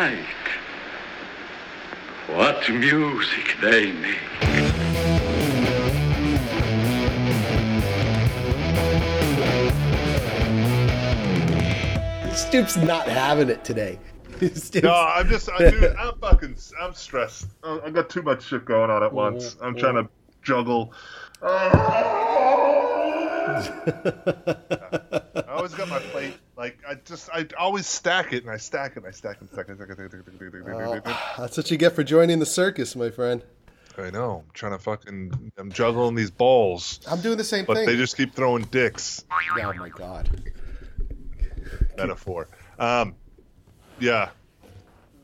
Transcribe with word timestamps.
night. 0.00 0.24
What 2.28 2.66
music 2.70 3.56
they 3.60 3.92
make. 3.92 4.16
Stoop's 12.34 12.78
not 12.78 13.06
having 13.08 13.50
it 13.50 13.62
today. 13.62 13.98
Stoop's, 14.54 14.82
No, 14.82 14.94
I'm 14.94 15.28
just, 15.28 15.50
I, 15.50 15.70
dude, 15.70 15.84
I'm 15.98 16.18
fucking, 16.18 16.56
I'm 16.80 16.94
stressed. 16.94 17.48
I, 17.62 17.80
I 17.84 17.90
got 17.90 18.08
too 18.08 18.22
much 18.22 18.44
shit 18.44 18.64
going 18.64 18.90
on 18.90 19.02
at 19.02 19.12
once. 19.12 19.58
I'm 19.60 19.76
trying 19.76 19.96
to 19.96 20.08
juggle. 20.42 20.94
I 25.36 25.44
always 25.48 25.74
got 25.74 25.88
my 25.88 25.98
plate. 25.98 26.36
Like 26.56 26.78
I 26.88 26.94
just, 26.94 27.30
I 27.32 27.46
always 27.58 27.86
stack 27.86 28.32
it 28.32 28.42
and 28.42 28.50
I 28.52 28.56
stack 28.56 28.92
it 28.92 28.98
and 28.98 29.06
I 29.06 29.10
stack 29.10 29.36
it 29.36 29.40
and 29.42 29.50
stack 29.50 29.68
it. 29.68 29.76
Stack 29.76 29.90
it, 29.90 29.94
stack 29.96 30.10
it, 30.10 30.10
stack 30.10 30.20
it, 30.20 30.32
stack 30.32 30.54
it, 30.54 30.62
stack 30.62 30.96
it, 30.96 31.00
stack 31.00 31.06
it. 31.06 31.38
That's 31.38 31.56
what 31.56 31.70
you 31.70 31.76
get 31.76 31.94
for 31.94 32.04
joining 32.04 32.38
the 32.38 32.46
circus, 32.46 32.94
my 32.94 33.10
friend. 33.10 33.42
I 33.98 34.10
know. 34.10 34.44
I'm 34.46 34.52
trying 34.54 34.72
to 34.72 34.78
fucking, 34.78 35.52
I'm 35.58 35.70
juggling 35.72 36.14
these 36.14 36.30
balls, 36.30 37.00
I'm 37.08 37.20
doing 37.20 37.36
the 37.36 37.44
same 37.44 37.64
but 37.64 37.76
thing. 37.76 37.86
But 37.86 37.92
they 37.92 37.96
just 37.98 38.16
keep 38.16 38.34
throwing 38.34 38.64
dicks. 38.64 39.24
oh 39.30 39.72
my 39.74 39.88
god. 39.88 40.52
Metaphor. 41.96 42.48
Um, 42.78 43.14
yeah, 43.98 44.30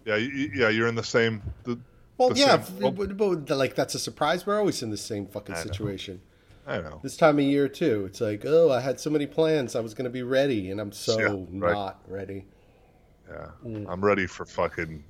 yeah, 0.04 0.16
you, 0.16 0.50
yeah. 0.54 0.68
You're 0.68 0.88
in 0.88 0.94
the 0.94 1.02
same. 1.04 1.42
The, 1.64 1.78
Well, 2.18 2.30
the 2.30 2.36
yeah, 2.36 2.62
same- 2.62 2.94
but, 2.94 3.16
but, 3.16 3.50
like 3.56 3.74
that's 3.74 3.94
a 3.94 3.98
surprise. 3.98 4.46
We're 4.46 4.58
always 4.58 4.82
in 4.82 4.90
the 4.90 4.96
same 4.96 5.26
fucking 5.26 5.54
I 5.54 5.62
situation. 5.62 6.20
I 6.66 6.78
know. 6.78 7.00
This 7.02 7.16
time 7.16 7.38
of 7.38 7.44
year 7.44 7.68
too. 7.68 8.04
It's 8.06 8.20
like, 8.20 8.44
oh, 8.44 8.70
I 8.70 8.80
had 8.80 8.98
so 8.98 9.08
many 9.10 9.26
plans. 9.26 9.76
I 9.76 9.80
was 9.80 9.94
going 9.94 10.04
to 10.04 10.10
be 10.10 10.22
ready, 10.22 10.70
and 10.70 10.80
I'm 10.80 10.92
so 10.92 11.18
Yeah, 11.18 11.26
right. 11.64 11.72
not 11.72 12.00
ready. 12.08 12.46
Yeah, 13.28 13.48
Mm. 13.64 13.86
I'm 13.88 14.04
ready 14.04 14.26
for 14.26 14.44
fucking 14.44 15.04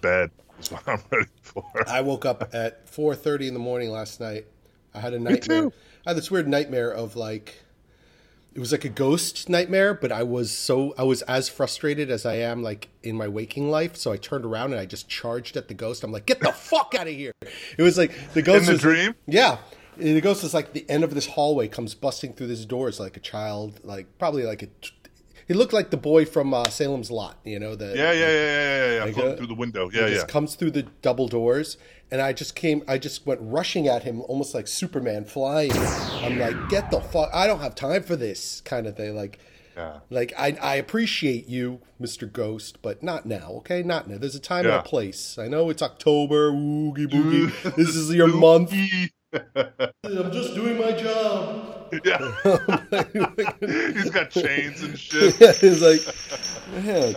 bed. 0.00 0.30
Is 0.60 0.70
what 0.70 0.86
I'm 0.86 1.00
ready 1.10 1.28
for. 1.42 1.64
I 1.88 2.00
woke 2.00 2.24
up 2.24 2.54
at 2.54 2.86
4:30 2.86 3.48
in 3.48 3.54
the 3.54 3.60
morning 3.60 3.90
last 3.90 4.20
night. 4.20 4.46
I 4.94 5.00
had 5.00 5.12
a 5.14 5.18
nightmare. 5.18 5.70
I 6.06 6.10
had 6.10 6.16
this 6.16 6.30
weird 6.30 6.46
nightmare 6.48 6.90
of 6.92 7.16
like 7.16 7.60
it 8.54 8.60
was 8.60 8.70
like 8.70 8.84
a 8.84 8.88
ghost 8.88 9.48
nightmare, 9.48 9.94
but 9.94 10.12
I 10.12 10.22
was 10.22 10.52
so 10.52 10.94
I 10.96 11.02
was 11.02 11.22
as 11.22 11.48
frustrated 11.48 12.10
as 12.10 12.24
I 12.24 12.34
am 12.36 12.62
like 12.62 12.88
in 13.02 13.16
my 13.16 13.26
waking 13.26 13.70
life. 13.70 13.96
So 13.96 14.12
I 14.12 14.16
turned 14.16 14.44
around 14.44 14.70
and 14.72 14.80
I 14.80 14.86
just 14.86 15.08
charged 15.08 15.56
at 15.56 15.66
the 15.66 15.74
ghost. 15.74 16.04
I'm 16.04 16.12
like, 16.12 16.26
"Get 16.26 16.38
the 16.40 16.52
fuck 16.52 16.94
out 16.96 17.08
of 17.08 17.12
here!" 17.14 17.32
It 17.76 17.82
was 17.82 17.98
like 17.98 18.12
the 18.34 18.42
ghost 18.42 18.60
in 18.62 18.66
the 18.66 18.72
was 18.72 18.80
dream? 18.80 19.14
yeah. 19.26 19.58
The 19.96 20.20
ghost 20.20 20.44
is 20.44 20.54
like 20.54 20.72
the 20.72 20.88
end 20.88 21.04
of 21.04 21.14
this 21.14 21.26
hallway 21.26 21.68
comes 21.68 21.94
busting 21.94 22.32
through 22.34 22.48
this 22.48 22.64
door 22.64 22.88
as 22.88 22.98
like 23.00 23.16
a 23.16 23.20
child, 23.20 23.80
like 23.84 24.18
probably 24.18 24.44
like 24.44 24.62
a. 24.62 24.68
He 25.46 25.52
looked 25.52 25.74
like 25.74 25.90
the 25.90 25.98
boy 25.98 26.24
from 26.24 26.54
uh, 26.54 26.64
Salem's 26.70 27.10
Lot, 27.10 27.36
you 27.44 27.58
know. 27.60 27.74
The 27.76 27.88
Yeah, 27.94 28.12
yeah, 28.12 28.12
yeah, 28.12 28.28
yeah, 28.28 28.86
yeah. 28.86 28.94
yeah. 28.96 29.04
Like, 29.04 29.18
uh, 29.18 29.36
through 29.36 29.46
the 29.48 29.54
window. 29.54 29.88
he 29.90 29.98
Yeah, 29.98 30.08
just 30.08 30.26
yeah. 30.26 30.32
comes 30.32 30.54
through 30.54 30.70
the 30.70 30.84
double 31.02 31.28
doors, 31.28 31.76
and 32.10 32.22
I 32.22 32.32
just 32.32 32.54
came. 32.54 32.82
I 32.88 32.96
just 32.96 33.26
went 33.26 33.40
rushing 33.42 33.86
at 33.86 34.04
him, 34.04 34.22
almost 34.22 34.54
like 34.54 34.66
Superman 34.66 35.24
flying. 35.26 35.72
I'm 35.74 36.38
like, 36.38 36.68
get 36.70 36.90
the 36.90 37.00
fuck! 37.00 37.28
I 37.34 37.46
don't 37.46 37.60
have 37.60 37.74
time 37.74 38.02
for 38.02 38.16
this 38.16 38.62
kind 38.62 38.86
of 38.86 38.96
thing. 38.96 39.14
Like, 39.14 39.38
Yeah. 39.76 39.98
like 40.08 40.32
I, 40.38 40.56
I 40.62 40.74
appreciate 40.76 41.46
you, 41.46 41.80
Mister 41.98 42.24
Ghost, 42.24 42.78
but 42.80 43.02
not 43.02 43.26
now. 43.26 43.50
Okay, 43.58 43.82
not 43.82 44.08
now. 44.08 44.16
There's 44.16 44.34
a 44.34 44.40
time 44.40 44.64
and 44.64 44.74
a 44.76 44.82
place. 44.82 45.36
I 45.38 45.48
know 45.48 45.68
it's 45.68 45.82
October. 45.82 46.48
Oogie 46.48 47.06
boogie. 47.06 47.74
this 47.76 47.94
is 47.94 48.14
your 48.14 48.28
month. 48.28 48.72
I'm 49.34 50.32
just 50.32 50.54
doing 50.54 50.78
my 50.78 50.92
job. 50.92 51.70
yeah. 52.04 52.18
He's 53.92 54.10
got 54.10 54.30
chains 54.30 54.82
and 54.82 54.98
shit. 54.98 55.34
He's 55.58 55.82
like, 55.82 56.00
man, 56.84 57.16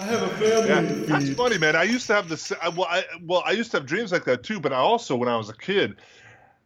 I 0.00 0.04
have 0.04 0.22
a 0.22 0.28
family 0.30 0.68
Yeah, 0.68 0.80
that's 1.06 1.30
funny, 1.30 1.58
man. 1.58 1.76
I 1.76 1.82
used 1.84 2.06
to 2.08 2.14
have 2.14 2.28
this. 2.28 2.52
I- 2.62 2.68
Well, 2.70 2.86
I 2.90 3.04
well, 3.22 3.42
I 3.44 3.52
used 3.52 3.70
to 3.72 3.78
have 3.78 3.86
dreams 3.86 4.12
like 4.12 4.24
that 4.24 4.42
too. 4.42 4.60
But 4.60 4.72
I 4.72 4.76
also, 4.76 5.16
when 5.16 5.28
I 5.28 5.36
was 5.36 5.48
a 5.50 5.56
kid, 5.56 5.96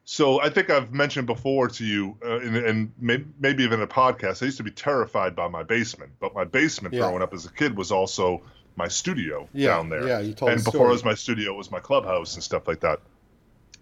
so 0.04 0.40
I 0.40 0.50
think 0.50 0.70
I've 0.70 0.92
mentioned 0.92 1.26
before 1.26 1.68
to 1.68 1.84
you, 1.84 2.16
uh, 2.24 2.38
and, 2.40 2.56
and 2.56 2.92
may, 2.98 3.24
maybe 3.38 3.64
even 3.64 3.80
in 3.80 3.84
a 3.84 3.88
podcast, 3.88 4.42
I 4.42 4.46
used 4.46 4.56
to 4.58 4.62
be 4.62 4.70
terrified 4.70 5.34
by 5.36 5.48
my 5.48 5.62
basement. 5.62 6.12
But 6.20 6.34
my 6.34 6.44
basement, 6.44 6.94
Yeah. 6.94 7.00
growing 7.02 7.22
up 7.22 7.34
as 7.34 7.44
a 7.46 7.52
kid, 7.52 7.76
was 7.76 7.90
also 7.92 8.42
my 8.76 8.88
studio 8.88 9.48
Yeah, 9.52 9.68
down 9.74 9.88
there. 9.90 10.06
yeah, 10.06 10.20
you 10.20 10.32
told 10.32 10.52
And 10.52 10.58
before 10.64 10.72
story. 10.72 10.88
it 10.90 10.92
was 10.92 11.04
my 11.04 11.14
studio, 11.14 11.52
it 11.54 11.56
was 11.58 11.70
my 11.70 11.80
clubhouse 11.80 12.34
and 12.34 12.44
stuff 12.44 12.68
like 12.68 12.80
that. 12.80 13.00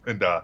And 0.07 0.23
uh, 0.23 0.43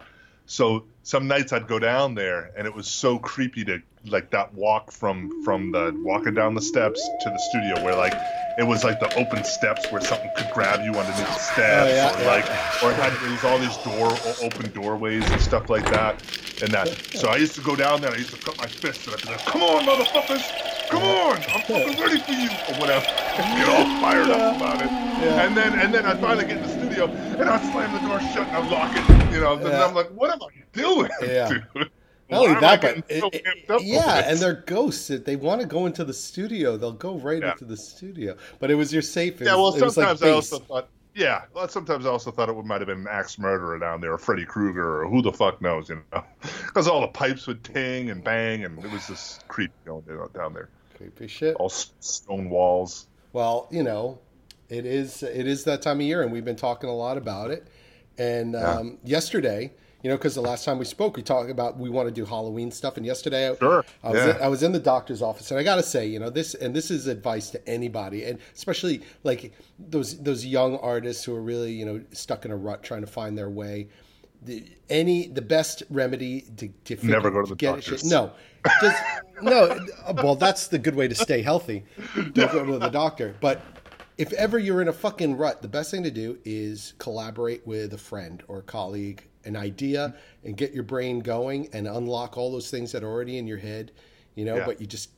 so 0.52 0.84
some 1.02 1.26
nights 1.26 1.52
I'd 1.52 1.66
go 1.66 1.78
down 1.78 2.14
there, 2.14 2.52
and 2.56 2.66
it 2.66 2.74
was 2.74 2.86
so 2.86 3.18
creepy 3.18 3.64
to 3.64 3.80
like 4.06 4.30
that 4.30 4.52
walk 4.54 4.92
from 4.92 5.42
from 5.44 5.72
the 5.72 5.92
walking 6.04 6.34
down 6.34 6.54
the 6.54 6.60
steps 6.60 7.00
to 7.22 7.30
the 7.30 7.38
studio, 7.38 7.82
where 7.82 7.96
like 7.96 8.12
it 8.58 8.64
was 8.66 8.84
like 8.84 9.00
the 9.00 9.12
open 9.18 9.44
steps 9.44 9.90
where 9.90 10.02
something 10.02 10.30
could 10.36 10.50
grab 10.52 10.80
you 10.84 10.90
underneath 10.92 11.26
the 11.26 11.38
steps, 11.38 11.90
Oh, 11.90 11.94
yeah, 11.94 12.18
or 12.18 12.22
yeah. 12.22 12.26
like 12.28 12.82
or 12.82 12.90
it 12.90 12.96
had 12.96 13.12
there 13.22 13.30
was 13.30 13.44
all 13.44 13.58
these 13.58 13.76
door 13.78 14.12
open 14.46 14.70
doorways 14.72 15.28
and 15.30 15.40
stuff 15.40 15.70
like 15.70 15.86
that, 15.90 16.22
and 16.62 16.70
that. 16.72 16.88
So 17.14 17.28
I 17.28 17.36
used 17.36 17.54
to 17.54 17.62
go 17.62 17.74
down 17.74 18.00
there, 18.02 18.10
and 18.10 18.16
I 18.16 18.20
used 18.20 18.34
to 18.34 18.40
cut 18.44 18.58
my 18.58 18.66
fists, 18.66 19.06
and 19.06 19.16
I'd 19.16 19.22
be 19.22 19.28
like, 19.30 19.44
"Come 19.46 19.62
on, 19.62 19.86
motherfuckers, 19.86 20.44
come 20.92 21.02
on, 21.02 21.36
I'm 21.36 21.60
fucking 21.62 22.00
ready 22.00 22.18
for 22.20 22.32
you," 22.32 22.48
or 22.68 22.80
whatever. 22.80 23.04
Get 23.04 23.68
all 23.68 24.00
fired 24.00 24.30
up 24.30 24.56
about 24.56 24.80
it, 24.82 24.90
Yeah. 24.90 25.46
and 25.46 25.56
then 25.56 25.78
and 25.78 25.92
then 25.94 26.04
I 26.06 26.14
finally 26.16 26.44
get 26.46 26.58
in 26.58 26.62
the 26.62 26.68
studio, 26.68 27.06
and 27.06 27.48
I 27.48 27.58
slam 27.72 27.92
the 27.92 28.08
door 28.08 28.20
shut, 28.32 28.46
and 28.48 28.56
I 28.56 28.70
lock 28.70 28.92
it, 28.94 29.34
you 29.34 29.40
know. 29.40 29.54
And 29.54 29.62
Yeah. 29.66 29.84
I'm 29.86 29.94
like, 29.94 30.08
"What 30.10 30.30
am 30.30 30.40
I 30.42 30.48
doing, 30.72 31.10
Yeah. 31.22 31.48
dude?" 31.48 31.90
Not 32.30 32.40
only 32.44 32.52
Why 32.54 32.58
am 32.58 32.64
I 32.64 32.76
that, 32.76 32.80
but 33.08 33.18
so 33.20 33.26
it- 33.28 33.34
it- 33.34 33.44
amped 33.44 33.64
up 33.70 33.80
over 33.80 33.84
yeah, 33.84 34.30
and 34.30 34.38
they're 34.38 34.62
ghosts. 34.66 35.10
If 35.10 35.24
they 35.26 35.36
want 35.36 35.60
to 35.60 35.66
go 35.66 35.84
into 35.84 36.02
the 36.02 36.14
studio, 36.14 36.78
they'll 36.78 36.92
go 36.92 37.16
right 37.18 37.42
Yeah. 37.42 37.52
into 37.52 37.66
the 37.66 37.76
studio. 37.76 38.36
But 38.58 38.70
it 38.70 38.74
was 38.76 38.90
your 38.92 39.02
safe. 39.02 39.42
It 39.42 39.46
Yeah, 39.46 39.56
was, 39.56 39.74
well, 39.74 39.84
was 39.84 39.96
like 39.98 40.06
sometimes 40.06 40.22
I 40.22 40.30
also 40.30 40.58
thought, 40.60 40.88
yeah, 41.14 41.42
well, 41.52 41.68
sometimes 41.68 42.06
I 42.06 42.08
also 42.08 42.30
thought 42.30 42.48
it 42.48 42.56
might 42.64 42.80
have 42.80 42.86
been 42.88 43.00
an 43.00 43.08
axe 43.10 43.38
murderer 43.38 43.78
down 43.78 44.00
there, 44.00 44.14
or 44.14 44.18
Freddy 44.18 44.46
Krueger, 44.46 45.02
or 45.02 45.08
who 45.08 45.20
the 45.20 45.32
fuck 45.32 45.60
knows, 45.60 45.90
you 45.90 46.00
know, 46.10 46.24
because 46.66 46.88
all 46.88 47.02
the 47.02 47.08
pipes 47.08 47.46
would 47.46 47.62
ting 47.64 48.08
and 48.08 48.24
bang, 48.24 48.64
and 48.64 48.82
it 48.82 48.90
was 48.90 49.06
just 49.08 49.46
creepy 49.48 49.74
going 49.84 50.02
down 50.34 50.54
there. 50.54 50.70
Creepy 51.02 51.26
shit. 51.26 51.56
All 51.56 51.68
stone 51.68 52.48
walls. 52.48 53.06
Well, 53.32 53.68
you 53.70 53.82
know, 53.82 54.18
it 54.68 54.86
is 54.86 55.22
it 55.22 55.46
is 55.46 55.64
that 55.64 55.82
time 55.82 56.00
of 56.00 56.06
year, 56.06 56.22
and 56.22 56.32
we've 56.32 56.44
been 56.44 56.56
talking 56.56 56.88
a 56.88 56.94
lot 56.94 57.16
about 57.16 57.50
it. 57.50 57.66
And 58.18 58.54
um, 58.54 58.98
yesterday, 59.04 59.72
you 60.02 60.10
know, 60.10 60.16
because 60.16 60.34
the 60.34 60.42
last 60.42 60.64
time 60.64 60.78
we 60.78 60.84
spoke, 60.84 61.16
we 61.16 61.22
talked 61.22 61.50
about 61.50 61.78
we 61.78 61.88
want 61.88 62.08
to 62.08 62.14
do 62.14 62.24
Halloween 62.24 62.70
stuff, 62.70 62.96
and 62.96 63.06
yesterday, 63.06 63.50
I, 63.50 63.56
Sure, 63.56 63.84
I 64.02 64.10
was 64.10 64.16
yeah. 64.16 64.36
in, 64.36 64.42
I 64.42 64.48
was 64.48 64.62
in 64.62 64.72
the 64.72 64.80
doctor's 64.80 65.22
office, 65.22 65.50
and 65.50 65.58
I 65.58 65.62
got 65.62 65.76
to 65.76 65.82
say, 65.82 66.06
you 66.06 66.18
know, 66.18 66.30
this 66.30 66.54
and 66.54 66.74
this 66.74 66.90
is 66.90 67.06
advice 67.06 67.50
to 67.50 67.68
anybody, 67.68 68.24
and 68.24 68.38
especially 68.54 69.02
like 69.24 69.52
those 69.78 70.22
those 70.22 70.44
young 70.44 70.76
artists 70.78 71.24
who 71.24 71.34
are 71.34 71.42
really 71.42 71.72
you 71.72 71.84
know 71.84 72.02
stuck 72.12 72.44
in 72.44 72.50
a 72.50 72.56
rut 72.56 72.82
trying 72.82 73.02
to 73.02 73.06
find 73.06 73.36
their 73.36 73.50
way. 73.50 73.88
The, 74.44 74.64
any 74.90 75.28
the 75.28 75.42
best 75.42 75.84
remedy 75.88 76.42
to, 76.56 76.68
to 76.68 76.96
figure- 76.96 77.10
Never 77.10 77.30
go 77.30 77.42
to 77.42 77.48
the 77.50 77.54
get 77.54 77.76
doctors. 77.76 78.00
Shit, 78.00 78.10
no, 78.10 78.32
just 78.80 79.02
no. 79.40 79.78
Well, 80.14 80.34
that's 80.34 80.66
the 80.68 80.78
good 80.78 80.94
way 80.96 81.06
to 81.08 81.14
stay 81.14 81.42
healthy. 81.42 81.84
Don't 82.32 82.50
go 82.52 82.64
to 82.66 82.78
the 82.78 82.88
doctor. 82.88 83.36
But 83.40 83.60
if 84.18 84.32
ever 84.32 84.58
you're 84.58 84.82
in 84.82 84.88
a 84.88 84.92
fucking 84.92 85.36
rut, 85.36 85.62
the 85.62 85.68
best 85.68 85.90
thing 85.90 86.02
to 86.02 86.10
do 86.10 86.38
is 86.44 86.94
collaborate 86.98 87.66
with 87.66 87.94
a 87.94 87.98
friend 87.98 88.42
or 88.48 88.58
a 88.58 88.62
colleague, 88.62 89.24
an 89.44 89.56
idea, 89.56 90.14
and 90.44 90.56
get 90.56 90.72
your 90.72 90.82
brain 90.84 91.20
going 91.20 91.68
and 91.72 91.86
unlock 91.86 92.36
all 92.36 92.50
those 92.52 92.70
things 92.70 92.90
that 92.92 93.02
are 93.04 93.08
already 93.10 93.38
in 93.38 93.46
your 93.46 93.58
head. 93.58 93.92
You 94.34 94.44
know, 94.44 94.56
Yeah. 94.56 94.66
but 94.66 94.80
you 94.80 94.86
just 94.86 95.10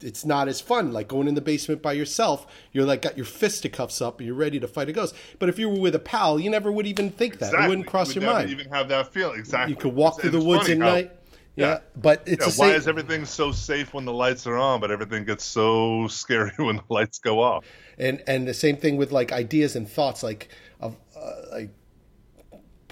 it's 0.00 0.24
not 0.24 0.48
as 0.48 0.60
fun. 0.60 0.92
Like 0.92 1.08
going 1.08 1.28
in 1.28 1.34
the 1.34 1.40
basement 1.40 1.80
by 1.82 1.92
yourself 1.92 2.46
you're 2.72 2.84
like 2.84 3.02
got 3.02 3.16
your 3.16 3.26
fisticuffs 3.26 4.00
up 4.02 4.18
and 4.18 4.26
you're 4.26 4.36
ready 4.36 4.60
to 4.60 4.68
fight 4.68 4.88
a 4.88 4.92
ghost. 4.92 5.14
But 5.38 5.48
if 5.48 5.58
you 5.58 5.68
were 5.68 5.78
with 5.80 5.94
a 5.94 5.98
pal 6.00 6.38
you 6.40 6.50
never 6.50 6.70
would 6.72 6.86
even 6.86 7.10
think 7.10 7.38
that. 7.38 7.54
It 7.54 7.68
wouldn't 7.68 7.86
cross 7.86 8.14
You 8.14 8.20
your 8.22 8.30
would 8.32 8.38
mind. 8.38 8.50
Even 8.50 8.68
have 8.70 8.88
that 8.88 9.12
feeling 9.12 9.38
exactly. 9.38 9.72
you 9.72 9.76
could 9.78 9.94
walk 9.94 10.14
And 10.14 10.30
through 10.30 10.40
the 10.40 10.46
woods 10.46 10.68
at 10.68 10.78
how- 10.78 10.84
night. 10.92 11.12
Yeah, 11.56 11.66
Yeah. 11.68 11.78
but 11.94 12.24
it's 12.26 12.58
Yeah, 12.58 12.66
why 12.66 12.74
is 12.74 12.88
everything 12.88 13.24
so 13.24 13.52
safe 13.52 13.94
when 13.94 14.04
the 14.04 14.12
lights 14.12 14.44
are 14.48 14.56
on, 14.56 14.80
but 14.80 14.90
everything 14.90 15.24
gets 15.24 15.44
so 15.44 16.08
scary 16.08 16.50
when 16.56 16.76
the 16.76 16.82
lights 16.88 17.18
go 17.20 17.40
off? 17.40 17.64
and 17.96 18.20
and 18.26 18.48
the 18.48 18.54
same 18.54 18.76
thing 18.76 18.96
with 18.96 19.12
like 19.12 19.30
ideas 19.30 19.76
and 19.76 19.88
thoughts 19.88 20.24
like 20.24 20.48
of 20.80 20.96
uh, 21.16 21.30
like 21.52 21.70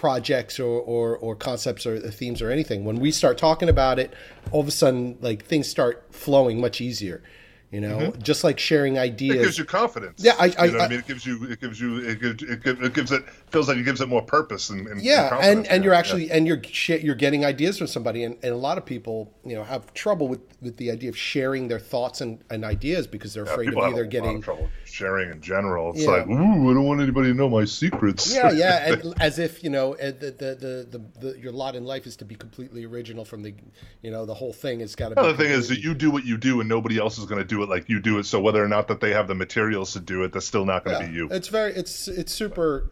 projects 0.03 0.59
or, 0.59 0.81
or 0.81 1.17
or 1.19 1.37
concepts 1.37 1.87
or 1.87 1.97
themes 2.11 2.43
or 2.43 2.51
anything 2.51 2.85
when 2.85 2.99
we 2.99 3.13
start 3.13 3.39
talking 3.39 3.69
about 3.69 4.01
it 4.01 4.13
all 4.51 4.61
of 4.61 4.67
a 4.67 4.71
sudden 4.73 5.17
like 5.21 5.45
things 5.45 5.69
start 5.69 6.05
flowing 6.11 6.61
much 6.61 6.81
easier 6.81 7.23
you 7.71 7.81
know 7.81 7.99
mm-hmm. 7.99 8.21
just 8.21 8.43
like 8.43 8.59
sharing 8.59 8.99
ideas. 8.99 9.37
It 9.37 9.43
gives 9.43 9.59
you 9.59 9.65
confidence. 9.65 10.23
Yeah, 10.23 10.35
I- 10.41 10.53
I- 10.59 10.65
you 10.67 10.73
know 10.73 10.79
I- 10.81 10.85
I 10.85 10.89
mean. 10.89 10.99
It 10.99 11.07
gives 11.07 11.25
you, 11.25 11.45
it 11.45 11.61
gives 11.61 11.81
you, 11.81 11.99
it 11.99 12.21
gives, 12.21 12.43
it 12.43 12.93
gives 12.95 13.13
it 13.13 13.25
feels 13.53 13.69
like 13.69 13.77
it 13.79 13.85
gives 13.85 14.01
it 14.01 14.09
more 14.09 14.23
purpose 14.23 14.71
and, 14.71 14.87
and 14.89 15.01
yeah, 15.01 15.33
and 15.41 15.67
confidence, 15.67 15.69
and 15.69 15.85
you're 15.85 15.95
yeah. 16.03 16.19
actually 16.19 16.31
and 16.31 16.47
you're 16.47 16.61
you're 16.99 17.15
getting 17.15 17.45
ideas 17.45 17.79
from 17.79 17.87
somebody, 17.87 18.25
and, 18.25 18.37
and 18.43 18.53
a 18.53 18.57
lot 18.57 18.77
of 18.79 18.85
people 18.85 19.33
you 19.45 19.55
know 19.55 19.65
have 19.65 19.93
trouble 19.95 20.29
with 20.29 20.41
with 20.61 20.77
the 20.77 20.91
idea 20.91 21.09
of 21.09 21.17
sharing 21.17 21.69
their 21.69 21.79
thoughts 21.79 22.21
and, 22.21 22.41
and 22.51 22.65
ideas 22.65 23.07
because 23.07 23.33
they're 23.35 23.43
Yeah, 23.45 23.53
afraid 23.55 23.73
of 23.73 23.83
either 23.83 24.05
getting 24.05 24.37
of 24.37 24.43
trouble 24.43 24.73
sharing 24.85 25.31
in 25.31 25.41
general. 25.41 25.91
It's 25.91 26.07
Yeah. 26.07 26.07
like, 26.07 26.27
ooh, 26.27 26.71
I 26.71 26.75
don't 26.75 26.85
want 26.85 27.01
anybody 27.01 27.29
to 27.29 27.35
know 27.35 27.49
my 27.49 27.65
secrets. 27.65 28.25
yeah, 28.25 28.51
yeah, 28.51 28.87
and 28.89 29.15
as 29.21 29.39
if 29.39 29.65
you 29.65 29.71
know 29.71 29.95
the, 29.97 30.13
the, 30.13 30.55
the, 30.55 30.99
the, 30.99 31.29
the 31.33 31.39
your 31.41 31.53
lot 31.53 31.75
in 31.75 31.85
life 31.85 32.07
is 32.07 32.17
to 32.17 32.25
be 32.25 32.37
completely 32.37 32.85
original 32.85 33.25
from 33.25 33.43
the, 33.43 33.55
you 34.01 34.11
know, 34.11 34.25
the 34.25 34.35
whole 34.35 34.53
thing 34.53 34.81
has 34.81 34.95
got 34.95 35.09
to. 35.09 35.17
be 35.17 35.23
Another 35.23 35.37
thing 35.37 35.51
is 35.51 35.69
that 35.69 35.81
you 35.81 35.95
do 35.95 36.11
what 36.11 36.25
you 36.25 36.37
do, 36.39 36.61
and 36.61 36.69
nobody 36.69 36.99
else 36.99 37.19
is 37.19 37.25
going 37.27 37.41
to 37.41 37.47
do 37.47 37.63
it 37.63 37.69
like 37.69 37.89
you 37.89 38.01
do 38.01 38.19
it. 38.19 38.25
So 38.27 38.41
whether 38.41 38.63
or 38.63 38.69
not 38.69 38.89
that 38.89 39.01
they 39.01 39.11
have 39.11 39.29
the 39.29 39.35
materials 39.35 39.93
to 39.95 40.01
do 40.01 40.23
it, 40.25 40.33
that's 40.33 40.47
still 40.47 40.65
not 40.65 40.85
going 40.85 40.99
to 40.99 40.99
Yeah, 40.99 41.07
be 41.07 41.13
you. 41.13 41.29
It's 41.31 41.49
very, 41.49 41.73
it's 41.75 42.09
it's 42.09 42.33
super 42.33 42.91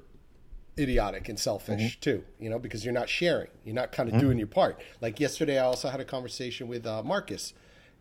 idiotic 0.80 1.28
and 1.28 1.38
selfish 1.38 1.80
Mm-hmm. 1.80 2.00
too. 2.00 2.24
You 2.38 2.50
know, 2.50 2.58
because 2.58 2.84
you're 2.84 2.94
not 2.94 3.08
sharing, 3.08 3.48
you're 3.64 3.74
not 3.74 3.92
kind 3.92 4.12
of 4.12 4.18
doing 4.20 4.38
your 4.38 4.46
part. 4.46 4.80
Like 5.00 5.20
yesterday, 5.20 5.58
I 5.58 5.64
also 5.64 5.88
had 5.90 6.00
a 6.00 6.04
conversation 6.04 6.66
with 6.68 6.86
uh, 6.86 7.02
Marcus, 7.02 7.52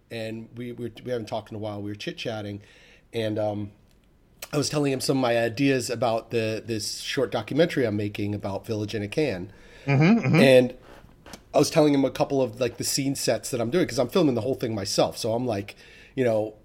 and 0.10 0.50
we 0.56 0.72
we, 0.72 0.92
we 1.04 1.12
haven't 1.12 1.28
talked 1.28 1.52
in 1.52 1.56
a 1.56 1.60
while. 1.60 1.82
We 1.82 1.92
were 1.92 1.96
chit 1.96 2.18
chatting, 2.18 2.62
and 3.14 3.38
um, 3.38 3.72
I 4.52 4.58
was 4.58 4.70
telling 4.70 4.92
him 4.92 5.02
some 5.02 5.18
of 5.18 5.22
my 5.22 5.38
ideas 5.38 5.90
about 5.90 6.32
the 6.32 6.64
this 6.66 7.00
short 7.00 7.32
documentary 7.32 7.86
I'm 7.86 7.98
making 7.98 8.34
about 8.34 8.66
Village 8.66 8.96
in 8.96 9.04
a 9.04 9.08
Can, 9.08 9.52
Mm-hmm, 9.86 10.36
and 10.36 10.76
I 11.54 11.58
was 11.58 11.70
telling 11.70 11.94
him 11.94 12.06
a 12.06 12.12
couple 12.12 12.42
of 12.42 12.60
like 12.60 12.78
the 12.78 12.84
scene 12.84 13.16
sets 13.16 13.50
that 13.52 13.60
I'm 13.62 13.70
doing 13.70 13.86
because 13.86 14.00
I'm 14.00 14.10
filming 14.10 14.36
the 14.36 14.42
whole 14.42 14.56
thing 14.56 14.74
myself. 14.76 15.18
So 15.18 15.34
I'm 15.34 15.46
like, 15.46 15.76
you 16.16 16.24
know, 16.24 16.56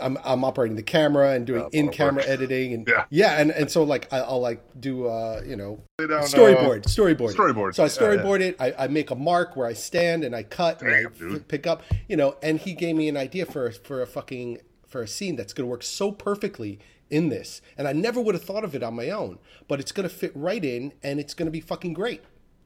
I'm 0.00 0.18
I'm 0.24 0.44
operating 0.44 0.76
the 0.76 0.82
camera 0.82 1.30
and 1.32 1.46
doing 1.46 1.62
lot 1.62 1.74
in 1.74 1.88
camera 1.88 2.22
editing 2.26 2.74
and 2.74 2.86
Yeah. 2.86 3.04
yeah, 3.10 3.40
and 3.40 3.50
and 3.50 3.70
so 3.70 3.82
like 3.82 4.12
I, 4.12 4.18
I'll 4.18 4.40
like 4.40 4.62
do 4.78 5.06
uh 5.06 5.40
you 5.46 5.56
know 5.56 5.80
uh, 5.98 6.02
storyboard 6.02 6.82
storyboard 6.84 7.34
storyboard. 7.34 7.74
So 7.74 7.82
I 7.82 7.86
Yeah, 7.86 7.92
yeah. 8.16 8.22
storyboard 8.22 8.40
it. 8.40 8.56
I, 8.60 8.74
I 8.78 8.88
make 8.88 9.10
a 9.10 9.14
mark 9.14 9.56
where 9.56 9.66
I 9.66 9.72
stand 9.72 10.22
and 10.24 10.34
I 10.36 10.42
cut 10.42 10.82
and 10.82 10.94
I 10.94 11.02
Damn, 11.02 11.12
dude. 11.12 11.36
f- 11.42 11.48
pick 11.48 11.66
up. 11.66 11.82
You 12.08 12.16
know, 12.16 12.36
and 12.42 12.58
he 12.60 12.74
gave 12.74 12.94
me 12.96 13.08
an 13.08 13.16
idea 13.16 13.46
for 13.46 13.70
for 13.70 14.02
a 14.02 14.06
fucking 14.06 14.58
for 14.86 15.02
a 15.02 15.08
scene 15.08 15.34
that's 15.36 15.52
going 15.52 15.66
to 15.66 15.70
work 15.70 15.82
so 15.82 16.12
perfectly 16.12 16.78
in 17.08 17.28
this, 17.28 17.62
and 17.78 17.86
I 17.88 17.92
never 17.92 18.20
would 18.20 18.34
have 18.34 18.44
thought 18.44 18.64
of 18.64 18.74
it 18.74 18.82
on 18.82 18.94
my 18.94 19.10
own, 19.10 19.38
but 19.68 19.78
it's 19.80 19.92
going 19.92 20.08
to 20.08 20.14
fit 20.14 20.32
right 20.34 20.64
in, 20.64 20.92
and 21.04 21.20
it's 21.20 21.34
going 21.34 21.46
to 21.46 21.52
be 21.52 21.60
fucking 21.60 21.92
great. 21.92 22.22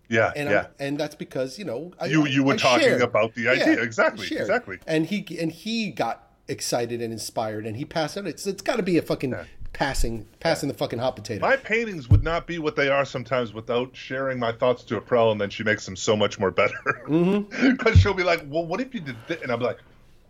yeah, 0.08 0.32
And 0.34 0.48
yeah. 0.50 0.58
I'm, 0.60 0.66
and 0.80 0.98
that's 0.98 1.14
because 1.14 1.58
you 1.58 1.64
know 1.66 1.92
I, 2.00 2.06
You- 2.06 2.26
you 2.26 2.42
were 2.42 2.54
I 2.54 2.56
talking 2.56 2.86
shared. 2.88 3.02
about 3.02 3.34
the 3.34 3.48
idea. 3.48 3.80
Exactly, 3.82 4.26
exactly. 4.36 4.78
And 4.86 5.06
he 5.06 5.26
and 5.40 5.52
he 5.52 5.90
got 5.90 6.26
excited 6.50 7.00
and 7.00 7.12
inspired, 7.12 7.64
and 7.66 7.76
he 7.76 7.84
passed 7.84 8.16
it. 8.16 8.26
It's 8.26 8.46
it's 8.46 8.62
got 8.62 8.76
to 8.76 8.82
be 8.82 8.98
a 8.98 9.02
fucking 9.02 9.34
passing 9.72 10.26
passing 10.40 10.68
the 10.68 10.74
fucking 10.74 10.98
hot 10.98 11.16
potato. 11.16 11.40
My 11.40 11.56
paintings 11.56 12.08
would 12.10 12.24
not 12.24 12.46
be 12.46 12.58
what 12.58 12.76
they 12.76 12.88
are 12.88 13.04
sometimes 13.04 13.54
without 13.54 13.94
sharing 13.94 14.38
my 14.38 14.52
thoughts 14.52 14.82
to 14.84 14.96
a 14.96 15.00
pro, 15.00 15.30
and 15.30 15.40
then 15.40 15.48
she 15.50 15.62
makes 15.62 15.84
them 15.86 15.96
so 15.96 16.16
much 16.16 16.38
more 16.38 16.50
better. 16.50 16.74
Because 16.84 17.08
Mm-hmm. 17.08 17.92
she'll 17.98 18.14
be 18.14 18.24
like, 18.24 18.44
"Well, 18.48 18.66
what 18.66 18.80
if 18.80 18.92
you 18.94 19.00
did 19.00 19.16
this?" 19.28 19.40
And 19.42 19.50
I'm 19.52 19.60
like, 19.60 19.78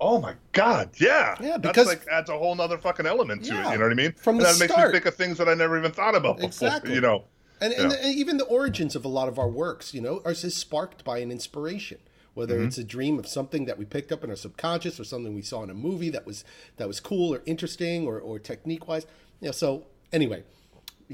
"Oh 0.01 0.21
my 0.21 0.35
god, 0.53 0.91
yeah, 0.99 1.37
Yeah, 1.41 1.57
Because 1.57 1.61
That's 1.61 1.63
because- 1.63 1.87
like 1.87 2.07
adds 2.13 2.31
a 2.31 2.37
whole 2.39 2.61
other 2.61 2.79
fucking 2.79 3.07
element 3.07 3.45
to 3.47 3.55
Yeah, 3.55 3.69
it. 3.69 3.73
You 3.73 3.79
know 3.79 3.85
what 3.87 3.93
I 3.93 3.95
mean? 3.95 4.13
from 4.13 4.37
and 4.37 4.45
the 4.45 4.53
that 4.53 4.59
makes 4.61 4.77
me 4.77 4.91
think 4.93 5.07
of 5.07 5.15
things 5.15 5.39
that 5.39 5.49
I 5.49 5.55
never 5.55 5.79
even 5.79 5.91
thought 5.93 6.15
about 6.15 6.37
before. 6.37 6.49
Exactly. 6.49 6.95
You 6.95 7.01
know, 7.01 7.25
and, 7.63 7.73
and, 7.73 7.93
Yeah. 7.93 7.99
and 8.03 8.15
even 8.15 8.37
the 8.37 8.45
origins 8.45 8.95
of 8.95 9.05
a 9.05 9.09
lot 9.09 9.29
of 9.29 9.39
our 9.39 9.49
works, 9.49 9.93
you 9.95 10.01
know, 10.01 10.21
are 10.25 10.35
just 10.35 10.59
sparked 10.59 11.03
by 11.05 11.19
an 11.19 11.31
inspiration. 11.31 11.99
Whether 12.35 12.57
Mm-hmm. 12.57 12.67
it's 12.67 12.79
a 12.79 12.85
dream 12.85 13.19
of 13.19 13.27
something 13.27 13.65
that 13.67 13.77
we 13.79 13.85
picked 13.85 14.13
up 14.13 14.23
in 14.25 14.31
our 14.31 14.37
subconscious, 14.37 15.01
or 15.01 15.05
something 15.05 15.35
we 15.35 15.43
saw 15.43 15.63
in 15.63 15.71
a 15.71 15.75
movie 15.75 16.11
that 16.11 16.25
was 16.27 16.45
that 16.77 16.87
was 16.89 17.01
cool 17.01 17.35
or 17.35 17.43
interesting, 17.47 18.07
or, 18.07 18.19
or 18.21 18.39
technique 18.39 18.87
wise, 18.89 19.07
you 19.41 19.47
know. 19.49 19.53
So 19.53 19.87
anyway, 20.13 20.45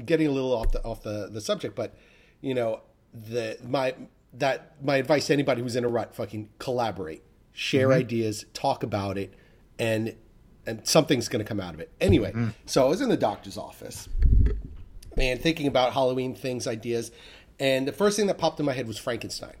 getting 0.05 0.27
a 0.27 0.31
little 0.31 0.53
off 0.55 0.71
the 0.71 0.83
off 0.83 1.01
the, 1.03 1.27
the 1.31 1.41
subject, 1.41 1.75
but 1.75 1.95
you 2.41 2.53
know, 2.53 2.81
the 3.13 3.57
my 3.67 3.95
that 4.33 4.75
my 4.83 4.97
advice 4.97 5.27
to 5.27 5.33
anybody 5.33 5.61
who's 5.61 5.75
in 5.75 5.83
a 5.83 5.89
rut: 5.89 6.13
fucking 6.15 6.49
collaborate, 6.59 7.23
share 7.51 7.87
Mm-hmm. 7.89 7.99
ideas, 7.99 8.45
talk 8.53 8.83
about 8.83 9.17
it, 9.17 9.33
and 9.79 10.15
and 10.67 10.85
something's 10.87 11.29
going 11.29 11.43
to 11.43 11.47
come 11.47 11.59
out 11.61 11.73
of 11.73 11.79
it. 11.79 11.91
Anyway, 11.99 12.31
Mm. 12.33 12.53
so 12.65 12.85
I 12.85 12.89
was 12.89 13.01
in 13.01 13.09
the 13.09 13.17
doctor's 13.17 13.57
office 13.57 14.07
and 15.17 15.41
thinking 15.41 15.65
about 15.65 15.93
Halloween 15.93 16.35
things, 16.35 16.67
ideas, 16.67 17.09
and 17.59 17.87
the 17.87 17.91
first 17.93 18.17
thing 18.17 18.27
that 18.27 18.37
popped 18.37 18.59
in 18.59 18.65
my 18.65 18.73
head 18.73 18.85
was 18.87 18.97
Frankenstein. 18.99 19.55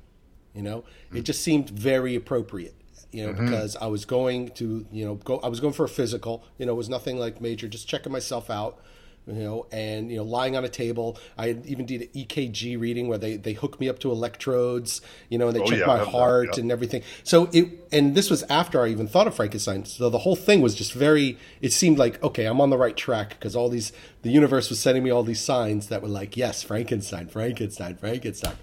You 0.57 0.63
know, 0.63 0.83
it 1.13 1.19
mm. 1.19 1.23
just 1.23 1.43
seemed 1.43 1.69
very 1.69 2.15
appropriate. 2.15 2.73
You 3.11 3.27
know, 3.27 3.33
mm-hmm. 3.33 3.45
because 3.45 3.75
I 3.77 3.85
was 3.85 4.03
going 4.03 4.49
to, 4.55 4.85
you 4.91 5.05
know, 5.05 5.15
go. 5.15 5.37
I 5.39 5.47
was 5.47 5.59
going 5.59 5.73
for 5.73 5.85
a 5.85 5.89
physical. 5.89 6.43
You 6.57 6.65
know, 6.65 6.73
it 6.73 6.75
was 6.75 6.89
nothing 6.89 7.17
like 7.17 7.39
major, 7.39 7.67
just 7.67 7.87
checking 7.87 8.11
myself 8.11 8.49
out. 8.49 8.79
You 9.27 9.33
know, 9.33 9.67
and 9.73 10.09
you 10.09 10.17
know, 10.17 10.23
lying 10.23 10.55
on 10.55 10.63
a 10.63 10.69
table. 10.69 11.17
I 11.37 11.57
even 11.65 11.85
did 11.85 12.01
an 12.03 12.07
EKG 12.15 12.79
reading 12.79 13.07
where 13.09 13.17
they 13.17 13.35
they 13.37 13.53
hook 13.53 13.79
me 13.79 13.89
up 13.89 13.99
to 13.99 14.11
electrodes. 14.11 15.01
You 15.29 15.37
know, 15.37 15.47
and 15.47 15.55
they 15.55 15.61
Oh, 15.61 15.65
check 15.65 15.79
yeah, 15.79 15.85
my 15.85 15.97
heart 15.99 16.55
yeah. 16.55 16.61
and 16.61 16.71
everything. 16.71 17.03
So 17.23 17.49
it, 17.51 17.87
and 17.91 18.15
this 18.15 18.29
was 18.29 18.43
after 18.43 18.81
I 18.81 18.87
even 18.87 19.07
thought 19.07 19.27
of 19.27 19.35
Frankenstein. 19.35 19.83
So 19.85 20.09
the 20.09 20.19
whole 20.19 20.35
thing 20.37 20.61
was 20.61 20.75
just 20.75 20.93
very. 20.93 21.37
It 21.61 21.73
seemed 21.73 21.97
like 21.97 22.23
okay, 22.23 22.45
I'm 22.45 22.61
on 22.61 22.69
the 22.69 22.77
right 22.77 22.95
track 22.95 23.31
because 23.31 23.55
all 23.55 23.67
these 23.69 23.91
the 24.21 24.29
universe 24.31 24.69
was 24.69 24.79
sending 24.79 25.03
me 25.03 25.09
all 25.09 25.23
these 25.23 25.41
signs 25.41 25.87
that 25.87 26.01
were 26.01 26.07
like, 26.07 26.37
yes, 26.37 26.63
Frankenstein, 26.63 27.27
Frankenstein, 27.27 27.97
Frankenstein. 27.97 28.55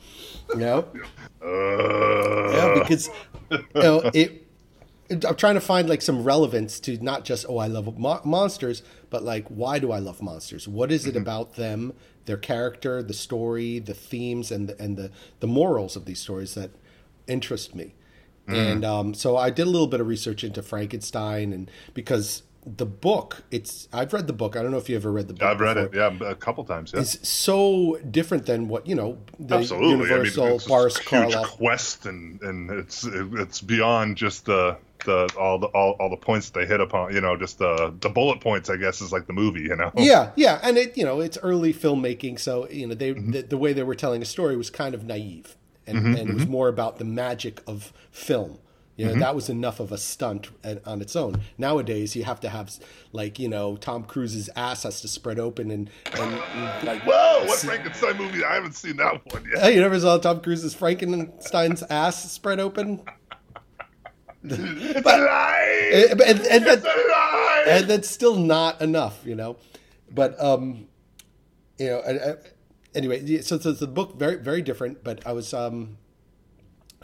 You 0.51 0.57
know, 0.61 0.89
uh, 1.43 2.53
yeah, 2.53 2.75
because 2.83 3.11
you 3.51 3.59
know 3.75 4.11
it. 4.15 4.41
I'm 5.25 5.37
trying 5.37 5.55
to 5.55 5.61
find 5.61 5.89
like 5.89 6.03
some 6.03 6.25
relevance 6.25 6.81
to 6.81 6.97
not 7.03 7.25
just 7.25 7.47
oh 7.49 7.59
I 7.59 7.67
love 7.67 7.99
mo- 7.99 8.21
monsters, 8.25 8.83
but 9.11 9.23
like 9.23 9.47
why 9.49 9.79
do 9.79 9.93
I 9.93 9.99
love 9.99 10.23
monsters? 10.23 10.67
What 10.67 10.91
is 10.91 11.07
it 11.07 11.17
about 11.17 11.55
them, 11.55 11.93
their 12.25 12.37
character, 12.37 13.03
the 13.03 13.15
story, 13.15 13.79
the 13.79 13.95
themes, 13.95 14.51
and 14.51 14.69
the, 14.69 14.81
and 14.83 14.97
the 14.97 15.11
the 15.41 15.47
morals 15.47 15.97
of 15.97 16.05
these 16.05 16.21
stories 16.21 16.55
that 16.55 16.71
interest 17.27 17.75
me? 17.75 17.95
And 18.47 18.85
um, 18.85 19.15
so 19.15 19.37
I 19.39 19.49
did 19.49 19.67
a 19.67 19.71
little 19.71 19.87
bit 19.87 20.01
of 20.01 20.07
research 20.07 20.45
into 20.45 20.63
Frankenstein, 20.63 21.53
and 21.53 21.71
because 21.95 22.43
the 22.67 22.87
book, 22.87 23.43
it's 23.51 23.89
I've 23.93 24.13
read 24.13 24.27
the 24.27 24.33
book. 24.33 24.57
I 24.57 24.63
don't 24.63 24.71
know 24.71 24.79
if 24.79 24.89
you 24.89 24.97
ever 24.97 25.13
read 25.13 25.29
the 25.29 25.35
book. 25.35 25.43
I've 25.43 25.61
read 25.61 25.77
it, 25.77 25.91
yeah, 25.95 26.13
a 26.25 26.35
couple 26.35 26.65
times. 26.65 26.93
Yeah. 26.95 27.01
It's 27.01 27.29
so 27.29 27.99
different 28.11 28.47
than 28.47 28.69
what 28.69 28.87
you 28.87 28.95
know 28.95 29.19
the 29.39 29.57
Absolutely, 29.59 29.91
Universal 30.09 30.45
I 30.45 30.47
mean, 30.47 30.57
it's 30.57 30.67
Boris 30.67 30.97
a 30.97 30.99
huge 31.01 31.35
Karloff 31.35 31.45
quest, 31.47 32.07
and 32.07 32.41
and 32.43 32.71
it's 32.71 33.05
it's 33.05 33.61
beyond 33.61 34.17
just 34.17 34.47
the 34.47 34.79
the 35.05 35.31
all 35.39 35.59
the 35.59 35.67
all, 35.67 35.93
all 36.01 36.09
the 36.09 36.17
points 36.17 36.49
they 36.51 36.65
hit 36.65 36.81
upon. 36.81 37.15
You 37.15 37.21
know, 37.21 37.37
just 37.37 37.59
the 37.59 37.95
the 38.01 38.09
bullet 38.09 38.41
points. 38.41 38.71
I 38.71 38.77
guess 38.77 39.01
is 39.03 39.13
like 39.13 39.27
the 39.27 39.35
movie. 39.35 39.63
You 39.63 39.77
know. 39.77 39.93
Yeah, 39.97 40.31
yeah, 40.35 40.59
and 40.63 40.79
it 40.79 40.97
you 40.97 41.05
know 41.05 41.21
it's 41.21 41.37
early 41.43 41.75
filmmaking, 41.75 42.41
so 42.41 42.69
you 42.71 42.87
know 42.87 42.95
they 42.95 43.13
Mm-hmm. 43.13 43.31
the, 43.33 43.43
the 43.43 43.59
way 43.59 43.73
they 43.75 43.83
were 43.83 43.95
telling 43.95 44.23
a 44.23 44.25
story 44.25 44.57
was 44.57 44.71
kind 44.71 44.95
of 44.95 45.05
naive, 45.05 45.57
and, 45.87 45.99
and 45.99 46.17
it 46.17 46.25
Mm-hmm. 46.27 46.35
was 46.35 46.47
more 46.47 46.69
about 46.69 46.97
the 46.99 47.05
magic 47.05 47.63
of 47.67 47.93
film. 48.11 48.59
You 48.97 49.07
know 49.07 49.15
that 49.15 49.35
was 49.35 49.49
enough 49.49 49.81
of 49.81 49.91
a 49.91 49.99
stunt 49.99 50.51
on 50.87 51.03
its 51.03 51.17
own. 51.17 51.41
Nowadays, 51.59 52.15
you 52.15 52.23
have 52.25 52.39
to 52.41 52.49
have 52.49 52.71
like 53.13 53.41
you 53.41 53.49
know 53.49 53.77
Tom 53.77 54.05
Cruise's 54.05 54.49
ass 54.55 54.85
has 54.85 55.01
to 55.01 55.09
spread 55.09 55.41
open 55.41 55.73
and 55.73 55.91
and 56.13 56.33
like 56.85 57.03
Whoa! 57.03 57.45
What 57.45 57.59
Frankenstein 57.59 58.17
movie? 58.17 58.45
I 58.45 58.55
haven't 58.55 58.77
seen 58.77 58.97
that 58.99 59.21
one 59.33 59.45
yet. 59.53 59.63
Hey, 59.63 59.75
you 59.75 59.81
never 59.81 59.99
saw 59.99 60.19
Tom 60.19 60.41
Cruise's 60.41 60.75
Frankenstein's 60.75 61.83
ass 61.85 62.31
spread 62.31 62.61
open? 62.61 63.01
It's 64.45 65.07
a 65.07 65.19
lie. 65.19 65.91
And, 66.11 66.21
and, 66.21 66.41
and 66.41 66.67
that, 66.67 66.79
it's 66.79 66.85
a 66.85 66.89
lie. 66.89 67.65
and 67.67 67.87
that's 67.89 68.09
still 68.09 68.37
not 68.37 68.81
enough, 68.81 69.21
you 69.25 69.35
know. 69.35 69.57
But 70.11 70.41
um, 70.41 70.87
you 71.79 71.89
know, 71.89 71.99
I, 71.99 72.31
I, 72.31 72.35
anyway, 72.95 73.41
so, 73.41 73.59
so 73.59 73.73
the 73.73 73.87
book 73.87 74.17
very 74.17 74.37
very 74.37 74.63
different. 74.63 75.03
But 75.03 75.27
I 75.27 75.33
was 75.33 75.53
um, 75.53 75.97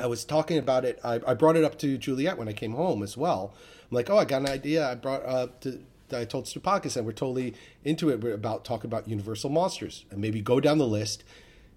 I 0.00 0.06
was 0.06 0.24
talking 0.24 0.58
about 0.58 0.84
it. 0.84 0.98
I, 1.04 1.20
I 1.26 1.34
brought 1.34 1.56
it 1.56 1.64
up 1.64 1.78
to 1.78 1.98
Juliet 1.98 2.38
when 2.38 2.48
I 2.48 2.52
came 2.52 2.72
home 2.72 3.02
as 3.02 3.16
well. 3.16 3.54
I'm 3.90 3.94
like, 3.94 4.10
oh, 4.10 4.18
I 4.18 4.24
got 4.24 4.42
an 4.42 4.48
idea. 4.48 4.88
I 4.88 4.94
brought 4.94 5.24
up 5.24 5.60
to. 5.62 5.80
I 6.12 6.24
told 6.24 6.46
Stupakis 6.46 6.96
and 6.96 7.06
we're 7.06 7.12
totally 7.12 7.54
into 7.84 8.10
it. 8.10 8.20
We're 8.20 8.34
about 8.34 8.64
talking 8.64 8.90
about 8.90 9.06
Universal 9.06 9.50
monsters 9.50 10.04
and 10.10 10.20
maybe 10.20 10.40
go 10.40 10.58
down 10.58 10.78
the 10.78 10.86
list, 10.86 11.22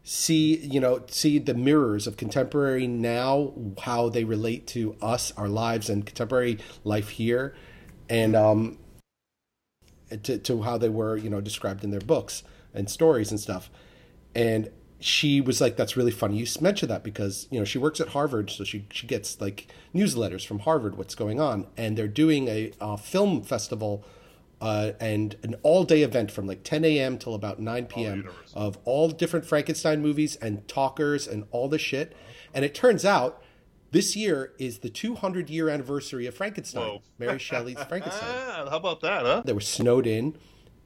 see 0.03 0.57
you 0.57 0.79
know 0.79 1.03
see 1.07 1.37
the 1.37 1.53
mirrors 1.53 2.07
of 2.07 2.17
contemporary 2.17 2.87
now, 2.87 3.53
how 3.83 4.09
they 4.09 4.23
relate 4.23 4.65
to 4.67 4.95
us, 5.03 5.31
our 5.37 5.47
lives, 5.47 5.87
and 5.87 6.03
contemporary 6.05 6.57
life 6.83 7.09
here, 7.09 7.53
and 8.09 8.35
um, 8.35 8.79
to, 10.23 10.37
to 10.37 10.61
how 10.61 10.77
they 10.77 10.89
were, 10.89 11.17
you 11.17 11.29
know, 11.29 11.41
described 11.41 11.83
in 11.83 11.91
their 11.91 12.01
books 12.01 12.43
and 12.73 12.89
stories 12.89 13.31
and 13.31 13.39
stuff. 13.39 13.69
And 14.35 14.69
she 15.03 15.41
was 15.41 15.59
like, 15.59 15.75
"That's 15.75 15.97
really 15.97 16.11
funny 16.11 16.37
you 16.37 16.45
mentioned 16.61 16.89
that 16.89 17.03
because 17.03 17.47
you 17.51 17.59
know 17.59 17.65
she 17.65 17.77
works 17.77 17.99
at 17.99 18.09
Harvard, 18.09 18.49
so 18.49 18.63
she 18.63 18.85
she 18.91 19.05
gets 19.05 19.39
like 19.41 19.67
newsletters 19.93 20.45
from 20.45 20.59
Harvard, 20.59 20.97
what's 20.97 21.15
going 21.15 21.39
on, 21.39 21.67
and 21.77 21.97
they're 21.97 22.07
doing 22.07 22.47
a, 22.47 22.71
a 22.79 22.97
film 22.97 23.43
festival." 23.43 24.05
Uh, 24.61 24.93
and 25.01 25.35
an 25.43 25.55
all-day 25.61 26.03
event 26.03 26.31
from 26.31 26.47
like 26.47 26.63
10 26.63 26.85
a.m. 26.85 27.17
till 27.17 27.33
about 27.33 27.59
9 27.59 27.85
p.m. 27.87 28.19
Universal. 28.19 28.61
of 28.61 28.77
all 28.85 29.09
different 29.09 29.45
Frankenstein 29.45 30.01
movies 30.01 30.37
and 30.37 30.65
talkers 30.69 31.27
and 31.27 31.43
all 31.51 31.67
the 31.67 31.77
shit. 31.77 32.15
And 32.53 32.63
it 32.63 32.73
turns 32.73 33.03
out 33.03 33.43
this 33.91 34.15
year 34.15 34.53
is 34.57 34.79
the 34.79 34.89
200 34.89 35.49
year 35.49 35.67
anniversary 35.67 36.27
of 36.27 36.35
Frankenstein, 36.35 36.81
Whoa. 36.81 37.01
Mary 37.19 37.39
Shelley's 37.39 37.83
Frankenstein. 37.83 38.29
Ah, 38.33 38.69
how 38.69 38.77
about 38.77 39.01
that, 39.01 39.23
huh? 39.23 39.41
They 39.43 39.51
were 39.51 39.59
snowed 39.59 40.07
in 40.07 40.37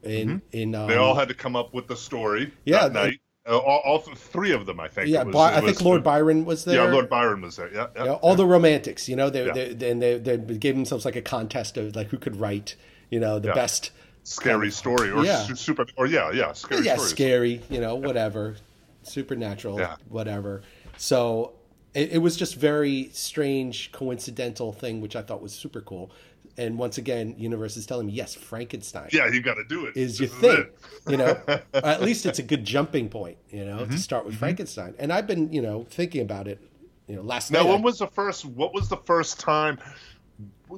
in 0.02 0.42
in 0.50 0.74
um, 0.74 0.88
They 0.88 0.96
all 0.96 1.14
had 1.14 1.28
to 1.28 1.34
come 1.34 1.54
up 1.54 1.72
with 1.72 1.86
the 1.86 1.96
story 1.96 2.52
Yeah, 2.64 2.88
that 2.88 2.92
night 2.92 3.20
Uh, 3.48 3.56
all, 3.56 3.80
all 3.84 3.98
three 4.00 4.52
of 4.52 4.66
them, 4.66 4.78
I 4.78 4.88
think. 4.88 5.08
Yeah, 5.08 5.22
was- 5.22 5.32
By- 5.32 5.52
I 5.52 5.60
think 5.60 5.66
was- 5.78 5.82
Lord 5.82 6.00
uh, 6.02 6.04
Byron 6.04 6.44
was 6.44 6.64
there. 6.64 6.84
Yeah, 6.84 6.92
Lord 6.92 7.08
Byron 7.08 7.40
was 7.40 7.56
there. 7.56 7.72
Yeah, 7.72 7.86
yeah. 7.96 8.04
Know, 8.04 8.14
all 8.16 8.34
the 8.34 8.44
romantics, 8.46 9.08
you 9.08 9.16
know, 9.16 9.30
they, 9.30 9.46
Yeah. 9.46 9.52
they, 9.72 9.90
and 9.90 10.02
they, 10.02 10.18
they 10.18 10.36
gave 10.36 10.74
themselves 10.74 11.04
like 11.06 11.16
a 11.16 11.22
contest 11.22 11.76
of 11.78 11.96
like 11.96 12.08
who 12.08 12.18
could 12.18 12.36
write, 12.36 12.76
you 13.10 13.18
know, 13.18 13.38
the 13.38 13.48
Yeah. 13.48 13.54
best. 13.54 13.90
scary 14.24 14.70
story 14.70 15.10
or 15.10 15.24
Yeah. 15.24 15.38
su- 15.44 15.54
super 15.54 15.86
or 15.96 16.06
yeah, 16.06 16.30
yeah, 16.30 16.52
scary 16.52 16.84
yeah, 16.84 16.94
stories. 16.96 17.10
scary, 17.10 17.62
you 17.70 17.80
know, 17.80 17.94
whatever, 17.94 18.56
supernatural, 19.02 19.78
Yeah. 19.78 19.96
whatever. 20.10 20.60
So 20.98 21.52
it, 21.94 22.10
it 22.12 22.18
was 22.18 22.36
just 22.36 22.54
very 22.56 23.08
strange, 23.14 23.90
coincidental 23.92 24.72
thing, 24.74 25.00
which 25.00 25.16
I 25.16 25.22
thought 25.22 25.40
was 25.40 25.52
super 25.54 25.80
cool. 25.80 26.10
And 26.58 26.76
once 26.76 26.98
again, 26.98 27.34
universe 27.38 27.76
is 27.76 27.86
telling 27.86 28.06
me, 28.08 28.12
yes, 28.12 28.34
Frankenstein 28.34 29.08
Yeah, 29.12 29.28
you 29.28 29.40
got 29.40 29.54
to 29.54 29.64
do 29.64 29.86
it. 29.86 29.96
is 29.96 30.18
your 30.18 30.28
This 30.28 30.38
thing, 30.38 30.66
you 31.08 31.16
know. 31.16 31.40
At 31.74 32.02
least 32.02 32.26
it's 32.26 32.40
a 32.40 32.42
good 32.42 32.64
jumping 32.64 33.08
point, 33.08 33.38
you 33.50 33.64
know, 33.64 33.78
Mm-hmm. 33.78 33.92
to 33.92 33.98
start 33.98 34.26
with 34.26 34.34
Frankenstein. 34.36 34.94
And 34.98 35.12
I've 35.12 35.26
been, 35.28 35.52
you 35.52 35.62
know, 35.62 35.86
thinking 35.88 36.20
about 36.20 36.48
it, 36.48 36.60
you 37.06 37.14
know, 37.14 37.22
last 37.22 37.52
Now, 37.52 37.60
night. 37.62 37.68
I- 37.68 37.72
when 37.74 37.82
was 37.82 38.00
the 38.00 38.08
first? 38.08 38.44
What 38.44 38.74
was 38.74 38.88
the 38.88 38.96
first 38.96 39.38
time? 39.38 39.78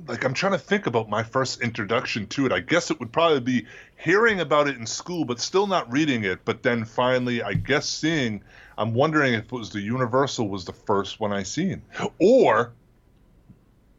Like, 0.06 0.22
I'm 0.24 0.34
trying 0.34 0.52
to 0.52 0.58
think 0.58 0.86
about 0.86 1.08
my 1.08 1.22
first 1.22 1.62
introduction 1.62 2.26
to 2.28 2.46
it. 2.46 2.52
I 2.52 2.60
guess 2.60 2.90
it 2.90 3.00
would 3.00 3.10
probably 3.12 3.40
be 3.40 3.66
hearing 3.96 4.40
about 4.40 4.68
it 4.68 4.76
in 4.76 4.86
school, 4.86 5.24
but 5.24 5.40
still 5.40 5.66
not 5.66 5.90
reading 5.90 6.24
it. 6.24 6.40
But 6.44 6.62
then 6.62 6.84
finally, 6.84 7.42
I 7.42 7.54
guess 7.54 7.88
seeing. 7.88 8.42
I'm 8.78 8.94
wondering 8.94 9.34
if 9.34 9.46
it 9.46 9.52
was 9.52 9.70
the 9.70 9.80
Universal 9.80 10.48
was 10.48 10.64
the 10.64 10.72
first 10.72 11.20
one 11.20 11.32
I 11.32 11.42
seen, 11.42 11.82
or 12.18 12.72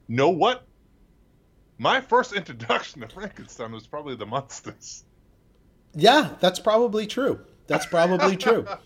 know 0.08 0.30
what? 0.30 0.64
My 1.82 2.00
first 2.00 2.34
introduction 2.34 3.02
to 3.02 3.08
Frankenstein 3.08 3.72
was 3.72 3.88
probably 3.88 4.16
the 4.16 4.28
Munsters. 4.28 5.04
Yeah, 5.96 6.30
that's 6.40 6.60
probably 6.60 7.08
true. 7.08 7.40
That's 7.66 7.88
probably 7.88 8.38
true. 8.38 8.68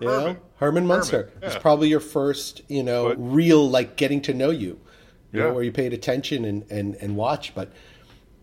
You 0.00 0.08
know, 0.08 0.18
Herman. 0.20 0.36
Herman 0.56 0.86
Munster 0.88 1.30
Herman, 1.34 1.44
is 1.44 1.54
yeah. 1.54 1.60
probably 1.60 1.88
your 1.88 2.00
first, 2.00 2.62
you 2.66 2.82
know, 2.82 3.10
But- 3.10 3.18
real 3.20 3.70
like 3.70 3.94
getting 3.96 4.20
to 4.22 4.34
know 4.34 4.50
you, 4.50 4.80
you 5.30 5.38
know, 5.38 5.46
Yeah. 5.46 5.52
where 5.52 5.62
you 5.62 5.70
paid 5.70 5.92
attention 5.92 6.44
and 6.44 6.64
and 6.68 6.96
and 6.96 7.14
watch. 7.14 7.54
But 7.54 7.70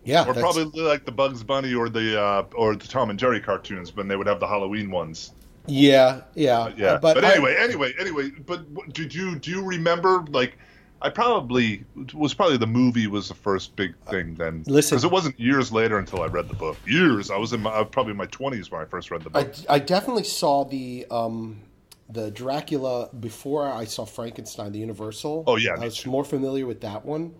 yeah, 0.04 0.24
Or 0.26 0.32
probably 0.32 0.64
like 0.82 1.04
the 1.04 1.12
Bugs 1.12 1.42
Bunny 1.42 1.74
or 1.74 1.90
the 1.90 2.18
uh, 2.18 2.44
or 2.54 2.76
the 2.76 2.88
Tom 2.88 3.10
and 3.10 3.18
Jerry 3.18 3.40
cartoons 3.40 3.94
when 3.94 4.08
they 4.08 4.16
would 4.16 4.26
have 4.28 4.40
the 4.40 4.46
Halloween 4.46 4.90
ones. 4.90 5.32
yeah, 5.66 6.22
yeah, 6.34 6.72
Yeah, 6.78 6.96
But, 7.02 7.16
but, 7.16 7.24
I- 7.26 7.32
anyway, 7.34 7.56
anyway, 7.58 7.92
anyway. 8.00 8.30
But 8.46 8.94
did 8.94 9.14
you 9.14 9.36
do 9.36 9.50
you 9.50 9.62
remember 9.62 10.24
like? 10.30 10.56
I 11.02 11.08
probably 11.08 11.84
was 12.12 12.34
probably 12.34 12.56
the 12.56 12.66
movie 12.66 13.06
was 13.06 13.28
the 13.28 13.34
first 13.34 13.74
big 13.76 13.96
thing 14.10 14.34
then. 14.34 14.64
Listen. 14.66 14.96
because 14.96 15.04
it 15.04 15.10
wasn't 15.10 15.38
years 15.40 15.72
later 15.72 15.98
until 15.98 16.22
I 16.22 16.26
read 16.26 16.48
the 16.48 16.54
book. 16.54 16.76
Years. 16.86 17.30
I 17.30 17.36
was 17.36 17.52
in 17.52 17.60
my, 17.62 17.70
I 17.70 17.80
was 17.80 17.88
probably 17.90 18.12
in 18.12 18.16
my 18.16 18.26
twenties 18.26 18.70
when 18.70 18.82
I 18.82 18.84
first 18.84 19.10
read 19.10 19.22
the 19.22 19.30
book. 19.30 19.54
I 19.68 19.78
definitely 19.78 20.24
saw 20.24 20.64
the 20.64 21.06
um 21.10 21.62
the 22.08 22.30
Dracula 22.30 23.08
before 23.18 23.70
I 23.70 23.84
saw 23.84 24.04
Frankenstein, 24.04 24.72
the 24.72 24.80
Universal. 24.80 25.44
Oh, 25.46 25.56
yeah, 25.56 25.74
I 25.74 25.84
was 25.84 25.96
too. 25.96 26.02
Mm-hmm. 26.02 26.10
more 26.10 26.24
familiar 26.24 26.66
with 26.66 26.80
that 26.80 27.04
one. 27.04 27.34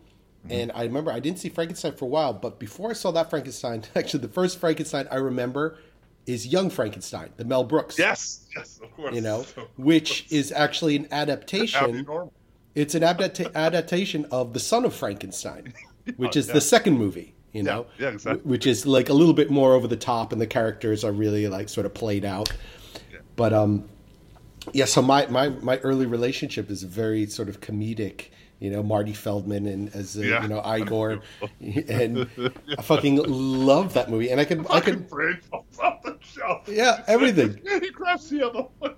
And 0.49 0.73
I 0.75 0.85
remember 0.85 1.13
I 1.13 1.21
didn't 1.21 1.39
see 1.39 1.51
Frankenstein 1.51 1.93
for 1.93 2.07
a 2.07 2.09
while, 2.09 2.33
but 2.33 2.59
before 2.59 2.89
I 2.89 2.95
saw 2.95 3.11
that 3.11 3.29
Frankenstein, 3.29 3.85
actually 3.95 4.21
the 4.21 4.29
first 4.29 4.59
Frankenstein 4.59 5.07
I 5.11 5.17
remember 5.17 5.77
is 6.27 6.47
Young 6.47 6.71
Frankenstein, 6.71 7.31
the 7.37 7.45
Mel 7.45 7.65
Brooks. 7.65 7.99
yes, 7.99 8.47
yes, 8.57 8.81
of 8.83 8.91
course. 8.97 9.15
You 9.15 9.21
know, 9.21 9.45
which 9.77 10.27
is 10.31 10.51
actually 10.53 10.97
an 10.97 11.09
adaptation. 11.11 12.07
It's 12.75 12.95
an 12.95 13.03
adapta- 13.03 13.53
adaptation 13.55 14.27
of 14.31 14.53
The 14.53 14.61
Son 14.61 14.85
of 14.85 14.95
Frankenstein, 14.95 15.75
which 16.17 16.37
is 16.37 16.47
yeah. 16.49 16.55
the 16.55 16.61
second 16.61 16.99
movie. 16.99 17.35
You 17.53 17.65
know, 17.65 17.87
yeah, 17.99 18.11
exactly. 18.11 18.43
which 18.49 18.65
is 18.65 18.87
like 18.87 19.09
a 19.09 19.13
little 19.13 19.35
bit 19.35 19.51
more 19.51 19.75
over 19.75 19.89
the 19.89 19.97
top, 19.97 20.31
and 20.33 20.41
the 20.41 20.47
characters 20.47 21.03
are 21.03 21.11
really 21.11 21.49
like 21.49 21.69
sort 21.69 21.85
of 21.85 21.93
played 21.93 22.25
out. 22.25 22.53
But 23.35 23.53
um, 23.53 23.89
yeah. 24.73 24.85
So 24.85 25.03
my 25.03 25.27
my 25.27 25.49
my 25.49 25.79
early 25.79 26.07
relationship 26.07 26.71
is 26.71 26.85
very 26.85 27.27
sort 27.27 27.49
of 27.49 27.61
comedic. 27.61 28.27
You 28.61 28.71
know, 28.71 28.83
Marty 28.85 29.15
Feldman 29.15 29.67
and 29.67 29.93
as 29.97 30.17
uh, 30.17 30.21
Yeah. 30.21 30.43
you 30.43 30.49
know 30.49 30.63
Igor, 30.65 31.23
and 31.89 32.29
I 32.79 32.83
fucking 32.83 33.17
love 33.27 33.95
that 33.95 34.11
movie. 34.11 34.31
And 34.31 34.41
I 34.41 34.45
could 34.45 34.61
I 34.69 34.75
Fucking 34.75 34.95
could 34.95 35.09
brain 35.11 35.39
falls 35.51 35.79
off 35.83 36.03
the 36.05 36.19
shelf. 36.21 36.69
yeah 36.69 37.03
everything. 37.09 37.59
he 37.81 37.91
grabs 37.91 38.29
the 38.31 38.47
other 38.49 38.67
one. 38.79 38.95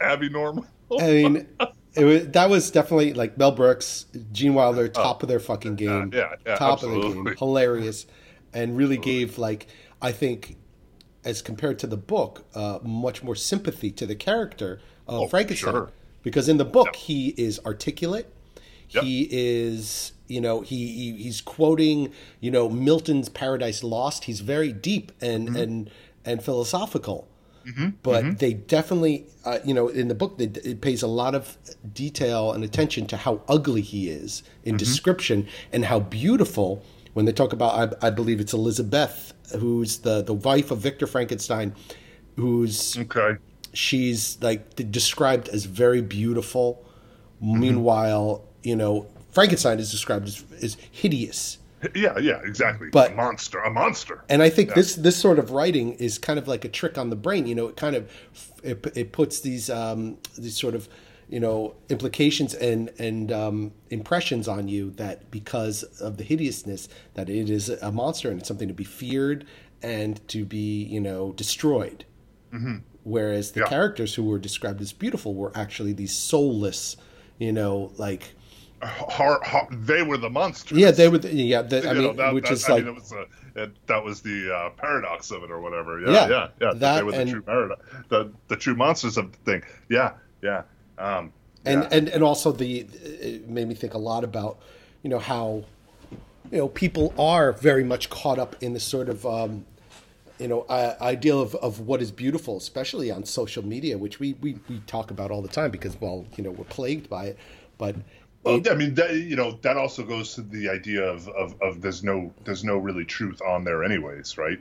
Abby 0.00 0.30
Normal. 0.30 0.66
I 0.98 1.06
mean, 1.12 1.46
it 1.94 2.04
was, 2.04 2.28
that 2.28 2.48
was 2.50 2.70
definitely 2.70 3.12
like 3.14 3.36
Mel 3.38 3.52
Brooks, 3.52 4.06
Gene 4.32 4.54
Wilder, 4.54 4.88
top 4.88 5.22
of 5.22 5.28
their 5.28 5.40
fucking 5.40 5.76
game. 5.76 6.10
Oh. 6.12 6.16
yeah, 6.16 6.34
yeah, 6.46 6.56
top 6.56 6.82
of 6.82 6.90
the 6.90 6.96
absolutely. 6.96 7.24
game. 7.30 7.36
Hilarious. 7.38 8.06
And 8.54 8.76
really 8.76 8.98
gave, 8.98 9.38
like, 9.38 9.66
I 10.02 10.12
think, 10.12 10.56
as 11.24 11.40
compared 11.40 11.78
to 11.80 11.86
the 11.86 11.96
book, 11.96 12.44
uh, 12.54 12.78
much 12.82 13.22
more 13.22 13.34
sympathy 13.34 13.90
to 13.92 14.04
the 14.06 14.14
character 14.14 14.80
of 15.08 15.20
Oh, 15.22 15.28
Frankenstein. 15.28 15.72
sure. 15.72 15.90
Because 16.22 16.48
in 16.48 16.58
the 16.58 16.64
book, 16.64 16.94
he 16.96 17.28
is 17.38 17.58
articulate. 17.64 18.32
Yep. 18.90 19.04
He 19.04 19.26
is, 19.30 20.12
you 20.28 20.40
know, 20.40 20.60
he, 20.60 20.86
he 20.88 21.22
he's 21.22 21.40
quoting, 21.40 22.12
you 22.40 22.50
know, 22.50 22.68
Milton's 22.68 23.30
Paradise 23.30 23.82
Lost. 23.82 24.24
He's 24.24 24.40
very 24.40 24.70
deep 24.72 25.12
and 25.22 25.48
Mm-hmm. 25.48 25.56
and 25.56 25.90
and 26.24 26.42
philosophical 26.44 27.26
Mm-hmm. 27.66 27.90
but 28.02 28.24
mm-hmm. 28.24 28.36
they 28.36 28.54
definitely 28.54 29.26
uh, 29.44 29.58
you 29.64 29.72
know 29.72 29.88
in 29.88 30.08
the 30.08 30.14
book 30.14 30.38
they, 30.38 30.46
it 30.46 30.80
pays 30.80 31.02
a 31.02 31.06
lot 31.06 31.34
of 31.34 31.56
detail 31.92 32.52
and 32.52 32.64
attention 32.64 33.06
to 33.06 33.16
how 33.16 33.42
ugly 33.48 33.82
he 33.82 34.08
is 34.08 34.42
in 34.64 34.72
mm-hmm. 34.72 34.78
description 34.78 35.46
and 35.72 35.84
how 35.84 36.00
beautiful 36.00 36.84
when 37.12 37.24
they 37.24 37.32
talk 37.32 37.52
about 37.52 37.94
I, 38.02 38.08
I 38.08 38.10
believe 38.10 38.40
it's 38.40 38.52
elizabeth 38.52 39.32
who's 39.58 39.98
the 39.98 40.22
the 40.22 40.34
wife 40.34 40.70
of 40.70 40.78
victor 40.78 41.06
frankenstein 41.06 41.74
who's 42.36 42.98
Okay. 42.98 43.38
she's 43.72 44.38
like 44.42 44.74
described 44.90 45.48
as 45.48 45.64
very 45.64 46.02
beautiful. 46.02 46.84
Meanwhile 47.40 48.44
you 48.62 48.76
know 48.76 49.06
frankenstein 49.30 49.78
is 49.78 49.90
described 49.90 50.28
as, 50.28 50.44
as 50.62 50.76
hideous 50.90 51.58
Yeah, 51.94 52.18
yeah, 52.18 52.40
exactly. 52.44 52.88
But- 52.90 53.12
a 53.12 53.14
monster, 53.14 53.58
a 53.60 53.70
monster. 53.70 54.22
and 54.28 54.42
I 54.42 54.50
think 54.50 54.74
this 54.74 54.94
this 54.96 55.16
sort 55.16 55.38
of 55.38 55.50
writing 55.50 55.94
is 55.94 56.18
kind 56.18 56.38
of 56.38 56.46
like 56.48 56.64
a 56.64 56.68
trick 56.68 56.96
on 56.98 57.10
the 57.10 57.16
brain. 57.16 57.46
You 57.46 57.54
know, 57.54 57.68
it 57.68 57.76
kind 57.76 57.96
of 57.96 58.10
it, 58.62 58.86
it 58.96 59.12
puts 59.12 59.40
these 59.40 59.68
um, 59.70 60.18
these 60.38 60.56
sort 60.58 60.74
of 60.74 60.88
you 61.28 61.40
know 61.40 61.74
implications 61.88 62.54
and 62.54 62.90
and 62.98 63.32
um, 63.32 63.72
impressions 63.90 64.46
on 64.48 64.68
you 64.68 64.90
that 64.92 65.30
because 65.30 65.82
of 66.00 66.18
the 66.18 66.24
hideousness 66.24 66.88
that 67.14 67.28
it 67.28 67.48
is 67.50 67.68
a 67.68 67.90
monster 67.90 68.30
and 68.30 68.38
it's 68.38 68.48
something 68.48 68.68
to 68.68 68.74
be 68.74 68.84
feared 68.84 69.46
and 69.82 70.26
to 70.28 70.44
be 70.44 70.84
you 70.84 71.00
know 71.00 71.32
destroyed. 71.32 72.04
Whereas 73.04 73.52
the 73.52 73.60
Mm-hmm. 73.60 73.64
Yeah. 73.64 73.68
characters 73.68 74.14
who 74.14 74.22
were 74.24 74.38
described 74.38 74.80
as 74.80 74.92
beautiful 74.92 75.34
were 75.34 75.50
actually 75.56 75.92
these 75.92 76.14
soulless, 76.14 76.96
you 77.38 77.50
know, 77.52 77.90
like 77.96 78.34
Har 78.82 79.40
har 79.44 79.68
they 79.70 80.02
were 80.02 80.16
the 80.18 80.28
monsters. 80.30 80.76
yeah, 80.78 80.90
they 80.90 81.08
were. 81.08 81.18
The, 81.18 81.32
yeah, 81.32 81.62
the, 81.62 81.88
I 81.88 81.92
mean, 81.94 82.02
know, 82.02 82.12
that, 82.14 82.34
which 82.34 82.44
that- 82.44 82.52
is 82.54 82.64
I 82.68 82.72
like 82.74 82.84
mean, 82.84 82.94
was 82.96 83.12
a, 83.12 83.26
it, 83.62 83.86
that 83.86 84.02
was 84.04 84.22
the 84.22 84.52
uh, 84.52 84.70
paradox 84.70 85.30
of 85.30 85.42
it 85.44 85.50
or 85.50 85.60
whatever. 85.60 86.00
Yeah, 86.00 86.10
Yeah, 86.12 86.28
yeah, 86.28 86.48
yeah. 86.60 86.72
that 86.74 86.96
they 86.96 87.02
were 87.04 87.12
the 87.12 87.20
and- 87.20 87.30
true 87.30 87.42
paradox, 87.42 87.80
the 88.08 88.32
the 88.48 88.56
true 88.56 88.74
monsters 88.74 89.16
of 89.16 89.30
the 89.32 89.38
thing. 89.38 89.62
Yeah, 89.88 90.14
yeah. 90.42 90.62
Um, 90.98 91.32
and 91.64 91.82
yeah. 91.82 91.88
and 91.96 92.08
and 92.08 92.22
also 92.24 92.50
the 92.50 92.80
it 92.80 93.48
made 93.48 93.68
me 93.68 93.74
think 93.76 93.94
a 93.94 93.98
lot 93.98 94.24
about 94.24 94.58
you 95.04 95.10
know 95.10 95.20
how 95.20 95.64
you 96.50 96.58
know 96.58 96.68
people 96.68 97.14
are 97.18 97.52
very 97.52 97.84
much 97.84 98.10
caught 98.10 98.38
up 98.40 98.56
in 98.62 98.72
the 98.72 98.80
sort 98.80 99.08
of 99.08 99.24
um, 99.24 99.64
you 100.40 100.48
know 100.48 100.62
uh, 100.62 100.96
ideal 101.00 101.40
of, 101.40 101.54
of 101.56 101.78
what 101.80 102.02
is 102.02 102.10
beautiful, 102.10 102.56
especially 102.56 103.12
on 103.12 103.24
social 103.24 103.64
media, 103.64 103.96
which 103.96 104.18
we, 104.18 104.32
we 104.40 104.58
we 104.68 104.80
talk 104.88 105.12
about 105.12 105.30
all 105.30 105.40
the 105.40 105.48
time 105.48 105.70
because 105.70 105.96
well 106.00 106.26
you 106.36 106.42
know 106.42 106.50
we're 106.50 106.64
plagued 106.64 107.08
by 107.08 107.26
it, 107.26 107.38
but 107.78 107.94
Well, 108.44 108.60
I 108.70 108.74
mean, 108.74 108.94
that, 108.94 109.14
you 109.14 109.36
know, 109.36 109.58
that 109.62 109.76
also 109.76 110.02
goes 110.04 110.34
to 110.34 110.42
the 110.42 110.68
idea 110.68 111.04
of, 111.04 111.28
of, 111.28 111.54
of 111.62 111.80
there's 111.80 112.02
no 112.02 112.32
there's 112.44 112.64
no 112.64 112.76
really 112.76 113.04
truth 113.04 113.40
on 113.42 113.64
there, 113.64 113.84
anyways, 113.84 114.36
right? 114.36 114.58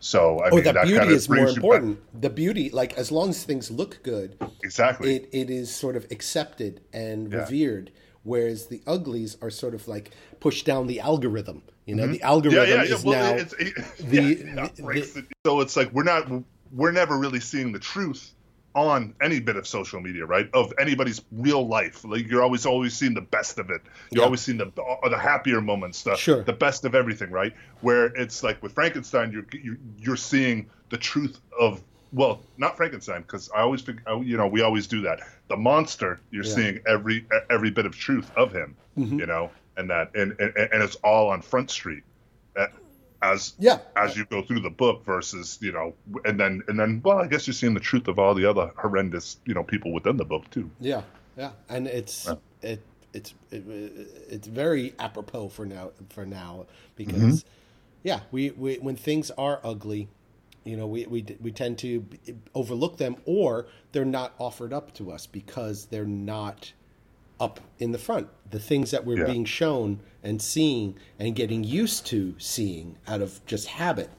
So 0.00 0.38
I 0.38 0.50
oh 0.50 0.54
mean, 0.56 0.64
the 0.64 0.72
that 0.74 0.84
beauty 0.84 0.98
kind 0.98 1.10
of 1.10 1.16
is 1.16 1.28
more 1.28 1.36
brings 1.38 1.48
you 1.56 1.62
back- 1.62 1.64
important. 1.64 2.20
The 2.22 2.30
beauty, 2.30 2.70
like 2.70 2.94
as 2.94 3.10
long 3.10 3.30
as 3.30 3.42
things 3.42 3.70
look 3.70 4.00
good, 4.04 4.36
Exactly. 4.62 5.16
it, 5.16 5.28
it 5.32 5.50
is 5.50 5.74
sort 5.74 5.96
of 5.96 6.06
accepted 6.12 6.80
and 6.92 7.32
Yeah. 7.32 7.38
revered 7.40 7.90
whereas 8.24 8.66
the 8.66 8.82
uglies 8.86 9.36
are 9.40 9.48
sort 9.48 9.74
of 9.74 9.86
like 9.88 10.10
pushed 10.40 10.66
down 10.66 10.86
the 10.88 10.98
algorithm 11.00 11.62
you 11.86 11.94
know 11.94 12.02
mm-hmm. 12.02 12.12
the 12.12 12.22
algorithm 12.22 12.68
yeah, 12.68 12.82
yeah. 12.82 12.94
is 12.94 13.04
Well, 13.04 13.34
now 13.36 13.40
it's, 13.40 13.52
it, 13.58 13.74
the- 13.98 14.22
yeah, 14.44 14.68
yeah, 14.76 15.00
the- 15.02 15.26
so 15.46 15.60
it's 15.60 15.76
like 15.76 15.90
we're 15.92 16.02
not 16.02 16.28
we're 16.72 16.90
never 16.92 17.16
really 17.16 17.40
seeing 17.40 17.72
the 17.72 17.78
truth 17.78 18.34
on 18.86 19.14
any 19.20 19.40
bit 19.40 19.56
of 19.56 19.66
social 19.66 20.00
media, 20.00 20.24
right? 20.26 20.48
Of 20.54 20.72
anybody's 20.78 21.20
real 21.32 21.66
life. 21.66 22.04
Like 22.04 22.28
you're 22.28 22.42
always 22.42 22.66
always 22.66 22.94
seeing 22.94 23.14
the 23.14 23.20
best 23.20 23.58
of 23.58 23.70
it. 23.70 23.82
You're 24.10 24.20
Yeah. 24.22 24.24
always 24.26 24.40
seeing 24.40 24.58
the 24.58 24.66
uh, 24.80 25.08
the 25.08 25.18
happier 25.18 25.60
moments, 25.60 26.02
the 26.02 26.16
Sure. 26.16 26.42
the 26.42 26.52
best 26.52 26.84
of 26.84 26.94
everything, 26.94 27.30
right? 27.30 27.54
Where 27.80 28.06
it's 28.06 28.42
like 28.42 28.62
with 28.62 28.72
Frankenstein, 28.72 29.32
you're 29.32 29.46
you're, 29.52 29.78
you're 29.98 30.16
seeing 30.16 30.70
the 30.90 30.96
truth 30.98 31.40
of 31.58 31.82
well, 32.10 32.40
not 32.56 32.74
Frankenstein, 32.78 33.20
because 33.20 33.50
I 33.54 33.60
always 33.60 33.82
think 33.82 34.00
you 34.24 34.36
know 34.36 34.46
we 34.46 34.62
always 34.62 34.86
do 34.86 35.02
that. 35.02 35.20
The 35.48 35.56
monster, 35.56 36.20
you're 36.30 36.44
Yeah. 36.44 36.54
seeing 36.54 36.80
every 36.86 37.26
every 37.50 37.70
bit 37.70 37.84
of 37.86 37.94
truth 37.96 38.30
of 38.36 38.52
him, 38.52 38.76
Mm-hmm. 38.96 39.18
you 39.20 39.26
know, 39.26 39.50
and 39.76 39.90
that 39.90 40.14
and, 40.14 40.34
and 40.40 40.52
and 40.56 40.82
it's 40.82 40.96
all 40.96 41.28
on 41.30 41.42
Front 41.42 41.70
Street. 41.70 42.02
Uh, 42.56 42.66
as 43.22 43.54
Yeah. 43.58 43.78
as 43.96 44.16
you 44.16 44.24
go 44.26 44.42
through 44.42 44.60
the 44.60 44.70
book 44.70 45.04
versus 45.04 45.58
you 45.60 45.72
know 45.72 45.94
and 46.24 46.38
then 46.38 46.62
and 46.68 46.78
then 46.78 47.00
well 47.04 47.18
I 47.18 47.26
guess 47.26 47.46
you're 47.46 47.54
seeing 47.54 47.74
the 47.74 47.80
truth 47.80 48.08
of 48.08 48.18
all 48.18 48.34
the 48.34 48.44
other 48.44 48.70
horrendous 48.76 49.38
you 49.44 49.54
know 49.54 49.64
people 49.64 49.92
within 49.92 50.16
the 50.16 50.24
book 50.24 50.48
too. 50.50 50.70
Yeah, 50.80 51.02
yeah, 51.36 51.50
and 51.68 51.86
it's 51.86 52.28
it 52.62 52.80
it's 53.12 53.34
it, 53.50 53.64
it's 54.28 54.46
very 54.46 54.94
apropos 54.98 55.48
for 55.48 55.66
now 55.66 55.90
for 56.10 56.26
now 56.26 56.66
because 56.96 57.16
mm-hmm. 57.16 57.48
yeah, 58.02 58.20
we, 58.30 58.50
we 58.50 58.76
when 58.76 58.96
things 58.96 59.30
are 59.32 59.60
ugly, 59.64 60.08
you 60.64 60.76
know, 60.76 60.86
we 60.86 61.06
we 61.06 61.24
we 61.40 61.50
tend 61.50 61.78
to 61.78 62.04
overlook 62.54 62.98
them 62.98 63.16
or 63.24 63.66
they're 63.92 64.04
not 64.04 64.34
offered 64.38 64.72
up 64.72 64.94
to 64.94 65.10
us 65.10 65.26
because 65.26 65.86
they're 65.86 66.04
not 66.04 66.72
up 67.40 67.60
in 67.78 67.92
the 67.92 67.98
front. 67.98 68.28
The 68.50 68.58
things 68.58 68.90
that 68.90 69.04
we're 69.06 69.18
Yeah. 69.18 69.32
being 69.32 69.44
shown 69.44 70.00
and 70.22 70.40
seeing 70.42 70.96
and 71.18 71.34
getting 71.34 71.64
used 71.64 72.06
to 72.06 72.34
seeing 72.38 72.96
out 73.06 73.20
of 73.22 73.44
just 73.46 73.66
habit 73.68 74.10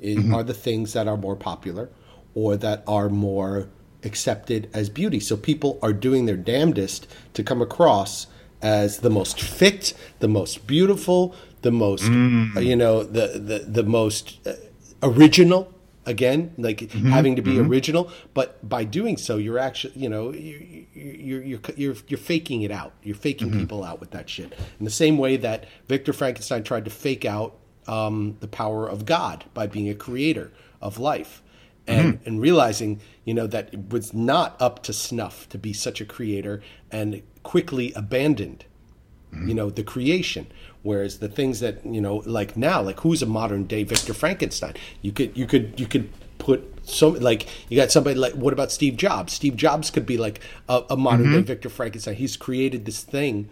is, 0.00 0.30
are 0.32 0.42
the 0.42 0.54
things 0.54 0.92
that 0.94 1.06
are 1.06 1.16
more 1.16 1.36
popular 1.36 1.90
or 2.34 2.56
that 2.56 2.82
are 2.86 3.08
more 3.08 3.68
accepted 4.04 4.68
as 4.74 4.88
beauty. 4.88 5.20
So 5.20 5.36
people 5.36 5.78
are 5.82 5.92
doing 5.92 6.26
their 6.26 6.36
damnedest 6.36 7.06
to 7.34 7.42
come 7.44 7.62
across 7.62 8.26
as 8.60 8.98
the 8.98 9.10
most 9.10 9.40
fit, 9.40 9.92
the 10.20 10.28
most 10.28 10.66
beautiful, 10.66 11.34
the 11.62 11.70
most 11.70 12.04
you 12.04 12.76
know, 12.76 13.02
the 13.04 13.38
the 13.38 13.64
the 13.68 13.82
most 13.84 14.38
uh, 14.46 14.54
original 15.02 15.71
again 16.06 16.52
like 16.58 16.78
mm-hmm. 16.78 17.08
having 17.08 17.36
to 17.36 17.42
be 17.42 17.52
mm-hmm. 17.52 17.70
original. 17.70 18.10
But 18.34 18.68
by 18.68 18.84
doing 18.84 19.16
so 19.16 19.36
you're 19.36 19.58
actually 19.58 19.94
you 19.96 20.08
know 20.08 20.32
you- 20.32 20.86
you- 20.94 21.12
you're 21.22 21.42
you're 21.42 21.60
you're 21.76 21.96
you're 22.08 22.18
faking 22.18 22.62
it 22.62 22.70
out. 22.70 22.92
You're 23.02 23.16
faking 23.16 23.50
mm-hmm. 23.50 23.60
people 23.60 23.84
out 23.84 24.00
with 24.00 24.10
that 24.10 24.28
shit. 24.28 24.52
In 24.78 24.84
the 24.84 24.90
same 24.90 25.18
way 25.18 25.36
that 25.38 25.66
Victor 25.88 26.12
Frankenstein 26.12 26.62
tried 26.62 26.84
to 26.84 26.90
fake 26.90 27.24
out 27.24 27.56
um, 27.86 28.36
the 28.40 28.48
power 28.48 28.88
of 28.88 29.06
God 29.06 29.44
by 29.54 29.66
being 29.66 29.88
a 29.88 29.94
creator 29.94 30.52
of 30.80 30.98
life 30.98 31.42
and 31.86 32.20
and 32.24 32.40
realizing 32.40 33.00
you 33.24 33.34
know 33.34 33.46
that 33.46 33.72
it 33.72 33.90
was 33.90 34.12
not 34.12 34.56
up 34.60 34.82
to 34.84 34.92
snuff 34.92 35.48
to 35.48 35.58
be 35.58 35.72
such 35.72 36.00
a 36.00 36.04
creator 36.04 36.62
and 36.90 37.22
quickly 37.42 37.92
abandoned 37.94 38.64
you 39.32 39.54
know 39.54 39.70
the 39.70 39.82
creation. 39.82 40.46
Whereas 40.82 41.18
the 41.18 41.28
things 41.28 41.60
that 41.60 41.84
you 41.86 42.00
know 42.00 42.22
like 42.26 42.56
now 42.56 42.82
like 42.82 43.00
who's 43.00 43.22
a 43.22 43.26
modern 43.26 43.64
day 43.64 43.84
victor 43.84 44.14
frankenstein? 44.14 44.74
You 45.00 45.12
could 45.12 45.36
you 45.36 45.46
could 45.46 45.78
you 45.78 45.86
could 45.86 46.10
put 46.38 46.60
so 46.82 47.08
like 47.08 47.46
you 47.68 47.76
got 47.76 47.92
somebody 47.92 48.16
like 48.16 48.34
what 48.34 48.52
about 48.52 48.72
steve 48.72 48.96
jobs? 48.96 49.32
Steve 49.32 49.56
jobs 49.56 49.90
could 49.90 50.06
be 50.06 50.16
like 50.16 50.40
a, 50.68 50.82
a 50.90 50.96
modern 50.96 51.32
day 51.32 51.42
victor 51.42 51.68
frankenstein. 51.68 52.16
He's 52.16 52.36
created 52.36 52.84
this 52.84 53.02
thing 53.02 53.48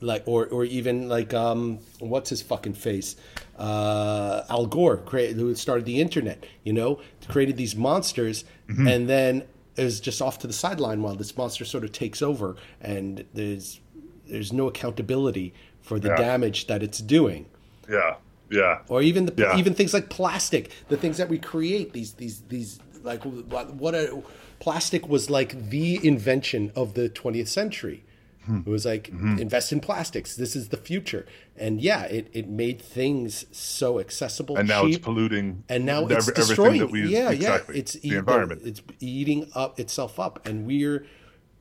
like 0.00 0.22
or 0.26 0.46
or 0.46 0.64
even 0.64 1.08
like 1.08 1.32
um 1.34 1.78
what's 1.98 2.30
his 2.30 2.42
fucking 2.42 2.74
face? 2.74 3.16
Uh 3.58 4.42
al 4.48 4.66
gore 4.66 4.96
created 4.96 5.36
who 5.36 5.54
started 5.54 5.84
the 5.84 6.00
internet 6.00 6.44
you 6.64 6.72
know 6.72 6.98
created 7.28 7.56
these 7.56 7.76
monsters 7.76 8.44
and 8.88 9.08
then 9.08 9.44
is 9.76 10.00
just 10.00 10.22
off 10.22 10.38
to 10.38 10.46
the 10.46 10.52
sideline 10.52 11.02
while 11.02 11.14
this 11.14 11.36
monster 11.36 11.64
sort 11.64 11.84
of 11.84 11.92
takes 11.92 12.22
over 12.22 12.56
and 12.80 13.24
there's 13.34 13.80
there's 14.28 14.52
no 14.52 14.68
accountability 14.68 15.52
for 15.82 15.98
the 15.98 16.08
Yeah. 16.08 16.16
damage 16.16 16.66
that 16.66 16.82
it's 16.82 16.98
doing 17.00 17.46
Yeah, 17.90 18.14
yeah, 18.50 18.78
or 18.88 19.02
even 19.02 19.26
the 19.26 19.34
Yeah. 19.36 19.58
even 19.58 19.74
things 19.74 19.92
like 19.94 20.08
plastic 20.08 20.70
the 20.88 20.96
things 20.96 21.16
that 21.18 21.28
we 21.28 21.38
create 21.38 21.92
these 21.92 22.12
these 22.14 22.42
these 22.48 22.78
like 23.02 23.22
what 23.24 23.74
what 23.74 23.94
a 23.94 24.22
plastic 24.60 25.08
was 25.08 25.28
like 25.28 25.70
the 25.70 26.00
invention 26.06 26.72
of 26.74 26.94
the 26.94 27.08
20th 27.08 27.48
century 27.48 28.02
Hmm. 28.46 28.58
it 28.66 28.68
was 28.68 28.84
like 28.84 29.04
Mm-hmm. 29.10 29.38
invest 29.38 29.72
in 29.72 29.80
plastics 29.80 30.36
this 30.36 30.54
is 30.54 30.68
the 30.68 30.76
future 30.76 31.24
and 31.56 31.80
yeah 31.80 32.02
it, 32.04 32.28
it 32.34 32.46
made 32.46 32.78
things 32.80 33.46
so 33.52 33.98
accessible 33.98 34.56
and 34.58 34.68
now 34.68 34.84
it's 34.84 34.96
cheap, 34.96 35.04
polluting 35.04 35.64
and 35.68 35.84
now 35.86 36.02
every- 36.04 36.16
it's 36.16 36.28
everything 36.28 36.46
destroying 36.48 36.78
that 36.80 36.90
we 36.90 37.06
yeah 37.08 37.30
exactly 37.30 37.74
yeah 37.74 37.80
it's 37.80 37.92
the 37.94 38.08
eat- 38.08 38.14
environment. 38.14 38.60
it's 38.64 38.82
eating 39.00 39.50
up 39.54 39.80
itself 39.80 40.20
up 40.20 40.46
and 40.46 40.66
we're 40.66 41.06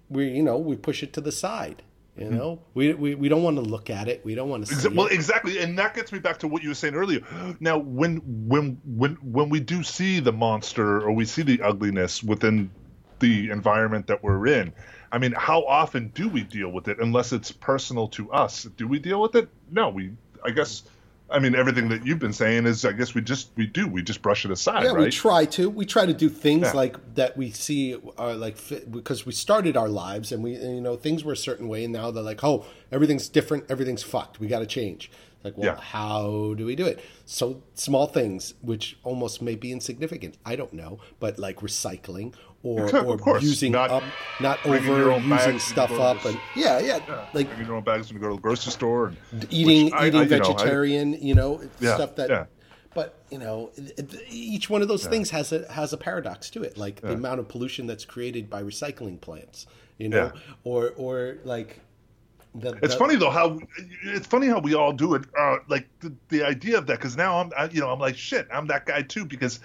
we 0.10 0.28
you 0.30 0.44
know 0.44 0.58
we 0.58 0.76
push 0.76 1.02
it 1.04 1.12
to 1.14 1.22
the 1.22 1.32
side 1.32 1.84
you 2.18 2.26
Hmm. 2.26 2.38
know 2.38 2.60
we, 2.74 2.94
we 2.94 3.16
we 3.16 3.28
don't 3.28 3.42
want 3.44 3.58
to 3.58 3.62
look 3.64 3.90
at 3.90 4.08
it 4.08 4.24
we 4.24 4.36
don't 4.36 4.50
want 4.50 4.66
to 4.66 4.74
see 4.76 4.88
well, 4.90 5.08
it. 5.08 5.14
exactly, 5.14 5.60
and 5.60 5.78
that 5.80 5.96
gets 5.96 6.12
me 6.12 6.20
back 6.20 6.38
to 6.40 6.48
what 6.48 6.62
you 6.62 6.70
were 6.70 6.76
saying 6.76 6.94
earlier. 6.96 7.22
Now, 7.60 7.78
when 7.80 8.18
when 8.26 8.80
when 8.86 9.16
when 9.16 9.50
we 9.50 9.60
do 9.60 9.82
see 9.84 10.20
the 10.20 10.32
monster 10.32 11.02
or 11.02 11.12
we 11.12 11.26
see 11.26 11.42
the 11.42 11.62
ugliness 11.62 12.22
within 12.24 12.70
the 13.20 13.50
environment 13.50 14.06
that 14.08 14.22
we're 14.24 14.46
in, 14.48 14.74
I 15.12 15.18
mean, 15.18 15.34
how 15.36 15.64
often 15.66 16.10
do 16.10 16.30
we 16.30 16.44
deal 16.44 16.70
with 16.70 16.88
it? 16.88 17.00
Unless 17.00 17.34
it's 17.34 17.52
personal 17.52 18.08
to 18.10 18.32
us, 18.32 18.64
do 18.78 18.88
we 18.88 19.00
deal 19.00 19.22
with 19.22 19.36
it? 19.36 19.50
No, 19.72 19.90
we. 19.90 20.12
I 20.46 20.52
guess. 20.52 20.84
I 21.30 21.40
mean, 21.40 21.56
everything 21.56 21.90
that 21.90 22.06
you've 22.06 22.20
been 22.20 22.34
saying 22.34 22.68
is, 22.68 22.86
I 22.86 22.92
guess 22.92 23.16
we 23.16 23.22
just 23.22 23.50
we 23.56 23.66
do 23.66 23.88
we 23.88 24.04
just 24.04 24.22
brush 24.22 24.46
it 24.46 24.52
aside, 24.52 24.84
Yeah, 24.84 24.94
we 24.94 25.10
try 25.10 25.46
to. 25.46 25.70
We 25.70 25.86
try 25.86 26.06
to 26.06 26.14
do 26.14 26.30
things 26.30 26.64
Yeah. 26.68 26.74
like 26.74 27.16
that 27.16 27.36
we 27.38 27.50
see 27.52 27.96
are 28.18 28.36
like 28.36 28.58
because 28.92 29.26
we 29.26 29.32
started 29.32 29.76
our 29.76 29.90
lives 29.90 30.32
and 30.32 30.44
we 30.44 30.52
you 30.58 30.82
know 30.82 30.96
things 30.96 31.24
were 31.24 31.34
a 31.34 31.38
certain 31.38 31.68
way 31.68 31.86
and 31.86 31.94
now 31.94 32.12
they're 32.12 32.22
like 32.24 32.44
oh 32.44 32.66
everything's 32.92 33.30
different 33.30 33.66
everything's 33.70 34.04
fucked 34.04 34.40
we 34.40 34.48
got 34.48 34.60
to 34.60 34.66
change. 34.68 35.10
Like 35.44 35.58
well 35.58 35.76
Yeah. 35.76 35.82
how 35.82 36.54
do 36.56 36.66
we 36.66 36.76
do 36.76 36.86
it? 36.86 37.04
So 37.26 37.64
small 37.74 38.06
things 38.08 38.54
which 38.62 38.98
almost 39.04 39.42
may 39.42 39.56
be 39.56 39.72
insignificant. 39.72 40.38
I 40.46 40.56
don't 40.56 40.74
know, 40.74 41.00
but 41.20 41.40
like 41.40 41.58
recycling 41.62 42.34
or 42.64 42.96
or 43.06 43.18
course, 43.18 43.44
using 43.44 43.72
not 43.74 43.90
up 43.92 44.04
not 44.40 44.66
over 44.66 45.12
using 45.20 45.60
stuff 45.60 45.92
up 45.92 46.24
and 46.26 46.40
yeah 46.56 46.80
yeah, 46.80 47.00
like 47.34 47.48
Bringing 47.48 47.68
your 47.68 47.76
own 47.76 47.84
bags 47.84 48.08
when 48.08 48.16
you 48.16 48.22
go 48.22 48.30
to 48.30 48.36
the 48.36 48.42
grocery 48.42 48.72
store 48.72 49.14
and 49.32 49.48
eating 49.52 49.94
I- 49.94 50.08
eating 50.08 50.20
I- 50.22 50.24
you 50.24 50.30
know, 50.30 50.36
I- 50.36 50.54
vegetarian, 50.54 51.14
you 51.14 51.36
know, 51.36 51.62
Yeah, 51.80 51.96
stuff 51.96 52.16
that. 52.16 52.30
yeah. 52.30 52.46
But 52.96 53.16
you 53.32 53.40
know, 53.40 53.72
each 54.30 54.70
one 54.70 54.82
of 54.84 54.88
those 54.88 55.06
things 55.08 55.32
has 55.32 55.52
a 55.52 55.70
has 55.72 55.94
a 55.94 55.98
paradox 55.98 56.50
to 56.52 56.62
it, 56.64 56.78
like 56.78 57.02
the 57.02 57.14
amount 57.14 57.40
of 57.40 57.48
pollution 57.50 57.88
that's 57.88 58.06
created 58.06 58.50
by 58.52 58.62
recycling 58.64 59.20
plants, 59.20 59.66
you 59.98 60.10
know, 60.10 60.32
Yeah. 60.34 60.40
or 60.64 60.92
or 60.96 61.38
like 61.44 61.80
the. 62.54 62.78
It's 62.84 62.94
funny 62.94 63.16
though 63.16 63.32
how 63.32 63.60
it's 64.04 64.28
funny 64.28 64.46
how 64.48 64.60
we 64.60 64.76
all 64.76 64.94
do 64.94 65.16
it. 65.16 65.24
Uh, 65.36 65.58
like 65.68 65.88
the, 66.02 66.14
the 66.30 66.44
idea 66.44 66.78
of 66.78 66.86
that, 66.86 67.00
because 67.00 67.18
now 67.18 67.40
I'm, 67.40 67.52
I, 67.58 67.66
you 67.70 67.82
know, 67.82 67.90
I'm 67.90 67.98
like 68.00 68.16
shit. 68.16 68.48
I'm 68.54 68.68
that 68.68 68.86
guy 68.86 69.02
too 69.02 69.26
because, 69.26 69.60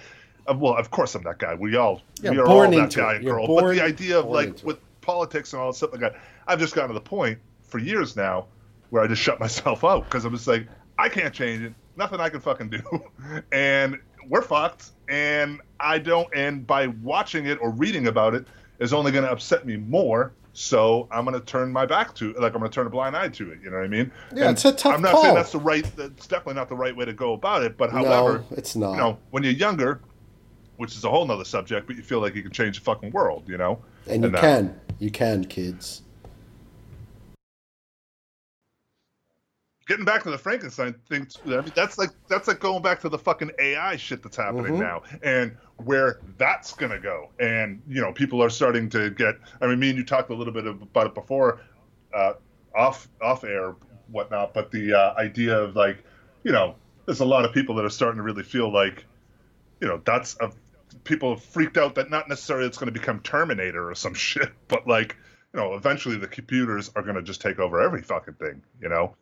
Uh, 0.49 0.55
well, 0.55 0.77
of 0.77 0.91
course 0.91 1.15
I'm 1.15 1.23
that 1.25 1.39
guy. 1.39 1.55
We 1.55 1.77
all, 1.77 2.01
Yeah, 2.23 2.31
we 2.31 2.39
are 2.39 2.47
all 2.47 2.71
that 2.71 2.95
guy 2.95 3.13
it. 3.13 3.17
and 3.17 3.25
girl. 3.25 3.47
but 3.47 3.73
the 3.75 3.83
idea 3.83 4.19
of 4.19 4.27
like 4.27 4.63
with 4.65 4.79
politics 5.01 5.53
and 5.53 5.61
all 5.63 5.71
that 5.73 5.77
stuff 5.77 5.93
like 5.93 6.01
that, 6.01 6.17
I've 6.47 6.59
just 6.59 6.75
gotten 6.75 6.89
to 6.89 6.95
the 6.95 7.01
point 7.01 7.39
for 7.63 7.79
years 7.79 8.17
now 8.17 8.47
where 8.91 9.03
I 9.03 9.07
just 9.07 9.23
shut 9.23 9.39
myself 9.47 9.85
out 9.85 10.05
because 10.05 10.25
I'm 10.25 10.33
just 10.35 10.47
like 10.49 10.67
I 10.99 11.09
can't 11.09 11.33
change 11.35 11.63
it. 11.63 11.75
Nothing 11.97 12.21
I 12.21 12.29
can 12.29 12.41
fucking 12.41 12.71
do, 12.71 12.81
and 13.53 13.99
we're 14.29 14.43
fucked. 14.43 14.91
And 15.09 15.61
I 15.81 15.99
don't. 15.99 16.29
And 16.35 16.67
by 16.67 16.89
watching 16.89 17.47
it 17.47 17.59
or 17.61 17.71
reading 17.71 18.07
about 18.09 18.35
it 18.35 18.47
is 18.79 18.93
only 18.93 19.11
going 19.13 19.25
to 19.25 19.31
upset 19.31 19.67
me 19.67 19.77
more. 19.77 20.33
So 20.53 21.09
I'm 21.11 21.25
going 21.25 21.39
to 21.39 21.45
turn 21.45 21.73
my 21.73 21.87
back 21.87 22.15
to, 22.17 22.33
like, 22.35 22.53
I'm 22.53 22.59
going 22.61 22.71
to 22.71 22.75
turn 22.75 22.87
a 22.87 22.91
blind 22.91 23.17
eye 23.17 23.29
to 23.29 23.53
it. 23.53 23.61
You 23.63 23.71
know 23.71 23.77
what 23.79 23.85
I 23.85 23.89
mean? 23.89 24.11
Yeah, 24.35 24.49
And 24.49 24.51
it's 24.53 24.65
a 24.65 24.73
tough 24.73 24.95
I'm 24.95 25.03
not 25.03 25.13
call. 25.13 25.23
saying 25.23 25.35
that's 25.37 25.53
the 25.53 25.61
right. 25.61 25.85
That's 25.97 26.27
definitely 26.27 26.55
not 26.55 26.69
the 26.69 26.75
right 26.75 26.95
way 26.97 27.05
to 27.05 27.13
go 27.13 27.33
about 27.35 27.63
it. 27.63 27.77
But 27.77 27.91
however, 27.91 28.39
no, 28.51 28.57
it's 28.57 28.75
not. 28.75 28.93
you 28.93 28.97
know, 28.99 29.19
when 29.31 29.45
you're 29.45 29.53
younger, 29.53 30.01
which 30.79 30.97
is 30.97 31.05
a 31.05 31.11
whole 31.11 31.27
nother 31.27 31.45
subject, 31.45 31.87
but 31.87 31.97
you 31.97 32.03
feel 32.03 32.21
like 32.21 32.35
you 32.35 32.43
can 32.43 32.53
change 32.53 32.79
the 32.79 32.85
fucking 32.85 33.11
world. 33.11 33.45
You 33.47 33.59
know? 33.59 33.85
and 34.07 34.25
you 34.25 34.31
uh, 34.31 34.41
can, 34.41 34.81
you 34.99 35.11
can, 35.11 35.45
kids. 35.45 36.03
getting 39.89 40.05
back 40.05 40.23
to 40.23 40.31
the 40.31 40.39
Frankenstein 40.39 40.95
thing, 41.09 41.27
I 41.47 41.63
mean, 41.63 41.73
that's 41.75 41.99
like 41.99 42.11
that's 42.29 42.47
like 42.47 42.61
going 42.61 42.83
back 42.83 43.01
to 43.01 43.09
the 43.09 43.19
fucking 43.19 43.51
AI 43.59 43.97
shit 43.97 44.23
that's 44.23 44.37
happening 44.37 44.75
Mhm. 44.75 44.81
now, 44.81 45.03
and 45.23 45.57
where 45.79 46.21
that's 46.37 46.75
gonna 46.75 46.99
go. 47.01 47.31
And 47.41 47.83
you 47.89 48.01
know, 48.01 48.13
people 48.13 48.43
are 48.43 48.51
starting 48.51 48.89
to 48.91 49.11
get. 49.11 49.37
I 49.61 49.67
mean, 49.67 49.81
me 49.81 49.89
and 49.89 49.99
you 49.99 50.05
talked 50.05 50.31
a 50.31 50.35
little 50.35 50.53
bit 50.53 50.67
about 50.67 51.07
it 51.07 51.15
before, 51.15 51.61
uh, 52.15 52.35
off 52.75 53.09
off 53.21 53.43
air, 53.45 53.75
whatnot. 54.09 54.55
But 54.55 54.71
the 54.71 54.93
uh, 54.93 55.15
idea 55.19 55.59
of 55.59 55.75
like, 55.75 56.05
you 56.45 56.53
know, 56.53 56.77
there's 57.07 57.21
a 57.21 57.25
lot 57.25 57.45
of 57.45 57.53
people 57.53 57.75
that 57.77 57.85
are 57.85 57.91
starting 57.91 58.19
to 58.19 58.23
really 58.23 58.43
feel 58.45 58.71
like, 58.71 59.07
you 59.81 59.89
know, 59.89 60.01
that's 60.05 60.37
a 60.41 60.53
people 61.09 61.35
have 61.35 61.43
freaked 61.43 61.77
out 61.77 61.97
that 61.97 62.11
not 62.11 62.29
necessarily 62.29 62.67
it's 62.67 62.79
going 62.79 62.93
to 62.93 62.99
become 62.99 63.21
Terminator 63.21 63.91
or 63.91 63.95
some 63.95 64.15
shit, 64.29 64.51
but 64.69 64.87
like, 64.87 65.17
you 65.53 65.61
know, 65.61 65.75
eventually 65.75 66.17
the 66.17 66.29
computers 66.29 66.91
are 66.95 67.03
going 67.03 67.17
to 67.17 67.23
just 67.23 67.41
take 67.41 67.59
over 67.59 67.81
every 67.81 68.03
fucking 68.03 68.35
thing, 68.35 68.63
you 68.81 68.89
know 68.89 69.15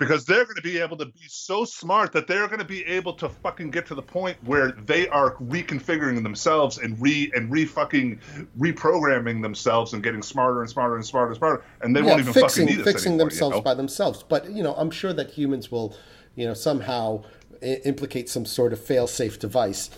because 0.00 0.24
they're 0.24 0.44
going 0.44 0.56
to 0.56 0.62
be 0.62 0.78
able 0.78 0.96
to 0.96 1.04
be 1.04 1.20
so 1.28 1.62
smart 1.62 2.10
that 2.12 2.26
they're 2.26 2.46
going 2.46 2.58
to 2.58 2.64
be 2.64 2.82
able 2.86 3.12
to 3.12 3.28
fucking 3.28 3.70
get 3.70 3.84
to 3.84 3.94
the 3.94 4.02
point 4.02 4.34
where 4.44 4.72
they 4.72 5.06
are 5.08 5.36
reconfiguring 5.36 6.22
themselves 6.22 6.78
and 6.78 7.00
re 7.00 7.30
and 7.34 7.52
re 7.52 7.66
fucking 7.66 8.18
reprogramming 8.58 9.42
themselves 9.42 9.92
and 9.92 10.02
getting 10.02 10.22
smarter 10.22 10.62
and 10.62 10.70
smarter 10.70 10.96
and 10.96 11.04
smarter 11.04 11.28
and 11.28 11.36
smarter, 11.36 11.62
and 11.82 11.94
they 11.94 12.00
yeah, 12.00 12.06
won't 12.06 12.20
even 12.20 12.32
fixing 12.32 12.64
fucking 12.64 12.78
need 12.78 12.80
us 12.80 12.92
fixing 12.92 13.12
anymore, 13.12 13.28
themselves 13.28 13.54
you 13.54 13.60
know? 13.60 13.62
by 13.62 13.74
themselves. 13.74 14.24
But 14.26 14.50
you 14.50 14.62
know, 14.62 14.74
I'm 14.74 14.90
sure 14.90 15.12
that 15.12 15.32
humans 15.32 15.70
will, 15.70 15.94
you 16.34 16.46
know, 16.46 16.54
somehow 16.54 17.22
i- 17.62 17.82
implicate 17.84 18.30
some 18.30 18.46
sort 18.46 18.72
of 18.72 18.82
fail-safe 18.82 19.38
device. 19.38 19.90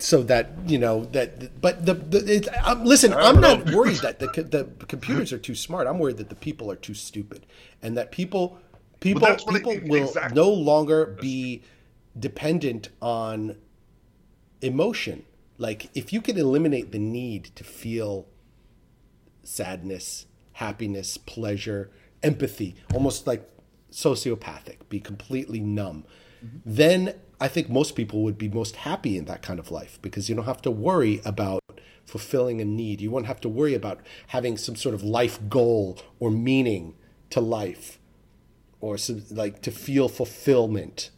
So 0.00 0.22
that 0.24 0.50
you 0.66 0.78
know 0.78 1.06
that, 1.06 1.60
but 1.60 1.84
the, 1.84 1.94
the 1.94 2.36
it, 2.36 2.48
um, 2.64 2.84
listen, 2.84 3.12
I'm 3.12 3.40
don't 3.40 3.70
worried 3.74 3.96
that 3.98 4.20
the 4.20 4.26
the 4.28 4.86
computers 4.86 5.32
are 5.32 5.38
too 5.38 5.56
smart. 5.56 5.88
I'm 5.88 5.98
worried 5.98 6.18
that 6.18 6.28
the 6.28 6.36
people 6.36 6.70
are 6.70 6.76
too 6.76 6.94
stupid, 6.94 7.46
and 7.82 7.96
that 7.96 8.12
people 8.12 8.58
People 9.00 9.22
what 9.28 9.46
people 9.46 9.72
it- 9.72 9.84
will 9.84 10.08
exactly. 10.08 10.34
no 10.36 10.50
longer 10.50 11.16
be 11.20 11.62
dependent 12.18 12.88
on 13.00 13.56
emotion. 14.60 15.24
Like 15.56 15.88
if 15.96 16.12
you 16.12 16.20
can 16.20 16.36
eliminate 16.38 16.92
the 16.92 16.98
need 16.98 17.44
to 17.56 17.64
feel 17.64 18.26
sadness, 19.42 20.26
happiness, 20.54 21.16
pleasure, 21.16 21.90
empathy, 22.22 22.76
almost 22.94 23.26
like 23.26 23.48
sociopathic, 23.90 24.76
be 24.88 25.00
completely 25.00 25.60
numb, 25.60 26.04
then 26.64 27.14
I 27.40 27.48
think 27.48 27.68
most 27.68 27.94
people 27.94 28.22
would 28.22 28.38
be 28.38 28.48
most 28.48 28.76
happy 28.76 29.16
in 29.16 29.26
that 29.26 29.42
kind 29.42 29.58
of 29.58 29.70
life 29.70 29.98
because 30.02 30.28
you 30.28 30.34
don't 30.34 30.44
have 30.44 30.62
to 30.62 30.70
worry 30.70 31.20
about 31.24 31.62
fulfilling 32.04 32.60
a 32.60 32.64
need. 32.64 33.00
You 33.00 33.10
won't 33.10 33.26
have 33.26 33.40
to 33.42 33.48
worry 33.48 33.74
about 33.74 34.00
having 34.28 34.56
some 34.56 34.76
sort 34.76 34.94
of 34.94 35.02
life 35.02 35.38
goal 35.48 35.98
or 36.18 36.30
meaning 36.30 36.94
to 37.30 37.40
life 37.40 37.98
or 38.80 38.96
some, 38.98 39.24
like 39.30 39.62
to 39.62 39.70
feel 39.70 40.08
fulfillment 40.08 41.10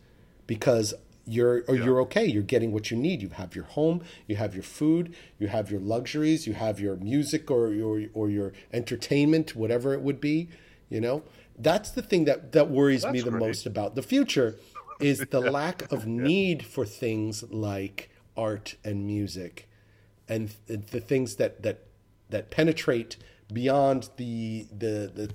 because 0.46 0.92
you're 1.26 1.62
or 1.68 1.76
you're 1.76 2.00
okay. 2.00 2.24
You're 2.24 2.42
getting 2.42 2.72
what 2.72 2.90
you 2.90 2.96
need. 2.96 3.22
You 3.22 3.28
have 3.28 3.54
your 3.54 3.64
home. 3.64 4.02
You 4.26 4.36
have 4.36 4.54
your 4.54 4.64
food. 4.64 5.14
You 5.38 5.46
have 5.46 5.70
your 5.70 5.80
luxuries. 5.80 6.46
You 6.46 6.54
have 6.54 6.80
your 6.80 6.96
music 6.96 7.50
or 7.50 7.72
your 7.72 8.06
or 8.14 8.30
your 8.30 8.52
entertainment 8.72 9.54
whatever 9.54 9.94
it 9.94 10.00
would 10.00 10.20
be 10.20 10.48
you 10.90 11.00
know? 11.00 11.22
That's 11.58 11.90
the 11.90 12.02
thing 12.02 12.24
that 12.24 12.52
that 12.52 12.70
worries 12.70 13.06
me 13.06 13.20
the 13.20 13.30
great. 13.30 13.40
most 13.40 13.66
about 13.66 13.94
the 13.94 14.02
future 14.02 14.56
is 15.02 15.18
the 15.30 15.40
lack 15.40 15.90
of 15.92 16.06
need 16.06 16.64
for 16.64 16.84
things 16.84 17.42
like 17.50 18.10
art 18.36 18.76
and 18.84 19.06
music 19.06 19.68
and 20.28 20.54
th- 20.66 20.80
the 20.90 21.00
things 21.00 21.36
that 21.36 21.62
that 21.62 21.80
that 22.30 22.50
penetrate 22.50 23.16
beyond 23.52 24.10
the 24.16 24.66
the 24.70 25.10
the 25.14 25.34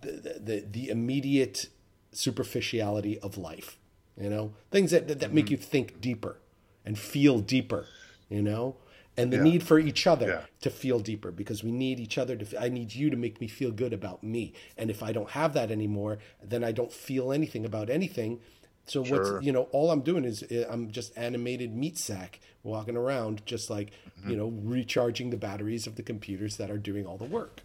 the, 0.00 0.38
the, 0.38 0.64
the 0.70 0.88
immediate 0.90 1.68
superficiality 2.12 3.18
of 3.20 3.38
life 3.38 3.78
you 4.20 4.30
know? 4.30 4.52
Things 4.70 4.90
that 4.92 5.08
that, 5.08 5.20
that 5.20 5.32
make 5.32 5.46
mm-hmm. 5.46 5.52
you 5.52 5.56
think 5.58 6.00
deeper 6.00 6.38
and 6.84 6.98
feel 6.98 7.38
deeper 7.40 7.86
you 8.28 8.42
know? 8.42 8.76
And 9.16 9.32
the 9.32 9.36
Yeah. 9.36 9.42
need 9.44 9.62
for 9.62 9.78
each 9.78 10.06
other 10.08 10.26
Yeah. 10.26 10.42
to 10.62 10.70
feel 10.70 10.98
deeper 10.98 11.30
because 11.30 11.62
we 11.62 11.70
need 11.70 12.00
each 12.00 12.18
other 12.18 12.36
to 12.36 12.60
i 12.60 12.68
need 12.68 12.94
you 12.94 13.10
to 13.10 13.16
make 13.16 13.40
me 13.40 13.46
feel 13.46 13.70
good 13.70 13.92
about 13.92 14.22
me. 14.24 14.52
And 14.76 14.90
if 14.90 15.02
i 15.02 15.12
don't 15.12 15.30
have 15.30 15.54
that 15.54 15.70
anymore 15.70 16.18
then 16.42 16.64
i 16.64 16.72
don't 16.72 16.92
feel 16.92 17.32
anything 17.32 17.64
about 17.64 17.88
anything 17.90 18.40
so 18.86 19.02
Sure. 19.04 19.34
what's 19.34 19.46
you 19.46 19.52
know 19.52 19.62
all 19.72 19.90
i'm 19.90 20.00
doing 20.02 20.24
is 20.24 20.42
uh, 20.44 20.66
i'm 20.70 20.90
just 20.90 21.16
animated 21.16 21.74
meat 21.74 21.96
sack 21.98 22.40
walking 22.62 22.96
around 22.96 23.44
just 23.46 23.70
like 23.70 23.90
Mm-hmm. 24.20 24.30
you 24.30 24.36
know 24.36 24.48
recharging 24.62 25.30
the 25.30 25.36
batteries 25.36 25.86
of 25.86 25.96
the 25.96 26.02
computers 26.02 26.56
that 26.56 26.70
are 26.70 26.78
doing 26.78 27.04
all 27.06 27.18
the 27.18 27.24
work 27.24 27.60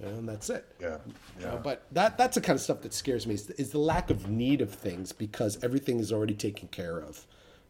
and 0.00 0.28
that's 0.28 0.50
it 0.50 0.64
Yeah. 0.80 0.98
you 1.38 1.46
know, 1.46 1.52
Yeah. 1.54 1.60
but 1.62 1.82
that 1.92 2.18
that's 2.18 2.34
the 2.34 2.40
kind 2.40 2.56
of 2.56 2.60
stuff 2.60 2.82
that 2.82 2.92
scares 2.92 3.26
me 3.26 3.34
is, 3.34 3.48
is 3.50 3.70
the 3.70 3.78
lack 3.78 4.10
of 4.10 4.28
need 4.28 4.60
of 4.60 4.74
things 4.74 5.12
because 5.12 5.62
everything 5.62 6.00
is 6.00 6.12
already 6.12 6.34
taken 6.34 6.68
care 6.68 6.98
of. 6.98 7.24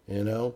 You 0.09 0.25
know, 0.25 0.55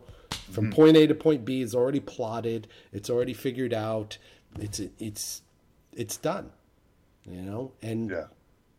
from 0.50 0.64
Mm-hmm. 0.66 0.72
point 0.72 0.96
A 0.96 1.06
to 1.08 1.14
point 1.14 1.44
B 1.44 1.60
is 1.60 1.74
already 1.74 2.00
plotted. 2.00 2.66
It's 2.92 3.10
already 3.10 3.34
figured 3.34 3.74
out. 3.74 4.16
It's 4.58 4.80
it's 4.98 5.42
it's 5.92 6.16
done. 6.16 6.50
You 7.24 7.42
know, 7.42 7.72
and 7.82 8.10
Yeah. 8.10 8.24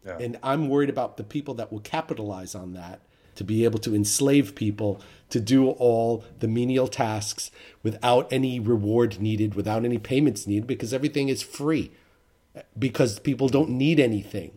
Yeah. 0.06 0.18
and 0.20 0.38
I'm 0.42 0.68
worried 0.68 0.90
about 0.90 1.18
the 1.18 1.24
people 1.24 1.54
that 1.56 1.72
will 1.72 1.82
capitalize 1.82 2.56
on 2.56 2.74
that 2.74 3.02
to 3.42 3.46
be 3.46 3.64
able 3.64 3.80
to 3.80 3.96
enslave 3.96 4.54
people 4.54 5.02
to 5.32 5.40
do 5.40 5.68
all 5.68 6.24
the 6.40 6.48
menial 6.48 6.88
tasks 6.88 7.50
without 7.82 8.32
any 8.32 8.60
reward 8.60 9.20
needed, 9.20 9.56
without 9.56 9.84
any 9.84 9.98
payments 9.98 10.46
needed, 10.46 10.68
because 10.68 10.94
everything 10.94 11.28
is 11.28 11.42
free. 11.42 11.92
Because 12.78 13.18
people 13.18 13.50
don't 13.50 13.72
need 13.72 14.00
anything. 14.00 14.52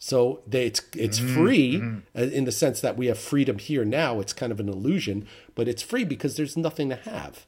So 0.00 0.40
they, 0.46 0.66
it's 0.66 0.82
it's 0.96 1.18
free 1.18 1.80
uh, 2.16 2.22
in 2.22 2.44
the 2.44 2.52
sense 2.52 2.80
that 2.80 2.96
we 2.96 3.06
have 3.06 3.18
freedom 3.18 3.58
here 3.58 3.84
now. 3.84 4.18
It's 4.18 4.32
kind 4.32 4.50
of 4.50 4.58
an 4.58 4.68
illusion, 4.68 5.26
but 5.54 5.68
it's 5.68 5.82
free 5.82 6.04
because 6.04 6.36
there's 6.36 6.56
nothing 6.56 6.88
to 6.88 6.96
have. 6.96 7.46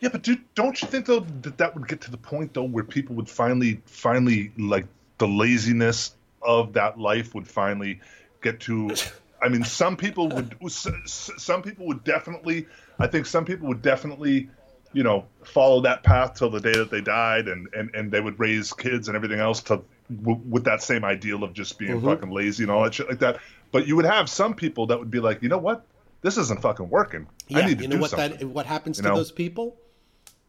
Yeah, 0.00 0.08
but 0.08 0.22
dude, 0.22 0.42
don't 0.54 0.80
you 0.80 0.88
think 0.88 1.06
though 1.06 1.20
that 1.42 1.58
that 1.58 1.74
would 1.74 1.86
get 1.86 2.00
to 2.02 2.10
the 2.10 2.16
point 2.16 2.54
though 2.54 2.64
where 2.64 2.84
people 2.84 3.14
would 3.16 3.28
finally, 3.28 3.80
finally, 3.86 4.50
like 4.56 4.86
the 5.18 5.28
laziness 5.28 6.14
of 6.42 6.72
that 6.72 6.98
life 6.98 7.34
would 7.34 7.46
finally 7.46 8.00
get 8.40 8.58
to. 8.60 8.94
I 9.42 9.48
mean, 9.48 9.64
some 9.64 9.96
people 9.96 10.28
would. 10.28 10.56
Some 11.06 11.62
people 11.62 11.86
would 11.86 12.04
definitely. 12.04 12.66
I 12.98 13.06
think 13.06 13.26
some 13.26 13.44
people 13.44 13.68
would 13.68 13.82
definitely, 13.82 14.50
you 14.92 15.02
know, 15.02 15.24
follow 15.42 15.80
that 15.80 16.02
path 16.02 16.34
till 16.34 16.50
the 16.50 16.60
day 16.60 16.72
that 16.72 16.90
they 16.90 17.00
died, 17.00 17.48
and 17.48 17.68
and 17.74 17.90
and 17.94 18.10
they 18.10 18.20
would 18.20 18.38
raise 18.38 18.72
kids 18.72 19.08
and 19.08 19.16
everything 19.16 19.40
else 19.40 19.62
to 19.62 19.82
w- 20.22 20.40
with 20.48 20.64
that 20.64 20.82
same 20.82 21.04
ideal 21.04 21.42
of 21.42 21.52
just 21.52 21.78
being 21.78 21.96
mm-hmm. 21.96 22.06
fucking 22.06 22.30
lazy 22.30 22.64
and 22.64 22.70
all 22.70 22.84
that 22.84 22.94
shit 22.94 23.08
like 23.08 23.20
that. 23.20 23.40
But 23.72 23.86
you 23.86 23.96
would 23.96 24.04
have 24.04 24.28
some 24.28 24.54
people 24.54 24.86
that 24.86 24.98
would 24.98 25.10
be 25.10 25.20
like, 25.20 25.42
you 25.42 25.48
know 25.48 25.58
what, 25.58 25.86
this 26.22 26.36
isn't 26.36 26.60
fucking 26.60 26.88
working. 26.88 27.26
I 27.54 27.66
need 27.66 27.78
to 27.78 27.84
you 27.84 27.88
know 27.88 27.96
do 27.96 28.02
what 28.02 28.10
something. 28.10 28.38
that 28.38 28.48
what 28.48 28.66
happens 28.66 28.98
You 28.98 29.04
to 29.04 29.08
know? 29.10 29.16
those 29.16 29.32
people? 29.32 29.76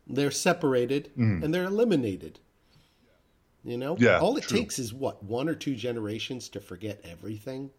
They're 0.08 0.32
separated 0.32 1.12
mm. 1.18 1.44
and 1.44 1.54
they're 1.54 1.66
eliminated. 1.66 2.40
You 3.64 3.78
know, 3.78 3.96
Yeah, 4.00 4.20
All 4.20 4.38
it 4.38 4.44
true. 4.46 4.58
takes 4.58 4.80
is 4.80 4.92
what 4.94 5.24
one 5.24 5.48
or 5.48 5.54
two 5.54 5.76
generations 5.76 6.50
to 6.50 6.60
forget 6.60 7.00
everything. 7.04 7.70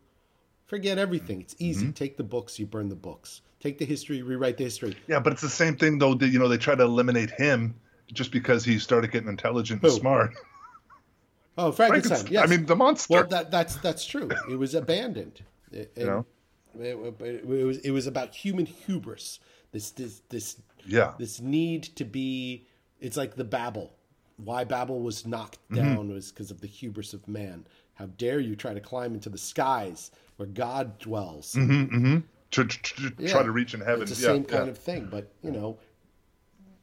Forget 0.66 0.98
everything. 0.98 1.40
It's 1.40 1.54
easy. 1.58 1.84
Mm-hmm. 1.86 1.92
Take 1.92 2.16
the 2.16 2.24
books, 2.24 2.58
you 2.58 2.66
burn 2.66 2.88
the 2.88 2.94
books. 2.96 3.42
Take 3.60 3.78
the 3.78 3.84
history, 3.84 4.22
rewrite 4.22 4.56
the 4.56 4.64
history. 4.64 4.96
Yeah, 5.06 5.20
but 5.20 5.32
it's 5.32 5.42
the 5.42 5.48
same 5.48 5.76
thing 5.76 5.98
though. 5.98 6.14
That 6.14 6.28
you 6.28 6.38
know 6.38 6.48
they 6.48 6.56
try 6.58 6.74
to 6.74 6.82
eliminate 6.82 7.30
him 7.30 7.74
just 8.12 8.32
because 8.32 8.64
he 8.64 8.78
started 8.78 9.10
getting 9.12 9.28
intelligent 9.28 9.82
and 9.82 9.92
smart. 9.92 10.32
Oh, 11.58 11.70
Frankenstein. 11.70 12.10
Frankenstein. 12.26 12.32
Yes. 12.32 12.42
I 12.44 12.46
mean, 12.46 12.66
the 12.66 12.76
monster. 12.76 13.12
well, 13.14 13.26
that 13.28 13.50
that's 13.50 13.76
that's 13.76 14.04
true. 14.06 14.30
It 14.50 14.58
was 14.58 14.74
abandoned. 14.74 15.42
It, 15.70 15.92
You 15.96 16.06
know? 16.06 16.26
it, 16.80 16.96
it- 17.20 17.44
it 17.44 17.46
was 17.46 17.78
it 17.78 17.90
was 17.90 18.06
about 18.06 18.34
human 18.34 18.66
hubris. 18.66 19.38
This 19.72 19.90
this 19.90 20.22
this 20.30 20.56
yeah, 20.86 21.12
this 21.18 21.40
need 21.40 21.84
to 21.96 22.04
be 22.04 22.66
it's 23.00 23.16
like 23.16 23.36
the 23.36 23.44
babel 23.44 23.94
why 24.36 24.64
babel 24.64 25.00
was 25.00 25.24
knocked 25.26 25.58
Mm-hmm. 25.70 25.94
down 25.94 26.12
was 26.12 26.32
because 26.32 26.50
of 26.50 26.60
the 26.60 26.66
hubris 26.66 27.12
of 27.14 27.28
man 27.28 27.66
how 27.94 28.06
dare 28.18 28.40
you 28.40 28.56
try 28.56 28.72
to 28.74 28.80
climb 28.80 29.14
into 29.14 29.28
the 29.28 29.38
skies 29.38 30.10
where 30.36 30.48
god 30.48 30.98
dwells 30.98 31.52
to, 31.52 32.18
to, 32.50 32.64
to 32.66 33.12
Yeah. 33.18 33.28
try 33.30 33.42
to 33.42 33.50
reach 33.50 33.74
in 33.74 33.80
heaven. 33.80 34.02
it's 34.02 34.18
the 34.18 34.26
yeah, 34.26 34.32
same 34.34 34.44
kind 34.44 34.64
yeah. 34.66 34.70
of 34.70 34.78
thing 34.78 35.08
but 35.10 35.32
you 35.42 35.50
know 35.50 35.78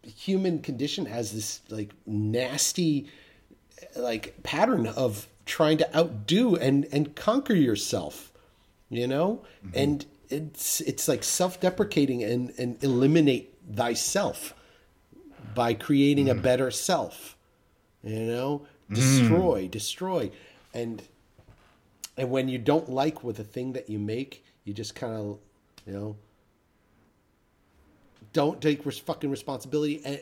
the 0.04 0.10
human 0.10 0.60
condition 0.62 1.06
has 1.06 1.32
this 1.34 1.62
like 1.70 1.92
nasty 2.06 3.08
like 3.96 4.42
pattern 4.44 4.88
of 4.88 5.28
trying 5.46 5.78
to 5.80 5.98
outdo 5.98 6.56
and 6.56 6.88
and 6.92 7.16
conquer 7.16 7.54
yourself 7.56 8.32
you 8.90 9.08
know 9.08 9.42
Mm-hmm. 9.66 9.78
and 9.78 10.06
it's 10.30 10.80
it's 10.82 11.08
like 11.08 11.24
self-deprecating 11.24 12.24
and 12.24 12.54
and 12.58 12.82
eliminate 12.84 13.54
thyself 13.76 14.54
by 15.56 15.74
creating 15.74 16.28
Mm. 16.28 16.32
a 16.32 16.36
better 16.36 16.72
self 16.72 17.36
you 18.04 18.20
know 18.20 18.66
destroy 18.92 19.68
destroy 19.68 20.32
and 20.74 21.02
and 22.18 22.30
when 22.30 22.48
you 22.50 22.58
don't 22.58 22.90
like 22.90 23.24
with 23.24 23.38
the 23.38 23.44
thing 23.44 23.74
that 23.74 23.90
you 23.90 24.00
make 24.00 24.44
you 24.66 24.74
just 24.74 24.96
kind 24.96 25.14
of 25.16 25.38
you 25.86 25.94
know 25.94 26.16
don't 28.34 28.62
take 28.62 28.86
res- 28.86 29.00
fucking 29.00 29.30
responsibility 29.32 30.02
and 30.06 30.20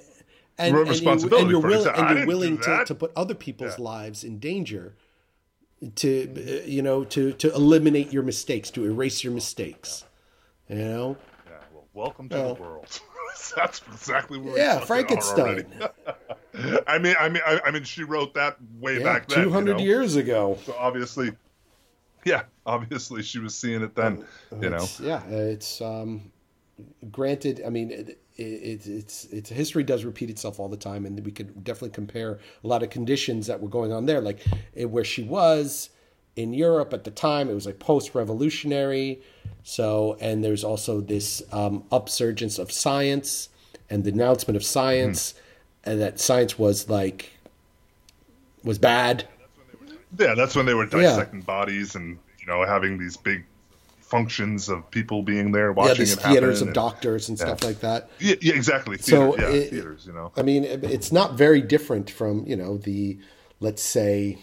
and, 0.60 0.76
and, 0.76 0.90
responsibility 0.90 1.36
you, 1.36 1.42
and 1.42 1.52
you're, 1.52 1.62
for 1.62 1.68
will, 1.68 1.78
example. 1.88 2.04
and 2.06 2.18
you're 2.18 2.28
willing 2.28 2.58
to, 2.60 2.84
to 2.86 2.96
put 2.96 3.12
other 3.16 3.36
people's 3.36 3.78
Yeah. 3.78 3.84
lives 3.84 4.24
in 4.24 4.40
danger 4.40 4.96
to 5.96 6.64
you 6.66 6.82
know 6.82 7.04
to 7.06 7.34
to 7.34 7.54
eliminate 7.54 8.12
your 8.12 8.24
mistakes 8.24 8.72
to 8.72 8.86
erase 8.86 9.24
your 9.24 9.34
mistakes 9.34 10.04
you 10.68 10.76
know 10.76 11.18
Yeah, 11.46 11.52
well, 11.74 11.86
welcome 11.94 12.30
to 12.30 12.36
Well. 12.36 12.56
the 12.56 12.62
world. 12.62 13.00
That's 13.56 13.82
exactly 13.93 14.38
where 14.39 14.54
we 14.54 14.60
yeah 14.60 14.80
fucking 14.80 15.17
are 15.19 15.23
already. 15.23 15.63
frankenstein 15.73 15.89
I 16.88 16.97
mean, 16.97 17.15
I 17.19 17.30
mean, 17.30 17.43
I, 17.45 17.62
I 17.65 17.71
mean, 17.71 17.84
she 17.84 18.04
wrote 18.04 18.34
that 18.34 18.58
way 18.80 18.97
yeah, 18.97 19.04
back 19.04 19.28
then. 19.28 19.39
you 19.39 19.45
200 19.45 19.78
know? 19.78 19.84
years 19.84 20.15
ago 20.15 20.58
So 20.65 20.76
obviously, 20.78 21.32
yeah, 22.26 22.43
obviously 22.65 23.21
she 23.21 23.39
was 23.39 23.54
seeing 23.56 23.84
it 23.84 23.95
then. 23.95 24.26
You 24.62 24.69
know, 24.71 24.88
yeah 25.00 25.23
it's 25.28 25.82
um 25.82 26.32
granted 27.12 27.62
i 27.65 27.69
mean 27.69 27.89
it, 27.91 28.21
it, 28.36 28.86
it's 28.88 29.26
it's 29.26 29.50
history 29.50 29.84
does 29.84 30.06
repeat 30.06 30.30
itself 30.30 30.60
all 30.60 30.69
the 30.69 30.78
time 30.78 31.06
and 31.08 31.23
we 31.26 31.32
could 31.32 31.63
definitely 31.63 31.89
compare 31.89 32.39
a 32.63 32.67
lot 32.67 32.84
of 32.84 32.89
conditions 32.91 33.47
that 33.47 33.60
were 33.60 33.69
going 33.69 33.91
on 33.91 34.06
there 34.06 34.21
like 34.21 34.39
eh, 34.76 34.84
where 34.86 35.04
she 35.04 35.23
was 35.23 35.89
in 36.38 36.54
europe 36.54 36.93
at 36.93 37.04
the 37.04 37.12
time 37.12 37.50
it 37.50 37.54
was 37.54 37.65
like 37.65 37.80
post-revolutionary 37.80 39.19
so 39.63 40.15
and 40.21 40.43
there's 40.43 40.63
also 40.63 41.02
this 41.02 41.41
um, 41.52 41.84
upsurgence 41.91 42.58
of 42.60 42.71
science 42.71 43.50
and 43.89 44.04
the 44.04 44.12
announcement 44.12 44.56
of 44.56 44.63
science 44.63 45.34
and 45.84 46.00
that 46.00 46.19
science 46.19 46.58
was 46.58 46.89
like 46.89 47.32
was 48.63 48.78
bad 48.78 49.28
yeah, 50.17 50.34
that's 50.36 50.56
when 50.56 50.65
they 50.65 50.73
were 50.73 50.86
Yeah. 50.86 51.02
dissecting 51.02 51.41
bodies 51.41 51.95
and 51.95 52.17
you 52.39 52.47
know 52.47 52.65
having 52.65 52.97
these 52.97 53.17
big 53.17 53.43
functions 54.00 54.69
of 54.69 54.89
people 54.89 55.21
being 55.21 55.52
there 55.52 55.73
watching 55.73 55.89
yeah 55.91 56.00
these 56.00 56.13
it 56.13 56.19
theaters 56.21 56.62
of 56.62 56.71
doctors 56.71 57.28
and 57.28 57.38
stuff 57.38 57.62
like 57.63 57.82
that 57.82 58.10
Yeah, 58.19 58.36
yeah, 58.41 58.54
exactly. 58.54 58.97
So 59.00 59.34
Theater, 59.34 59.41
yeah, 59.52 59.58
it- 59.58 59.69
theaters. 59.69 60.06
You 60.08 60.13
know, 60.13 60.32
I 60.38 60.43
mean, 60.43 60.63
it- 60.63 60.84
it's 60.86 61.12
not 61.12 61.34
very 61.38 61.62
different 61.62 62.10
from 62.10 62.45
you 62.47 62.56
know 62.56 62.78
the, 62.78 63.17
let's 63.60 63.84
say, 63.84 64.38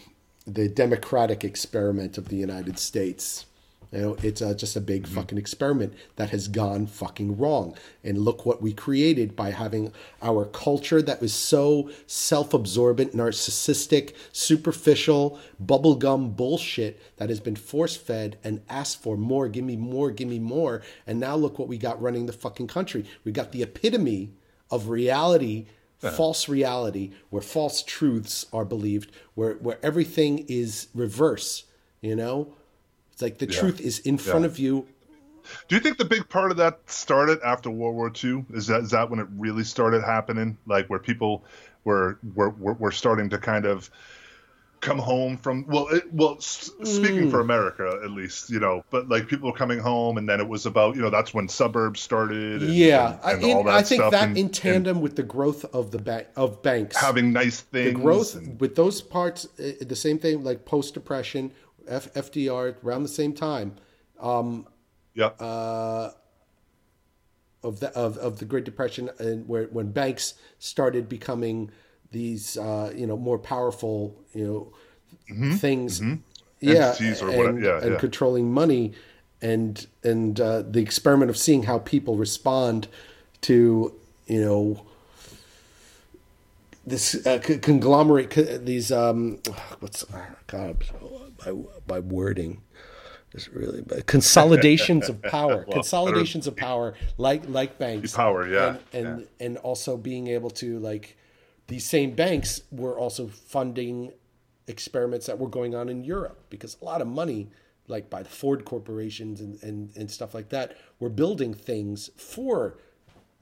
the 0.47 0.69
democratic 0.69 1.45
experiment 1.45 2.19
of 2.19 2.29
the 2.29 2.37
United 2.37 2.79
States. 2.79 3.47
You 3.95 4.01
know, 4.01 4.17
it's 4.25 4.43
uh, 4.43 4.55
just 4.55 4.75
a 4.75 4.81
big 4.81 5.07
fucking 5.07 5.39
experiment 5.39 5.95
that 6.17 6.31
has 6.31 6.49
gone 6.49 6.89
fucking 6.89 7.39
wrong. 7.39 7.77
And 8.03 8.19
look 8.19 8.45
what 8.45 8.61
we 8.61 8.73
created 8.73 9.37
by 9.37 9.51
having 9.51 9.93
our 10.21 10.47
culture 10.47 11.01
that 11.01 11.21
was 11.21 11.33
so 11.33 11.91
self 12.09 12.53
absorbent, 12.53 13.15
narcissistic, 13.15 14.15
superficial, 14.33 15.39
bubblegum 15.65 16.35
bullshit 16.35 17.01
that 17.19 17.29
has 17.29 17.39
been 17.39 17.55
force 17.55 17.97
fed 17.97 18.37
and 18.43 18.63
asked 18.69 19.01
for 19.01 19.17
more, 19.17 19.49
give 19.49 19.65
me 19.65 19.77
more, 19.77 20.11
give 20.11 20.27
me 20.29 20.41
more. 20.41 20.83
And 21.07 21.21
now 21.21 21.37
look 21.37 21.61
what 21.61 21.69
we 21.69 21.79
got 21.79 22.03
running 22.03 22.27
the 22.27 22.33
fucking 22.33 22.67
country. 22.67 23.05
We 23.23 23.31
got 23.31 23.53
the 23.53 23.63
epitome 23.63 24.33
of 24.73 24.89
reality 24.89 25.67
false 25.99 26.49
reality 26.49 27.13
where 27.31 27.41
false 27.43 27.83
truths 27.83 28.45
are 28.53 28.65
believed 28.65 29.11
where 29.35 29.55
where 29.55 29.79
everything 29.83 30.45
is 30.49 30.89
reverse 30.95 31.65
you 32.03 32.15
know 32.15 32.53
it's 33.13 33.23
like 33.23 33.39
the 33.39 33.47
Yeah. 33.47 33.59
truth 33.61 33.81
is 33.81 34.01
in 34.01 34.19
front 34.19 34.41
Yeah. 34.43 34.47
of 34.51 34.59
you 34.59 34.87
Do 35.69 35.75
you 35.77 35.81
think 35.81 35.99
the 35.99 36.05
big 36.07 36.29
part 36.29 36.51
of 36.51 36.57
that 36.57 36.81
started 36.87 37.39
after 37.43 37.71
World 37.71 37.95
War 37.97 38.11
II? 38.23 38.47
Is 38.55 38.67
that 38.69 38.81
is 38.83 38.91
that 38.93 39.11
when 39.11 39.19
it 39.21 39.27
really 39.37 39.63
started 39.65 40.03
happening? 40.03 40.57
Like 40.67 40.89
where 40.89 40.99
people 40.99 41.45
were 41.85 42.19
were 42.35 42.49
were, 42.51 42.73
were 42.73 42.91
starting 42.93 43.29
to 43.29 43.37
kind 43.39 43.67
of 43.67 43.91
come 44.85 44.99
home 44.99 45.39
from 45.39 45.65
well 45.67 45.89
it, 45.89 46.05
well 46.13 46.35
s- 46.37 46.71
speaking 46.85 47.25
Mm. 47.29 47.31
for 47.31 47.41
America 47.41 47.99
at 48.05 48.11
least 48.11 48.51
you 48.51 48.61
know 48.61 48.85
but 48.91 49.09
like 49.09 49.27
people 49.29 49.51
were 49.51 49.57
coming 49.57 49.79
home 49.79 50.19
and 50.19 50.29
then 50.29 50.41
it 50.41 50.47
was 50.47 50.67
about 50.67 50.95
you 50.95 51.01
know 51.01 51.09
that's 51.09 51.33
when 51.33 51.49
suburbs 51.49 52.01
started 52.01 52.63
and, 52.63 52.71
yeah 52.75 53.19
and, 53.25 53.43
and 53.43 53.45
I, 53.45 53.61
in- 53.61 53.69
I 53.69 53.83
think 53.83 54.01
stuff 54.03 54.11
that 54.13 54.29
in 54.31 54.37
and 54.37 54.55
tandem 54.55 55.01
with 55.01 55.17
the 55.17 55.23
growth 55.23 55.65
of 55.75 55.91
the 55.91 55.99
ba- 55.99 56.27
of 56.37 56.63
banks 56.63 56.97
having 57.01 57.33
nice 57.33 57.63
the 57.63 57.85
things 57.93 58.01
growth 58.01 58.35
and- 58.37 58.61
with 58.61 58.77
those 58.77 59.01
parts 59.01 59.47
uh, 59.59 59.73
the 59.81 59.97
same 59.97 60.19
thing 60.19 60.45
like 60.45 60.67
post 60.67 60.93
depression 60.93 61.51
F- 61.89 62.13
FDR 62.13 62.77
around 62.85 63.03
the 63.05 63.09
same 63.09 63.33
time 63.33 63.77
yeah 65.15 65.27
uh, 65.41 66.11
of 67.63 67.81
the 67.81 67.89
of, 67.97 68.19
of 68.19 68.39
the 68.39 68.45
Great 68.45 68.65
Depression 68.65 69.09
and 69.19 69.49
where 69.49 69.65
when 69.67 69.93
banks 69.93 70.35
started 70.59 71.09
becoming 71.09 71.71
these 72.15 72.57
uh, 72.57 72.91
you 72.97 73.07
know 73.07 73.17
more 73.19 73.39
powerful 73.39 74.15
you 74.33 74.47
know 74.47 75.57
things 75.59 76.01
yeah 76.01 76.17
Mm-hmm. 76.63 76.81
Entities 76.83 77.21
or 77.23 77.27
whatever, 77.27 77.49
and, 77.51 77.63
yeah, 77.65 77.83
and 77.83 77.93
yeah. 77.93 77.99
controlling 77.99 78.51
money 78.51 78.93
and 79.43 79.87
and 80.03 80.41
uh, 80.41 80.63
the 80.63 80.81
experiment 80.81 81.29
of 81.29 81.37
seeing 81.37 81.65
how 81.65 81.79
people 81.79 82.17
respond 82.17 82.89
to 83.43 83.93
you 84.27 84.41
know 84.41 84.87
this 86.87 87.27
uh, 87.27 87.43
c- 87.43 87.59
conglomerate 87.59 88.33
c- 88.33 88.57
these 88.57 88.91
um 88.91 89.39
what's 89.81 90.05
oh, 90.15 90.27
god 90.47 90.77
my, 91.45 91.53
my 91.87 92.01
wording 92.01 92.63
is 93.35 93.49
really 93.51 93.83
bad. 93.83 94.07
consolidations 94.07 95.09
of 95.11 95.21
power 95.23 95.65
consolidations 95.71 96.47
of 96.47 96.57
power 96.57 96.95
like 97.19 97.43
like 97.49 97.79
banks 97.79 98.13
Power, 98.15 98.49
yeah, 98.49 98.77
and 98.95 99.07
and, 99.07 99.27
and 99.41 99.57
also 99.59 99.99
being 99.99 100.29
able 100.29 100.51
to 100.51 100.79
like 100.79 101.17
these 101.67 101.87
same 101.87 102.15
banks 102.15 102.63
were 102.71 102.99
also 102.99 103.29
funding 103.29 104.13
experiments 104.67 105.27
that 105.27 105.39
were 105.39 105.49
going 105.49 105.75
on 105.75 105.89
in 105.89 106.05
Europe 106.05 106.45
because 106.51 106.77
a 106.81 106.85
lot 106.85 107.01
of 107.01 107.07
money 107.09 107.49
like 107.87 108.09
by 108.09 108.23
the 108.23 108.29
Ford 108.31 108.65
corporations 108.65 109.41
and, 109.41 109.63
and, 109.63 109.95
and 109.97 110.11
stuff 110.11 110.35
like 110.35 110.49
that 110.49 110.77
were 111.01 111.11
building 111.11 111.53
things 111.53 112.09
for 112.17 112.79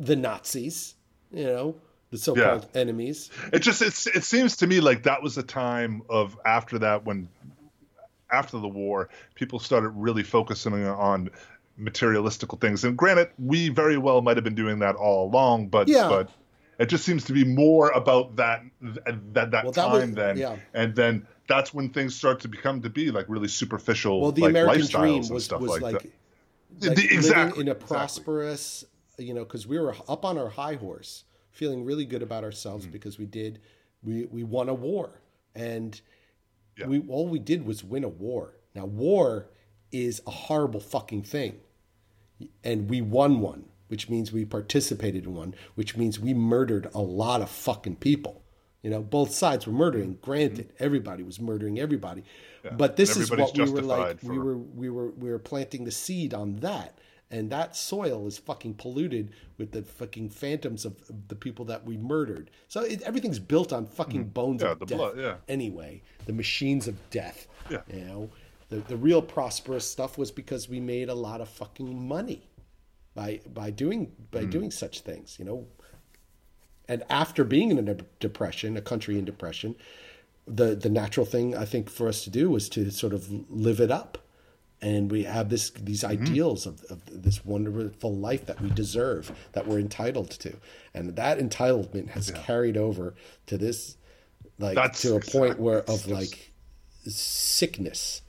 the 0.00 0.16
Nazis, 0.16 0.94
you 1.32 1.44
know, 1.44 1.76
the 2.10 2.18
so-called 2.18 2.66
enemies. 2.74 3.30
it 3.52 3.60
just 3.60 3.80
it's, 3.80 4.06
it 4.08 4.24
seems 4.24 4.56
to 4.56 4.66
me 4.66 4.80
like 4.80 5.04
that 5.04 5.22
was 5.22 5.38
a 5.38 5.42
time 5.42 6.02
of 6.10 6.36
after 6.44 6.78
that 6.80 7.04
when 7.04 7.28
after 8.30 8.58
the 8.58 8.68
war 8.68 9.08
people 9.34 9.58
started 9.58 9.90
really 9.90 10.22
focusing 10.22 10.72
on 10.86 11.30
materialistical 11.80 12.60
things 12.60 12.84
and 12.84 12.96
granted 12.98 13.28
we 13.38 13.68
very 13.68 13.96
well 13.96 14.20
might 14.20 14.36
have 14.36 14.44
been 14.44 14.54
doing 14.54 14.78
that 14.80 14.94
all 14.96 15.26
along 15.28 15.68
but 15.68 15.88
Yeah. 15.88 16.08
but 16.08 16.30
it 16.78 16.86
just 16.86 17.04
seems 17.04 17.24
to 17.24 17.32
be 17.32 17.44
more 17.44 17.90
about 17.90 18.36
that 18.36 18.62
that 18.80 19.50
that 19.50 19.64
Well, 19.64 19.72
time 19.72 20.14
then 20.14 20.36
yeah. 20.36 20.56
and 20.74 20.94
then 20.94 21.26
that's 21.48 21.74
when 21.74 21.90
things 21.90 22.14
start 22.16 22.40
to 22.40 22.48
become 22.48 22.82
to 22.82 22.90
be 22.90 23.10
like 23.10 23.26
really 23.28 23.48
superficial 23.48 24.20
Well, 24.20 24.32
the 24.32 24.42
like 24.42 24.50
American 24.50 24.86
dream 24.86 25.28
was 25.28 25.44
stuff 25.44 25.60
was 25.60 25.70
like, 25.72 25.82
like, 25.82 25.92
like 25.94 26.12
The- 26.78 26.90
exactly, 27.14 27.62
in 27.62 27.68
a 27.68 27.72
exactly. 27.72 27.86
prosperous, 27.96 28.84
you 29.18 29.34
know, 29.34 29.44
because 29.44 29.66
we 29.66 29.78
were 29.78 29.94
up 30.08 30.24
on 30.24 30.38
our 30.38 30.48
high 30.48 30.74
horse, 30.76 31.24
feeling 31.50 31.84
really 31.84 32.04
good 32.06 32.22
about 32.22 32.44
ourselves 32.44 32.86
Mm. 32.86 32.92
because 32.92 33.18
we 33.18 33.26
did, 33.26 33.60
we 34.02 34.24
we 34.26 34.42
won 34.42 34.68
a 34.68 34.74
war, 34.74 35.20
and 35.54 36.00
Yeah. 36.78 36.86
we 36.86 37.00
all 37.08 37.28
we 37.28 37.38
did 37.38 37.66
was 37.66 37.84
win 37.84 38.04
a 38.04 38.08
war. 38.08 38.56
Now, 38.74 38.86
war 38.86 39.50
is 39.90 40.22
a 40.26 40.30
horrible 40.30 40.80
fucking 40.80 41.24
thing, 41.24 41.60
and 42.64 42.88
we 42.88 43.02
won 43.02 43.40
one, 43.40 43.64
which 43.92 44.08
means 44.08 44.32
we 44.32 44.42
participated 44.46 45.26
in 45.26 45.34
one, 45.34 45.54
which 45.74 45.98
means 45.98 46.18
we 46.18 46.32
murdered 46.32 46.88
a 46.94 46.98
lot 47.02 47.42
of 47.42 47.50
fucking 47.50 47.94
people. 47.96 48.42
You 48.80 48.88
know, 48.88 49.02
both 49.02 49.32
sides 49.32 49.66
were 49.66 49.72
murdering. 49.74 50.16
Granted, 50.22 50.72
everybody 50.78 51.22
was 51.22 51.38
murdering 51.38 51.78
everybody, 51.78 52.24
but 52.78 52.96
this 52.96 53.18
is 53.18 53.30
what 53.30 53.54
we 53.54 53.70
were 53.70 53.82
like. 53.82 54.16
justified 54.16 54.22
We 54.22 54.38
were 54.38 54.56
we 54.56 54.88
were 54.88 55.10
we 55.10 55.28
were 55.30 55.38
planting 55.38 55.84
the 55.84 55.90
seed 55.90 56.32
on 56.32 56.56
that, 56.60 56.98
and 57.30 57.50
that 57.50 57.76
soil 57.76 58.26
is 58.26 58.38
fucking 58.38 58.74
polluted 58.76 59.32
with 59.58 59.72
the 59.72 59.82
fucking 59.82 60.30
phantoms 60.30 60.86
of, 60.86 60.94
the 61.28 61.36
people 61.36 61.66
that 61.66 61.84
we 61.84 61.98
murdered. 61.98 62.50
So 62.68 62.80
it, 62.80 63.02
everything's 63.02 63.38
built 63.38 63.74
on 63.74 63.84
fucking 63.84 64.30
bones 64.30 64.62
Mm. 64.62 64.64
Yeah, 64.64 64.72
of 64.72 64.78
the 64.78 64.86
death. 64.86 64.98
blood, 64.98 65.18
yeah. 65.18 65.34
Anyway, 65.48 66.02
the 66.24 66.32
machines 66.32 66.88
of 66.88 66.96
death. 67.10 67.46
Yeah. 67.70 67.82
You 67.92 68.04
know, 68.06 68.30
the 68.70 68.76
the 68.76 68.96
real 68.96 69.20
prosperous 69.20 69.84
stuff 69.84 70.16
was 70.16 70.30
because 70.30 70.66
we 70.66 70.80
made 70.80 71.10
a 71.10 71.14
lot 71.14 71.42
of 71.42 71.48
fucking 71.50 72.08
money 72.08 72.48
by 73.14 73.40
by 73.52 73.70
doing 73.70 74.06
Mm. 74.06 74.30
by 74.30 74.44
doing 74.44 74.70
such 74.70 75.00
things. 75.00 75.36
You 75.38 75.44
know, 75.44 75.66
and 76.88 77.02
after 77.08 77.44
being 77.44 77.70
in 77.70 77.88
a 77.88 77.94
depression, 78.20 78.76
a 78.76 78.82
country 78.82 79.18
in 79.18 79.24
depression, 79.24 79.76
the 80.46 80.74
the 80.74 80.90
natural 80.90 81.26
thing 81.26 81.56
I 81.56 81.64
think 81.64 81.90
for 81.90 82.08
us 82.08 82.24
to 82.24 82.30
do 82.30 82.50
was 82.50 82.68
to 82.70 82.90
sort 82.90 83.12
of 83.12 83.50
live 83.50 83.80
it 83.80 83.90
up, 83.90 84.18
and 84.80 85.10
we 85.10 85.24
have 85.24 85.48
this 85.48 85.70
these 85.70 86.02
Mm-hmm. 86.02 86.22
ideals 86.24 86.66
of, 86.66 86.82
of 86.90 87.00
this 87.22 87.44
wonderful 87.44 88.14
life 88.14 88.46
that 88.46 88.60
we 88.60 88.70
deserve, 88.70 89.30
that 89.52 89.66
we're 89.66 89.78
entitled 89.78 90.30
to, 90.30 90.56
and 90.94 91.14
that 91.16 91.38
entitlement 91.38 92.08
has 92.10 92.30
carried 92.30 92.76
over 92.76 93.14
to 93.46 93.56
this, 93.58 93.96
like 94.58 94.74
That's 94.74 95.02
to 95.02 95.16
a 95.16 95.20
point 95.20 95.58
where 95.60 95.82
of 95.88 96.06
like 96.08 96.52
sickness. 97.06 98.22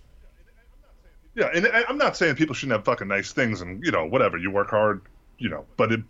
Yeah, 1.36 1.50
and 1.54 1.68
I- 1.68 1.84
I'm 1.90 1.98
not 1.98 2.16
saying 2.16 2.36
people 2.36 2.54
shouldn't 2.56 2.74
have 2.78 2.86
fucking 2.86 3.08
nice 3.08 3.32
things 3.34 3.62
and 3.62 3.84
you 3.84 3.92
know 3.92 4.06
whatever 4.06 4.38
you 4.38 4.52
work 4.52 4.70
hard, 4.70 5.02
you 5.40 5.50
know, 5.50 5.66
but 5.78 5.92
it, 5.92 6.02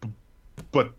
but, 0.71 0.91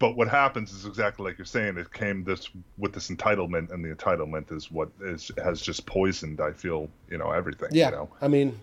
but 0.00 0.16
what 0.16 0.26
happens 0.28 0.72
is 0.72 0.84
exactly 0.86 1.24
like 1.24 1.38
you're 1.38 1.44
saying. 1.44 1.78
It 1.78 1.92
came 1.92 2.24
this 2.24 2.50
with 2.78 2.92
this 2.92 3.08
entitlement, 3.10 3.70
and 3.72 3.84
the 3.84 3.94
entitlement 3.94 4.50
is 4.50 4.70
what 4.72 4.90
is 5.00 5.30
has 5.42 5.60
just 5.60 5.86
poisoned. 5.86 6.40
I 6.40 6.52
feel 6.52 6.88
you 7.10 7.18
know 7.18 7.30
everything. 7.30 7.68
Yeah, 7.70 7.90
you 7.90 7.96
know? 7.96 8.08
I 8.20 8.26
mean, 8.28 8.58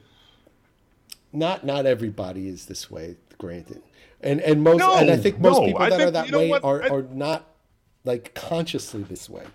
not 1.32 1.65
not 1.65 1.86
everybody 1.86 2.48
is 2.50 2.65
this 2.65 2.91
way. 2.91 3.15
Granted, 3.38 3.82
and 4.19 4.41
and 4.41 4.62
most 4.62 4.80
No, 4.80 4.98
and 4.98 5.10
I 5.10 5.15
think 5.15 5.39
most 5.39 5.62
no, 5.62 5.65
people 5.67 5.80
that 5.80 6.02
are 6.02 6.12
that 6.12 6.26
you 6.26 6.32
know 6.34 6.39
way 6.39 6.50
what? 6.50 6.63
are 6.65 6.84
I- 6.84 6.89
are 6.89 7.02
not 7.04 7.45
like 8.04 8.34
consciously 8.36 9.04
this 9.04 9.30
way. 9.30 9.45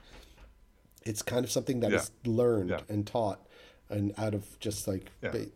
It's 1.04 1.20
kind 1.20 1.44
of 1.44 1.50
something 1.50 1.80
that 1.80 1.92
is 1.92 2.10
Yeah. 2.24 2.32
learned 2.32 2.70
Yeah. 2.70 2.80
and 2.88 3.06
taught, 3.06 3.46
and 3.90 4.12
out 4.18 4.34
of 4.34 4.58
just 4.60 4.86
like 4.88 5.10
Yeah. 5.22 5.30
ba- 5.30 5.46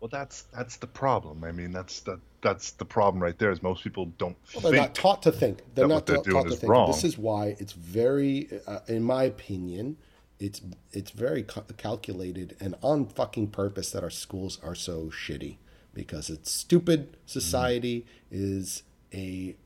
Well, 0.00 0.08
that's 0.10 0.42
that's 0.52 0.76
the 0.76 0.86
problem. 0.86 1.44
I 1.44 1.52
mean, 1.52 1.72
that's 1.72 2.00
the 2.00 2.20
that's 2.42 2.72
the 2.72 2.84
problem 2.84 3.22
right 3.22 3.38
there. 3.38 3.50
Is 3.50 3.62
most 3.62 3.82
people 3.82 4.06
don't 4.18 4.36
Well, 4.54 4.60
they're 4.62 4.72
think. 4.72 4.82
not 4.82 4.94
taught 4.94 5.22
to 5.22 5.32
think. 5.32 5.62
They're 5.74 5.88
not 5.88 6.04
they're 6.06 6.16
ta- 6.16 6.30
taught 6.30 6.48
to 6.50 6.56
think. 6.56 6.70
wrong. 6.70 6.90
This 6.90 7.04
is 7.04 7.16
why 7.16 7.56
it's 7.58 7.72
very, 7.72 8.48
uh, 8.66 8.80
in 8.86 9.02
my 9.02 9.24
opinion, 9.24 9.96
it's 10.38 10.60
it's 10.92 11.10
very 11.10 11.42
ca- 11.42 11.62
calculated 11.78 12.54
and 12.60 12.74
on 12.82 13.06
fucking 13.06 13.48
purpose 13.48 13.92
that 13.92 14.02
our 14.02 14.10
schools 14.10 14.58
are 14.62 14.74
so 14.74 15.06
shitty 15.06 15.56
because 15.94 16.28
it's 16.28 16.50
stupid. 16.50 17.16
Society 17.24 18.04
is 18.30 18.82
a 19.14 19.56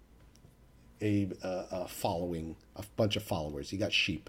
a, 1.00 1.28
uh, 1.42 1.64
a 1.70 1.88
following, 1.88 2.56
a 2.76 2.82
bunch 2.96 3.14
of 3.16 3.22
followers. 3.22 3.72
You 3.72 3.78
got 3.78 3.92
sheep. 3.92 4.28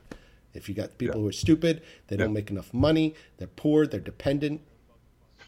If 0.54 0.68
you 0.68 0.76
got 0.76 0.98
people 0.98 1.16
Yeah. 1.18 1.22
who 1.22 1.28
are 1.30 1.32
stupid, 1.34 1.82
they 2.08 2.18
don't 2.18 2.34
make 2.34 2.50
enough 2.50 2.74
money. 2.74 3.16
They're 3.38 3.48
poor. 3.48 3.86
They're 3.88 4.00
dependent. 4.00 4.62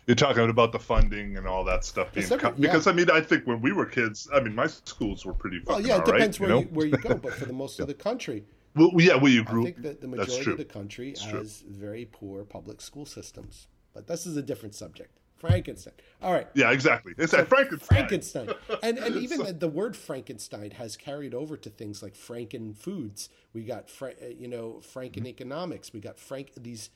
You're 0.08 0.16
talking 0.16 0.50
about 0.50 0.72
the 0.72 0.80
funding 0.80 1.38
and 1.38 1.48
all 1.48 1.64
that 1.66 1.86
stuff 1.86 2.12
being 2.14 2.24
It's 2.24 2.32
every- 2.32 2.42
cut 2.42 2.60
because. 2.60 2.88
I 2.88 2.92
mean 2.92 3.10
I 3.10 3.22
think 3.22 3.46
when 3.46 3.62
we 3.62 3.72
were 3.72 3.86
kids, 3.86 4.28
I 4.34 4.40
mean 4.40 4.56
my 4.56 4.68
schools 4.68 5.26
were 5.26 5.34
pretty 5.34 5.62
Well, 5.66 5.82
yeah, 5.82 6.00
it 6.00 6.06
depends 6.06 6.40
you 6.40 6.46
where 6.46 6.50
know? 6.56 6.62
you 6.62 6.68
where 6.68 6.86
you 6.88 6.98
go, 6.98 7.16
but 7.16 7.34
for 7.34 7.46
the 7.46 7.54
most 7.64 7.80
of 7.80 7.88
the 7.88 7.94
country, 7.94 8.44
well, 8.76 8.92
yeah, 8.98 9.16
where 9.16 9.32
you 9.32 9.42
I 9.42 9.44
grew. 9.52 9.64
think 9.64 9.82
that 9.84 10.02
the 10.02 10.08
majority 10.08 10.44
true. 10.44 10.52
of 10.54 10.58
the 10.58 10.66
country 10.66 11.14
true. 11.14 11.40
has 11.40 11.62
very 11.68 12.06
poor 12.06 12.44
public 12.44 12.82
school 12.82 13.06
systems. 13.06 13.68
But 13.94 14.08
this 14.08 14.26
is 14.26 14.38
a 14.38 14.42
different 14.42 14.74
subject 14.76 15.20
Frankenstein. 15.42 15.94
All 16.22 16.32
right. 16.32 16.48
Yeah, 16.54 16.72
exactly. 16.72 17.14
It's 17.18 17.32
that 17.34 17.48
Frankenstein. 17.50 17.98
Frankenstein. 17.98 18.50
And 18.84 18.98
and 18.98 19.16
even 19.18 19.44
the, 19.44 19.54
the 19.54 19.68
word 19.68 19.96
Frankenstein 19.98 20.72
has 20.72 20.96
carried 20.96 21.34
over 21.34 21.58
to 21.58 21.70
things 21.70 22.02
like 22.02 22.14
Franken 22.16 22.76
foods. 22.78 23.28
We 23.54 23.64
got 23.64 23.90
Fra- 23.90 24.14
uh, 24.22 24.28
you 24.38 24.48
know 24.48 24.82
Franken 24.94 25.26
economics. 25.26 25.92
We 25.94 26.00
got 26.00 26.18
Frank 26.18 26.52
these 26.56 26.90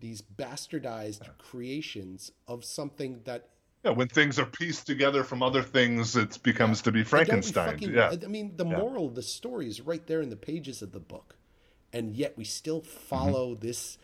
these 0.00 0.20
bastardized 0.22 1.22
creations 1.38 2.32
of 2.48 2.64
something 2.64 3.20
that 3.24 3.48
Yeah, 3.84 3.92
when 3.92 4.08
things 4.08 4.38
are 4.38 4.46
pieced 4.46 4.86
together 4.86 5.22
from 5.24 5.42
other 5.42 5.62
things, 5.62 6.16
it 6.16 6.42
becomes 6.42 6.82
to 6.82 6.92
be 6.92 7.00
and 7.00 7.08
don't 7.10 7.20
we 7.20 7.24
Frankenstein. 7.24 7.70
fucking- 7.72 7.94
yeah. 7.94 8.10
I 8.12 8.26
mean, 8.26 8.56
the 8.56 8.64
moral 8.64 9.06
of 9.06 9.14
the 9.14 9.22
story 9.22 9.68
is 9.68 9.80
right 9.80 10.04
there 10.06 10.20
in 10.22 10.30
the 10.30 10.36
pages 10.36 10.82
of 10.82 10.90
the 10.92 11.00
book, 11.00 11.36
and 11.92 12.16
yet 12.16 12.36
we 12.36 12.44
still 12.44 12.80
follow 12.80 13.52
Mm-hmm. 13.54 13.66
this 13.66 13.98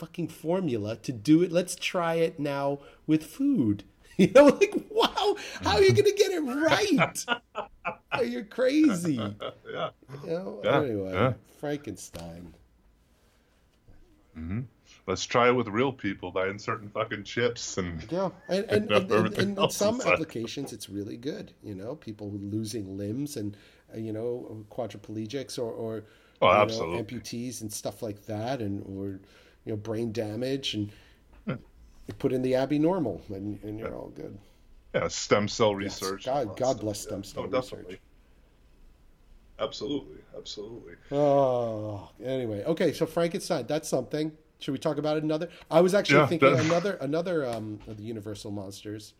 fucking 0.00 0.28
formula 0.28 0.96
to 0.96 1.12
do 1.12 1.42
it. 1.42 1.52
Let's 1.52 1.76
try 1.76 2.14
it 2.14 2.40
now 2.40 2.80
with 3.06 3.24
food. 3.24 3.84
You 4.20 4.30
know, 4.32 4.44
like 4.48 4.74
wow, 4.90 5.36
how 5.62 5.76
are 5.76 5.82
you 5.82 5.94
gonna 5.94 6.12
get 6.12 6.30
it 6.30 6.40
right? 6.40 7.24
Oh, 8.12 8.20
You're 8.20 8.44
crazy. 8.44 9.14
yeah. 9.72 9.90
You 10.24 10.30
know? 10.30 10.60
Yeah, 10.62 10.82
anyway, 10.82 11.12
yeah. 11.14 11.32
Frankenstein. 11.58 12.52
Hmm. 14.34 14.60
Let's 15.06 15.24
try 15.24 15.48
it 15.48 15.52
with 15.52 15.68
real 15.68 15.90
people 15.92 16.32
by 16.32 16.48
inserting 16.48 16.90
fucking 16.90 17.24
chips 17.24 17.78
and 17.78 18.04
Yeah, 18.12 18.28
and 18.50 18.64
and, 18.68 18.90
and, 18.90 19.10
and, 19.10 19.38
and 19.38 19.58
in 19.58 19.70
some 19.70 19.94
inside. 19.94 20.12
applications, 20.12 20.74
it's 20.74 20.90
really 20.90 21.16
good. 21.16 21.54
You 21.62 21.74
know, 21.74 21.94
people 21.94 22.30
losing 22.30 22.98
limbs 22.98 23.38
and 23.38 23.56
uh, 23.94 23.96
you 23.96 24.12
know 24.12 24.66
quadriplegics 24.70 25.58
or 25.58 25.72
or 25.72 26.04
Oh, 26.42 26.62
you 26.62 26.68
know, 26.68 27.02
amputees 27.02 27.60
and 27.60 27.70
stuff 27.70 28.02
like 28.02 28.24
that, 28.26 28.60
and 28.60 28.82
or 28.86 29.20
you 29.64 29.72
know 29.72 29.76
brain 29.76 30.12
damage, 30.12 30.74
and 30.74 30.90
you 31.46 32.14
put 32.18 32.32
in 32.32 32.42
the 32.42 32.54
Abbey 32.56 32.78
normal, 32.78 33.20
and, 33.28 33.62
and 33.62 33.78
you're 33.78 33.94
all 33.94 34.08
good. 34.16 34.36
yeah, 34.94 35.06
stem 35.08 35.46
cell 35.48 35.70
Yes, 35.80 36.02
research. 36.02 36.24
God- 36.26 36.48
that 36.48 36.56
God 36.56 36.66
stuff. 36.70 36.80
bless 36.80 37.00
stem 37.00 37.18
Yeah. 37.18 37.30
cell 37.30 37.42
Oh, 37.42 37.46
research. 37.46 37.62
definitely. 37.70 37.98
Absolutely, 39.58 40.16
absolutely. 40.36 40.94
Oh, 41.12 42.08
anyway, 42.24 42.64
okay. 42.64 42.92
So 42.94 43.04
Frankenstein, 43.04 43.66
that's 43.66 43.88
something. 43.88 44.32
Should 44.58 44.72
we 44.72 44.78
talk 44.78 44.96
about 44.98 45.18
another? 45.18 45.48
I 45.70 45.80
was 45.82 45.94
actually 45.94 46.16
Yeah, 46.20 46.26
thinking 46.26 46.52
that- 46.56 46.64
another 46.64 46.94
another 47.00 47.46
um 47.46 47.78
of 47.86 47.96
the 47.98 48.02
Universal 48.02 48.50
monsters. 48.52 49.14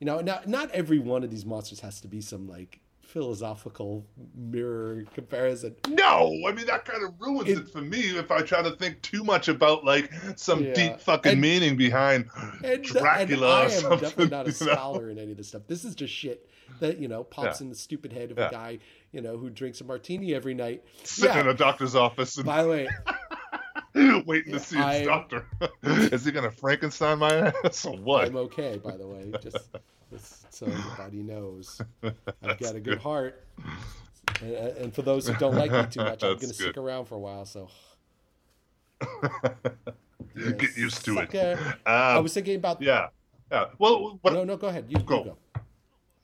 You 0.00 0.06
know, 0.06 0.20
not 0.20 0.48
not 0.48 0.70
every 0.72 0.98
one 0.98 1.22
of 1.22 1.30
these 1.30 1.46
monsters 1.46 1.80
has 1.80 2.00
to 2.00 2.08
be 2.08 2.20
some 2.20 2.48
like 2.48 2.80
philosophical 3.14 4.04
mirror 4.34 5.04
comparison. 5.14 5.74
No, 5.88 6.32
I 6.46 6.52
mean 6.52 6.66
that 6.66 6.84
kind 6.84 7.04
of 7.04 7.14
ruins 7.20 7.48
it, 7.48 7.58
It- 7.58 7.68
for 7.70 7.80
me 7.80 8.00
if 8.18 8.30
I 8.32 8.42
try 8.42 8.60
to 8.62 8.72
think 8.72 9.00
too 9.02 9.22
much 9.22 9.46
about 9.48 9.84
like 9.84 10.12
some 10.36 10.64
Yeah. 10.64 10.74
deep 10.74 11.00
fucking 11.00 11.32
And- 11.32 11.40
meaning 11.40 11.76
behind 11.76 12.28
And, 12.64 12.82
Dracula. 12.82 13.62
and 13.66 13.72
I 13.72 13.88
or 13.88 13.92
am 13.94 14.00
definitely 14.00 14.28
not 14.28 14.48
a 14.48 14.50
you 14.60 14.66
know? 14.66 14.72
scholar 14.74 15.10
in 15.10 15.18
any 15.18 15.30
of 15.30 15.36
this 15.38 15.48
stuff. 15.48 15.62
This 15.68 15.84
is 15.84 15.94
just 15.94 16.12
shit 16.12 16.48
that 16.80 16.98
you 16.98 17.06
know 17.08 17.22
pops 17.22 17.60
Yeah. 17.60 17.64
in 17.64 17.70
the 17.70 17.76
stupid 17.76 18.12
head 18.12 18.32
of 18.32 18.38
Yeah. 18.38 18.48
a 18.48 18.50
guy 18.50 18.78
you 19.12 19.20
know 19.20 19.36
who 19.38 19.48
drinks 19.48 19.80
a 19.80 19.84
martini 19.84 20.34
every 20.34 20.54
night. 20.54 20.82
Sitting 21.04 21.38
in 21.38 21.46
a 21.48 21.54
doctor's 21.54 21.94
office 21.94 22.36
and 22.36 22.44
By 22.46 22.64
the 22.64 22.68
way, 22.68 22.88
waiting 24.26 24.52
to 24.52 24.58
see 24.60 24.76
his 24.76 24.84
I- 24.84 25.04
doctor. 25.04 25.46
Is 25.82 26.24
he 26.24 26.32
gonna 26.32 26.50
Frankenstein 26.50 27.18
my 27.18 27.52
ass 27.64 27.84
or 27.86 27.96
what? 27.96 28.26
I'm 28.28 28.36
okay. 28.36 28.78
By 28.82 28.96
the 28.96 29.06
way, 29.06 29.32
just, 29.42 29.68
just 30.10 30.52
so 30.54 30.66
everybody 30.66 31.18
knows, 31.22 31.80
I've 32.42 32.58
got 32.58 32.74
a 32.74 32.80
good 32.80 32.98
heart. 32.98 33.44
And, 34.42 34.52
and 34.54 34.94
for 34.94 35.02
those 35.02 35.28
who 35.28 35.34
don't 35.34 35.54
like 35.54 35.70
me 35.70 35.84
too 35.90 36.00
much, 36.00 36.22
I'm 36.24 36.30
going 36.36 36.48
to 36.48 36.54
stick 36.54 36.76
around 36.76 37.04
for 37.06 37.14
a 37.14 37.18
while. 37.18 37.44
So 37.44 37.68
Get 40.34 40.76
used 40.76 41.04
to 41.04 41.18
it. 41.18 41.30
Sucker. 41.32 41.76
I 41.86 42.14
Um, 42.16 42.22
was 42.24 42.34
thinking 42.34 42.56
about. 42.56 42.82
yeah, 42.82 43.08
yeah. 43.52 43.66
Well, 43.78 44.18
what, 44.22 44.32
No, 44.32 44.44
no, 44.44 44.56
go 44.56 44.68
ahead. 44.68 44.86
You 44.88 44.98
you 44.98 45.04
Go. 45.04 45.36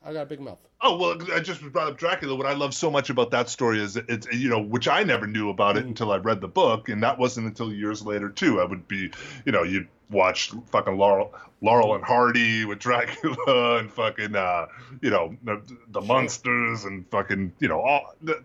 I 0.03 0.13
got 0.15 0.23
a 0.23 0.27
big 0.27 0.41
mouth. 0.41 0.59
Oh 0.81 0.97
well, 0.97 1.19
I 1.35 1.41
just 1.41 1.61
brought 1.73 1.89
up 1.89 1.99
Dracula. 1.99 2.35
What 2.35 2.47
I 2.47 2.55
love 2.55 2.73
so 2.73 2.91
much 2.91 3.11
about 3.11 3.31
that 3.33 3.51
story 3.51 3.81
is 3.81 3.97
it's 3.97 4.27
you 4.33 4.49
know 4.49 4.61
which 4.61 4.89
I 4.89 5.03
never 5.05 5.27
knew 5.27 5.51
about 5.51 5.77
Mm. 5.77 5.81
it 5.81 5.87
until 5.87 6.11
I 6.11 6.17
read 6.17 6.41
the 6.41 6.49
book, 6.49 6.89
and 6.89 7.03
that 7.03 7.19
wasn't 7.19 7.47
until 7.49 7.71
years 7.73 8.05
later 8.05 8.31
too. 8.31 8.61
I 8.61 8.65
would 8.65 8.89
be, 8.89 9.11
you 9.45 9.53
know, 9.53 9.63
you'd 9.63 9.89
watch 10.11 10.53
fucking 10.73 10.97
Laurel, 10.97 11.35
Laurel 11.61 11.95
and 11.95 12.03
Hardy 12.03 12.65
with 12.65 12.79
Dracula 12.79 13.79
and 13.79 13.93
fucking, 13.93 14.35
uh, 14.35 14.67
you 15.03 15.11
know, 15.11 15.37
the, 15.45 15.63
the 15.89 16.01
monsters 16.01 16.85
and 16.85 17.07
fucking, 17.11 17.53
you 17.61 17.69
know, 17.69 17.81
all 17.81 18.15
the, 18.23 18.43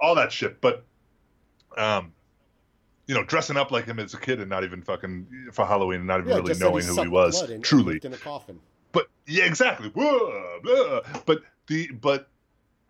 all 0.00 0.14
that 0.14 0.30
shit. 0.30 0.60
But, 0.60 0.84
um, 1.76 2.12
you 3.08 3.14
know, 3.16 3.24
dressing 3.24 3.56
up 3.56 3.70
like 3.72 3.86
him 3.86 3.98
as 3.98 4.14
a 4.14 4.20
kid 4.20 4.40
and 4.40 4.48
not 4.48 4.62
even 4.62 4.82
fucking 4.82 5.48
for 5.52 5.64
Halloween 5.66 6.00
and 6.00 6.06
not 6.06 6.20
even 6.20 6.30
Yeah, 6.30 6.36
really 6.36 6.54
knowing 6.60 6.84
who 6.84 7.02
he 7.02 7.08
was 7.08 7.42
truly 7.62 7.98
in 8.02 8.12
a 8.12 8.16
coffin. 8.18 8.60
But 8.92 9.08
yeah, 9.26 9.44
exactly. 9.44 9.88
Blah. 9.88 11.00
But 11.26 11.42
the 11.66 11.88
but 11.92 12.28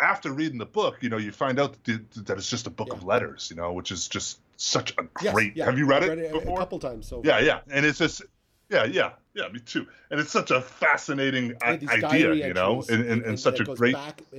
after 0.01 0.33
reading 0.33 0.59
the 0.59 0.67
book, 0.67 0.99
you 1.01 1.09
know, 1.09 1.17
you 1.19 1.33
find 1.33 1.59
out 1.61 1.83
that, 1.85 2.11
that 2.27 2.39
it's 2.39 2.51
just 2.51 2.67
a 2.67 2.71
book 2.71 2.93
of 2.93 3.05
letters, 3.05 3.49
you 3.51 3.57
know, 3.57 3.73
which 3.73 3.93
is 3.93 4.09
just 4.09 4.41
such 4.57 4.93
a 4.99 5.07
Yes, 5.23 5.33
great. 5.35 5.57
yeah, 5.57 5.67
Have 5.67 5.79
you 5.79 5.87
read 5.87 6.03
I've 6.05 6.19
it 6.19 6.31
a- 6.31 6.39
before? 6.39 6.59
A 6.59 6.63
couple 6.63 6.79
times. 6.79 7.07
So 7.07 7.23
Yeah, 7.25 7.39
yeah, 7.41 7.61
and 7.71 7.87
it's 7.87 7.99
just. 7.99 8.23
Yeah, 8.69 8.85
yeah, 8.85 9.13
yeah, 9.35 9.49
me 9.49 9.61
too. 9.61 9.87
And 10.11 10.19
it's 10.19 10.31
such 10.31 10.51
a 10.51 10.63
fascinating 10.63 11.51
Yeah, 11.63 11.79
idea, 11.91 12.33
you 12.33 12.55
know, 12.55 12.83
and, 12.89 13.05
and, 13.05 13.23
and 13.23 13.39
such 13.39 13.61
a 13.61 13.65
great. 13.65 13.95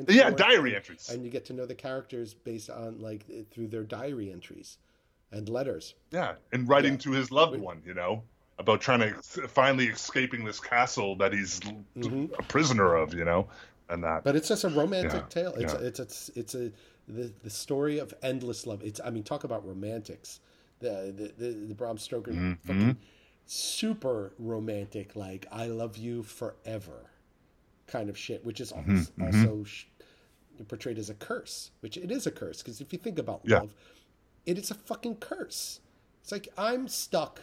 Yeah, 0.07 0.31
diary 0.31 0.75
entries. 0.75 1.09
and 1.09 1.23
you 1.23 1.29
get 1.29 1.45
to 1.45 1.53
know 1.53 1.67
the 1.67 1.75
characters 1.75 2.33
based 2.33 2.71
on 2.71 2.99
like 2.99 3.25
through 3.51 3.67
their 3.67 3.83
diary 3.83 4.31
entries 4.31 4.79
and 5.31 5.47
letters. 5.49 5.93
Yeah, 6.09 6.33
and 6.51 6.67
writing 6.67 6.93
Yeah. 6.93 6.99
to 6.99 7.11
his 7.11 7.31
loved 7.31 7.59
one, 7.59 7.83
you 7.85 7.93
know, 7.93 8.23
about 8.59 8.81
trying 8.81 8.99
to 8.99 9.21
finally 9.47 9.87
escaping 9.87 10.45
this 10.45 10.59
castle 10.59 11.15
that 11.17 11.33
he's 11.33 11.59
Mhm. 11.95 12.31
a 12.37 12.43
prisoner 12.43 12.93
of, 12.95 13.13
you 13.13 13.25
know, 13.25 13.47
and 13.89 14.03
that. 14.03 14.23
But 14.23 14.35
it's 14.35 14.47
just 14.47 14.63
a 14.63 14.69
romantic 14.69 15.13
Yeah, 15.23 15.27
tale. 15.29 15.53
It's 15.55 15.73
yeah. 15.73 15.79
a, 15.79 15.85
it's 15.85 15.99
a, 15.99 16.39
it's 16.39 16.55
a 16.55 16.71
the, 17.07 17.33
the 17.43 17.49
story 17.49 17.99
of 17.99 18.13
endless 18.21 18.65
love. 18.65 18.81
It's 18.83 19.01
I 19.03 19.09
mean 19.09 19.23
talk 19.23 19.43
about 19.43 19.65
romantics. 19.67 20.39
The 20.79 21.13
the 21.15 21.33
the, 21.45 21.51
the 21.67 21.75
Bram 21.75 21.97
Stoker 21.97 22.31
Mm-hmm. 22.31 22.53
fucking 22.65 22.97
super 23.45 24.33
romantic 24.39 25.15
like 25.15 25.45
I 25.51 25.67
love 25.67 25.97
you 25.97 26.23
forever 26.23 27.09
kind 27.87 28.09
of 28.09 28.17
shit, 28.17 28.45
which 28.45 28.61
is 28.61 28.71
Mm-hmm, 28.71 29.21
also, 29.21 29.47
also 29.49 29.63
sh- 29.65 29.85
portrayed 30.67 30.97
as 30.97 31.09
a 31.09 31.13
curse, 31.15 31.71
which 31.81 31.97
it 31.97 32.11
is 32.11 32.25
a 32.27 32.31
curse 32.31 32.61
because 32.61 32.81
if 32.81 32.93
you 32.93 32.99
think 32.99 33.19
about 33.19 33.41
Yeah. 33.45 33.59
love, 33.59 33.73
it 34.45 34.57
is 34.57 34.71
a 34.71 34.75
fucking 34.75 35.17
curse. 35.17 35.79
It's 36.21 36.31
like 36.31 36.47
I'm 36.57 36.87
stuck 36.87 37.41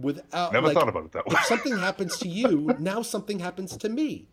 without. 0.00 0.52
Never 0.52 0.68
like, 0.68 0.74
thought 0.74 0.88
about 0.88 1.04
it 1.06 1.12
that 1.12 1.26
way. 1.26 1.34
if 1.38 1.44
something 1.46 1.76
happens 1.88 2.18
to 2.18 2.28
you, 2.28 2.74
now 2.78 3.02
something 3.02 3.38
happens 3.38 3.76
to 3.78 3.88
me. 3.88 4.28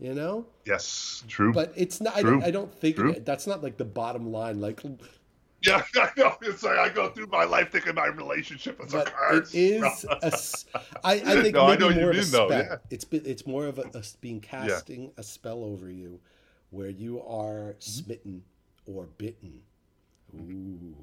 You 0.00 0.12
know? 0.12 0.46
yes, 0.66 1.22
true. 1.28 1.52
But 1.52 1.72
it's 1.76 2.00
not. 2.00 2.16
I 2.16 2.22
don't, 2.22 2.42
I 2.42 2.50
don't 2.50 2.72
think 2.74 2.96
True. 2.96 3.14
that's 3.24 3.46
not 3.46 3.62
like 3.62 3.76
the 3.76 3.84
bottom 3.84 4.32
line. 4.32 4.60
Like, 4.60 4.80
Yeah, 5.64 5.82
I 5.96 6.10
know. 6.16 6.34
It's 6.42 6.64
like 6.64 6.78
I 6.78 6.88
go 6.88 7.10
through 7.10 7.28
my 7.28 7.44
life 7.44 7.70
thinking 7.70 7.94
my 7.94 8.06
relationship 8.06 8.80
is 8.84 8.92
a 8.92 8.98
but 8.98 9.12
curse. 9.12 9.54
it 9.54 9.58
is. 9.84 10.04
A, 10.22 11.06
I, 11.06 11.12
I 11.14 11.42
think 11.42 11.54
No, 11.54 11.66
I 11.66 11.76
maybe 11.76 11.94
you 11.94 12.00
more 12.00 12.10
of 12.10 12.16
a 12.16 12.24
spell. 12.24 12.50
yeah. 12.50 12.76
It's 12.90 13.04
be- 13.04 13.18
it's 13.18 13.46
more 13.46 13.66
of 13.66 13.78
a, 13.78 13.82
a 13.94 14.02
being 14.20 14.40
casting 14.40 15.12
a 15.16 15.22
spell 15.22 15.62
over 15.62 15.88
you, 15.88 16.18
where 16.70 16.90
you 16.90 17.22
are 17.22 17.76
Mm-hmm. 17.78 17.80
smitten 17.80 18.42
or 18.86 19.04
bitten. 19.18 19.60
Ooh, 20.34 20.94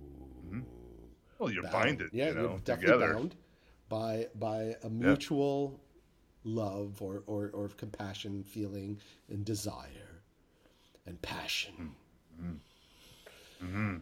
well, 1.39 1.49
you're 1.51 1.63
bound. 1.63 1.73
binded, 1.73 2.09
Yeah, 2.13 2.29
you 2.29 2.33
know, 2.35 2.41
you're 2.41 2.57
definitely 2.59 2.93
together. 2.93 3.13
bound 3.13 3.35
by 3.89 4.27
by 4.35 4.75
a 4.83 4.89
mutual 4.89 5.79
love 6.43 7.01
or, 7.01 7.23
or 7.27 7.49
or 7.53 7.69
compassion, 7.69 8.43
feeling, 8.43 8.99
and 9.29 9.43
desire, 9.43 10.21
and 11.05 11.21
passion. 11.21 11.91
Mm-hmm. 12.41 13.97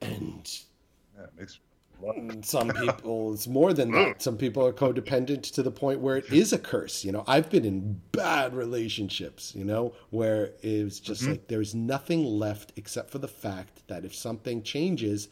And 0.00 0.60
Yeah, 1.16 1.26
makes 1.36 1.58
some 2.42 2.70
people 2.70 3.32
it's 3.34 3.46
more 3.46 3.72
than 3.72 3.92
that. 3.92 4.20
Some 4.22 4.36
people 4.36 4.66
are 4.66 4.72
codependent 4.72 5.52
to 5.52 5.62
the 5.62 5.70
point 5.70 6.00
where 6.00 6.16
it 6.16 6.32
is 6.32 6.52
a 6.52 6.58
curse 6.58 7.04
you 7.04 7.12
know. 7.12 7.22
I've 7.26 7.48
been 7.48 7.64
in 7.64 8.00
bad 8.12 8.54
relationships 8.54 9.54
you 9.54 9.64
know 9.64 9.94
where 10.10 10.52
it's 10.62 10.98
just 10.98 11.26
like 11.28 11.46
there's 11.48 11.74
nothing 11.74 12.24
left 12.24 12.72
except 12.76 13.10
for 13.10 13.18
the 13.18 13.28
fact 13.28 13.86
that 13.86 14.04
if 14.04 14.14
something 14.14 14.62
changes 14.62 15.28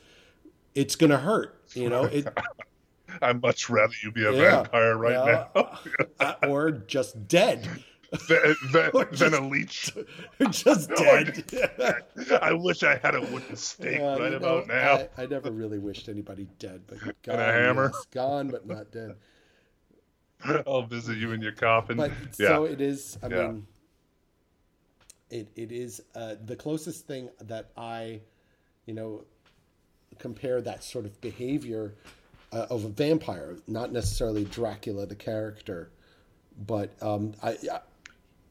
it's 0.74 0.94
gonna 0.94 1.18
hurt 1.18 1.60
you 1.74 1.88
know. 1.88 2.04
it 2.04 2.28
I'd 3.22 3.42
much 3.42 3.68
rather 3.70 3.94
you 4.02 4.12
be 4.12 4.24
a 4.26 4.32
Yeah, 4.32 4.32
vampire 4.32 4.96
right 4.96 5.22
yeah. 5.24 5.44
now 5.54 5.78
or 6.42 6.70
just 6.70 7.28
dead 7.28 7.68
than, 8.28 8.56
than, 8.72 8.90
Or 8.92 9.04
than 9.12 9.34
a 9.34 9.46
leech. 9.48 9.92
just 10.50 10.94
dead 10.94 11.44
I 12.42 12.52
wish 12.52 12.82
I 12.82 12.96
had 12.96 13.14
a 13.14 13.20
wooden 13.20 13.56
stake 13.56 14.02
right 14.14 14.32
you 14.32 14.38
about 14.38 14.66
know, 14.66 14.66
now. 14.66 15.06
I, 15.16 15.22
I 15.22 15.26
never 15.26 15.50
really 15.50 15.78
wished 15.78 16.08
anybody 16.08 16.48
dead 16.58 16.82
but 16.86 16.98
gone, 17.22 17.38
a 17.38 17.52
hammer. 17.52 17.92
yes, 17.92 18.06
gone 18.10 18.50
but 18.50 18.66
not 18.66 18.90
dead 18.90 19.16
I'll 20.66 20.86
visit 20.86 21.18
you 21.18 21.32
in 21.32 21.42
your 21.42 21.52
coffin. 21.52 21.96
but 21.96 22.10
yeah. 22.38 22.46
so 22.48 22.64
it 22.64 22.80
is 22.80 23.18
i 23.22 23.28
Yeah. 23.28 23.52
mean 23.52 23.66
it 25.30 25.48
it 25.56 25.72
is 25.72 26.02
uh, 26.14 26.34
the 26.44 26.56
closest 26.56 27.06
thing 27.06 27.28
that 27.40 27.70
i 27.76 28.20
you 28.86 28.94
know 28.94 29.24
compare 30.18 30.60
that 30.60 30.84
sort 30.84 31.06
of 31.06 31.20
behavior 31.20 31.94
uh, 32.52 32.66
of 32.70 32.84
a 32.84 32.88
vampire 32.88 33.56
not 33.66 33.92
necessarily 33.92 34.44
dracula 34.44 35.06
the 35.06 35.16
character 35.16 35.90
But 36.66 36.90
um, 37.02 37.34
I, 37.42 37.50
I 37.72 37.80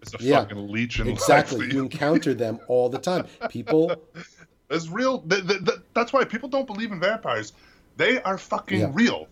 It's 0.02 0.14
a 0.14 0.18
Yeah, 0.24 0.42
fucking 0.42 0.70
leech 0.70 1.00
in 1.00 1.08
exactly 1.08 1.68
you 1.72 1.84
encounter 1.84 2.34
them 2.34 2.60
all 2.68 2.90
the 2.90 3.00
time. 3.00 3.26
People, 3.50 3.92
It's 4.70 4.88
real. 4.88 5.20
Th- 5.22 5.46
th- 5.48 5.66
th- 5.66 5.80
that's 5.96 6.14
why 6.14 6.24
people 6.26 6.50
don't 6.50 6.68
believe 6.68 6.92
in 6.92 7.00
vampires. 7.00 7.54
They 7.98 8.22
are 8.22 8.38
fucking 8.38 8.80
Yeah. 8.80 8.92
real. 8.94 9.28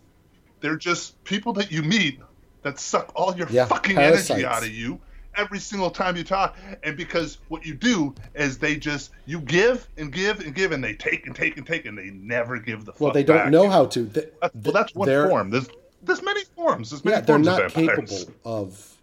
They're 0.61 0.78
just 0.78 1.24
people 1.24 1.53
that 1.53 1.72
you 1.72 1.84
meet 1.84 2.20
that 2.63 2.80
suck 2.80 3.11
all 3.15 3.36
your 3.38 3.47
Yeah, 3.49 3.65
fucking 3.65 3.97
energy 3.97 4.45
out 4.45 4.63
of 4.63 4.70
you 4.70 4.99
every 5.38 5.60
single 5.60 5.90
time 5.90 6.18
you 6.18 6.24
talk. 6.24 6.58
And 6.84 6.98
because 6.98 7.38
what 7.48 7.66
you 7.66 7.74
do 7.74 8.14
is 8.36 8.58
they 8.58 8.76
just 8.76 9.12
you 9.26 9.40
give 9.40 9.88
and 9.98 10.12
give 10.12 10.40
and 10.42 10.54
give 10.54 10.72
and 10.72 10.84
they 10.84 10.94
take 10.94 11.26
and 11.28 11.36
take 11.36 11.58
and 11.58 11.66
take 11.66 11.86
and 11.86 11.98
they 11.98 12.10
never 12.12 12.60
give 12.60 12.86
the. 12.86 12.94
well, 13.00 13.12
they 13.14 13.24
don't 13.24 13.38
back. 13.38 13.52
know 13.52 13.70
how 13.70 13.86
to. 13.88 14.04
They, 14.04 14.26
That's, 14.42 14.56
well, 14.56 14.74
that's 14.74 14.96
one 14.96 15.08
form. 15.08 15.50
There's 15.50 15.70
there's 16.04 16.22
many 16.22 16.44
forms. 16.56 16.90
There's 16.90 17.06
many 17.06 17.16
yeah, 17.18 17.22
they're 17.22 17.36
forms 17.36 17.46
not 17.46 17.66
of 17.66 17.74
capable 17.74 18.18
of 18.46 18.98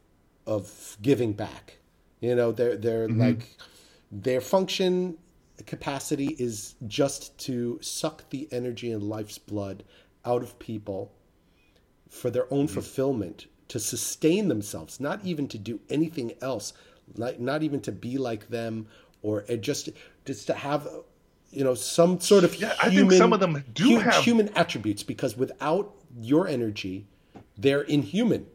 of 0.46 0.96
giving 1.02 1.32
back. 1.32 1.78
You 2.20 2.34
know, 2.34 2.52
they're 2.52 2.76
they're 2.76 3.08
Mm-hmm. 3.08 3.20
like 3.20 3.56
their 4.10 4.40
function 4.40 5.18
capacity 5.66 6.36
is 6.38 6.74
just 6.86 7.36
to 7.38 7.78
suck 7.80 8.28
the 8.30 8.48
energy 8.52 8.90
and 8.92 9.02
life's 9.02 9.38
blood 9.38 9.84
out 10.24 10.42
of 10.42 10.58
people 10.58 11.12
for 12.08 12.30
their 12.30 12.52
own 12.52 12.66
Mm-hmm. 12.66 12.74
fulfillment 12.74 13.46
to 13.68 13.78
sustain 13.78 14.48
themselves, 14.48 15.00
not 15.00 15.24
even 15.24 15.48
to 15.48 15.58
do 15.58 15.80
anything 15.88 16.32
else, 16.40 16.72
like 17.16 17.40
not 17.40 17.62
even 17.62 17.80
to 17.80 17.92
be 17.92 18.18
like 18.18 18.48
them 18.48 18.86
or 19.22 19.44
uh, 19.48 19.56
just 19.56 19.88
just 20.24 20.46
to 20.46 20.54
have 20.54 20.88
you 21.50 21.64
know 21.64 21.74
some 21.74 22.20
sort 22.20 22.44
of 22.44 22.54
Yeah, 22.56 22.74
I 22.80 22.84
think 22.84 22.92
human, 22.94 23.18
some 23.18 23.32
of 23.32 23.40
them 23.40 23.64
do 23.72 23.98
have- 23.98 24.22
human 24.22 24.48
attributes 24.50 25.02
because 25.02 25.36
without 25.36 25.94
your 26.16 26.46
energy, 26.46 27.06
they're 27.56 27.82
inhuman. 27.82 28.46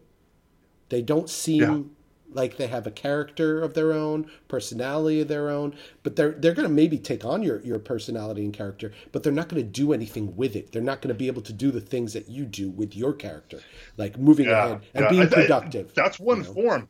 They 0.90 1.02
don't 1.02 1.30
seem. 1.30 1.96
Like 2.32 2.58
they 2.58 2.68
have 2.68 2.86
a 2.86 2.92
character 2.92 3.62
of 3.62 3.74
their 3.74 3.92
own, 3.92 4.30
personality 4.48 5.22
of 5.22 5.28
their 5.28 5.50
own, 5.50 5.76
but 6.04 6.16
they're 6.16 6.32
they're 6.34 6.54
going 6.54 6.68
to 6.68 6.74
maybe 6.74 6.98
take 6.98 7.26
on 7.26 7.42
your 7.42 7.60
your 7.62 7.80
personality 7.80 8.44
and 8.44 8.54
character, 8.54 8.92
but 9.12 9.24
they're 9.24 9.34
not 9.34 9.50
going 9.50 9.62
to 9.64 9.68
do 9.68 9.94
anything 9.94 10.36
with 10.36 10.56
it. 10.56 10.72
They're 10.72 10.82
not 10.82 11.02
going 11.02 11.10
to 11.10 11.18
be 11.18 11.28
able 11.28 11.42
to 11.44 11.54
do 11.54 11.72
the 11.72 11.82
things 11.82 12.14
that 12.14 12.30
you 12.30 12.46
do 12.46 12.70
with 12.70 12.96
your 12.96 13.14
character, 13.14 13.60
like 13.98 14.18
moving 14.18 14.48
Yeah, 14.48 14.66
ahead 14.66 14.82
and 14.94 15.04
yeah. 15.06 15.10
being 15.10 15.22
I- 15.24 15.26
I- 15.26 15.30
productive. 15.30 15.94
that's 15.96 16.20
one 16.20 16.38
you 16.38 16.44
know? 16.44 16.54
form, 16.54 16.88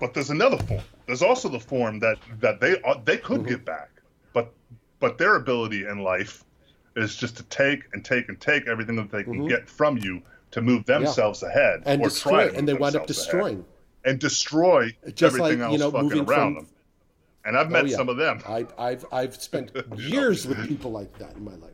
but 0.00 0.12
there's 0.14 0.30
another 0.30 0.58
form. 0.58 0.82
There's 1.06 1.22
also 1.22 1.48
the 1.48 1.60
form 1.60 1.98
that 2.00 2.18
that 2.40 2.60
they 2.60 2.80
uh, 2.82 2.96
they 3.04 3.16
could 3.16 3.40
Mm-hmm. 3.40 3.48
get 3.48 3.64
back, 3.64 3.90
but 4.34 4.52
but 5.00 5.16
their 5.18 5.36
ability 5.36 5.86
in 5.86 6.00
life 6.02 6.44
is 6.96 7.16
just 7.16 7.36
to 7.38 7.42
take 7.44 7.84
and 7.92 8.04
take 8.04 8.28
and 8.28 8.40
take 8.40 8.66
everything 8.66 8.96
that 8.96 9.10
they 9.10 9.22
can 9.24 9.46
get 9.46 9.68
from 9.68 9.96
you 9.98 10.20
to 10.50 10.60
move 10.60 10.84
themselves 10.84 11.42
ahead 11.42 11.80
Mm-hmm. 11.80 11.88
and 11.88 12.02
or 12.02 12.08
destroy 12.08 12.48
and 12.54 12.68
they 12.68 12.74
wind 12.74 12.96
up 12.96 13.06
destroying. 13.06 13.54
ahead. 13.60 13.64
And 14.08 14.18
destroy 14.18 14.96
Just 15.14 15.22
everything 15.36 15.60
like, 15.60 15.70
else 15.70 15.78
know, 15.80 15.90
fucking 15.90 16.28
around 16.28 16.54
from- 16.54 16.54
them. 16.54 16.66
And 17.44 17.56
I've 17.56 17.68
oh, 17.68 17.70
met 17.70 17.84
Oh, 17.84 17.86
yeah. 17.88 17.96
some 17.96 18.08
of 18.08 18.16
them. 18.16 18.42
I, 18.46 18.66
I've 18.76 19.04
I've 19.12 19.40
spent 19.40 19.70
years 19.96 20.46
with 20.46 20.66
people 20.68 20.90
like 20.90 21.18
that 21.18 21.36
in 21.36 21.44
my 21.44 21.54
life. 21.54 21.70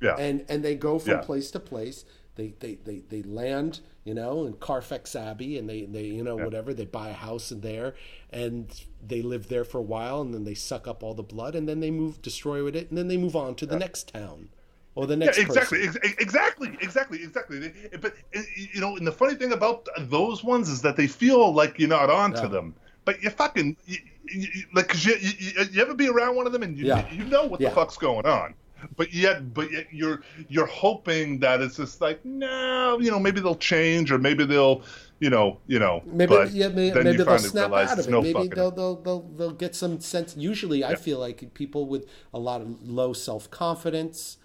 yeah, 0.00 0.14
and 0.16 0.44
and 0.48 0.64
they 0.64 0.74
go 0.76 0.98
from 0.98 1.12
Yeah. 1.12 1.20
place 1.22 1.50
to 1.52 1.60
place. 1.60 2.04
They, 2.36 2.54
they, 2.60 2.74
they, 2.84 2.98
they 3.08 3.22
land, 3.24 3.80
you 4.04 4.14
know, 4.14 4.46
in 4.46 4.52
Carfax 4.52 5.16
Abbey, 5.16 5.58
and 5.58 5.68
they, 5.68 5.86
they 5.86 6.04
you 6.04 6.22
know 6.22 6.36
whatever. 6.36 6.72
They 6.72 6.84
buy 6.84 7.08
a 7.08 7.12
house 7.14 7.50
in 7.50 7.62
there, 7.62 7.94
and 8.30 8.70
they 9.04 9.22
live 9.22 9.48
there 9.48 9.64
for 9.64 9.78
a 9.78 9.82
while, 9.82 10.20
and 10.20 10.32
then 10.32 10.44
they 10.44 10.54
suck 10.54 10.86
up 10.86 11.02
all 11.02 11.14
the 11.14 11.24
blood, 11.24 11.56
and 11.56 11.68
then 11.68 11.80
they 11.80 11.90
move, 11.90 12.22
destroy 12.22 12.62
with 12.62 12.76
it, 12.76 12.90
and 12.90 12.96
then 12.98 13.08
they 13.08 13.16
move 13.16 13.34
on 13.34 13.56
to 13.56 13.66
the 13.66 13.76
next 13.76 14.12
town, 14.14 14.50
or 14.98 15.06
the 15.06 15.14
Yeah, 15.14 15.26
next 15.26 15.38
exactly, 15.38 15.86
person. 15.86 16.00
ex- 16.02 16.16
exactly, 16.20 16.76
exactly, 16.80 17.22
exactly. 17.22 17.58
They- 17.60 17.96
But 18.04 18.14
uh, 18.36 18.40
you 18.74 18.80
know, 18.80 18.96
and 18.96 19.06
the 19.06 19.12
funny 19.12 19.36
thing 19.36 19.52
about 19.52 19.86
those 20.00 20.42
ones 20.42 20.68
is 20.68 20.82
that 20.82 20.96
they 20.96 21.06
feel 21.06 21.54
like 21.54 21.78
you're 21.78 21.88
not 21.88 22.10
onto 22.10 22.42
Yeah. 22.42 22.48
them, 22.48 22.74
but 23.04 23.22
you 23.22 23.30
fucking 23.30 23.76
you, 23.86 23.98
you, 24.26 24.48
like, 24.74 24.88
cause 24.88 25.04
you, 25.06 25.14
you, 25.20 25.50
you 25.72 25.80
ever 25.80 25.94
be 25.94 26.08
around 26.08 26.34
one 26.34 26.46
of 26.48 26.52
them 26.52 26.64
and 26.64 26.76
you, 26.76 26.86
Yeah. 26.86 27.08
you 27.12 27.24
know 27.24 27.44
what 27.46 27.60
Yeah. 27.60 27.68
the 27.68 27.76
fuck's 27.76 27.96
going 27.96 28.26
on, 28.26 28.54
but 28.96 29.14
yet, 29.14 29.54
but 29.54 29.70
yet 29.70 29.86
you're 29.92 30.18
you're 30.48 30.66
hoping 30.66 31.38
that 31.44 31.60
it's 31.60 31.76
just 31.76 32.00
like 32.00 32.18
no, 32.24 32.98
you 33.00 33.10
know, 33.12 33.20
maybe 33.20 33.40
they'll 33.40 33.54
change 33.74 34.10
or 34.10 34.18
maybe 34.18 34.44
they'll, 34.44 34.82
you 35.20 35.30
know, 35.30 35.58
you 35.68 35.78
know, 35.78 36.02
Maybe 36.06 36.34
yeah, 36.50 36.68
maybe, 36.80 37.02
maybe 37.04 37.22
they'll 37.22 37.38
snap 37.38 37.70
out 37.72 38.00
of 38.00 38.06
it. 38.06 38.10
no 38.10 38.20
maybe 38.20 38.48
they'll, 38.48 38.72
they'll 38.72 38.96
they'll 39.04 39.22
they'll 39.36 39.52
get 39.64 39.76
some 39.76 40.00
sense. 40.00 40.36
Usually, 40.36 40.82
I 40.84 40.96
feel 40.96 41.20
like 41.20 41.54
people 41.54 41.86
with 41.86 42.04
a 42.34 42.40
lot 42.48 42.60
of 42.60 42.68
low 42.82 43.12
self 43.12 43.48
confidence, 43.50 44.38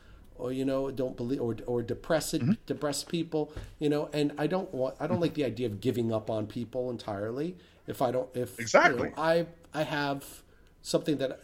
or 0.43 0.51
you 0.51 0.65
know, 0.65 0.91
don't 0.91 1.15
believe, 1.15 1.41
or 1.41 1.55
or 1.65 1.81
depressed 1.81 2.33
Mm-hmm. 2.33 2.51
depressed 2.65 3.07
people, 3.07 3.51
you 3.79 3.89
know. 3.89 4.09
And 4.13 4.33
I 4.37 4.45
don't 4.47 4.71
want, 4.73 4.95
I 4.99 5.07
don't 5.07 5.21
like 5.21 5.35
the 5.35 5.45
idea 5.45 5.67
of 5.67 5.79
giving 5.79 6.11
up 6.11 6.29
on 6.29 6.47
people 6.47 6.89
entirely. 6.91 7.55
If 7.87 8.01
I 8.01 8.11
don't, 8.11 8.29
if 8.35 8.49
you 8.59 8.59
know, 8.59 8.61
Exactly. 8.61 9.11
I 9.17 9.45
I 9.73 9.83
have 9.83 10.43
something 10.81 11.17
that 11.17 11.39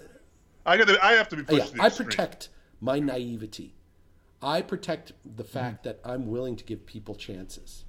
I 0.66 0.78
got 0.78 0.90
I 1.02 1.14
have 1.14 1.30
to 1.30 1.38
be 1.38 1.44
pushed 1.44 1.74
yeah, 1.76 1.84
I 1.86 1.90
protect 1.90 2.50
my 2.82 3.00
naivety. 3.00 3.74
I 4.42 4.62
protect 4.62 5.14
the 5.26 5.44
Mm-hmm. 5.44 5.52
fact 5.54 5.84
that 5.84 6.00
I'm 6.06 6.28
willing 6.28 6.56
to 6.58 6.64
give 6.64 6.86
people 6.86 7.16
chances 7.16 7.86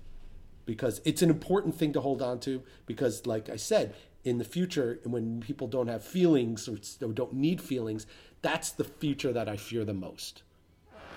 because 0.65 1.01
it's 1.05 1.23
an 1.23 1.31
important 1.31 1.75
thing 1.75 1.93
to 1.93 2.01
hold 2.01 2.23
on 2.23 2.39
to. 2.41 2.63
Because, 2.87 3.27
like 3.27 3.49
I 3.49 3.57
said, 3.57 3.95
in 4.25 4.39
the 4.39 4.45
future, 4.45 5.01
when 5.05 5.41
people 5.41 5.67
don't 5.67 5.89
have 5.89 6.05
feelings 6.05 6.69
or 6.69 7.13
don't 7.13 7.33
need 7.35 7.61
feelings, 7.61 8.07
that's 8.43 8.71
the 8.71 8.85
future 8.85 9.33
that 9.33 9.49
I 9.49 9.57
fear 9.57 9.85
the 9.85 9.95
most 9.95 10.43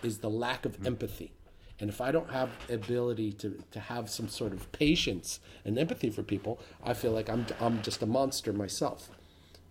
is 0.04 0.20
the 0.20 0.30
lack 0.30 0.66
of 0.66 0.76
hmm. 0.76 0.88
empathy. 0.88 1.32
And 1.80 1.90
if 1.90 2.00
I 2.00 2.12
don't 2.12 2.30
have 2.32 2.50
ability 2.70 3.34
to, 3.34 3.62
to 3.72 3.80
have 3.80 4.10
some 4.10 4.28
sort 4.30 4.54
of 4.54 4.72
patience 4.72 5.40
and 5.66 5.78
empathy 5.78 6.10
for 6.10 6.24
people, 6.24 6.60
I 6.84 6.94
feel 6.94 7.12
like 7.12 7.30
I'm, 7.30 7.46
I'm 7.60 7.82
just 7.82 8.02
a 8.02 8.06
monster 8.06 8.54
myself, 8.54 9.10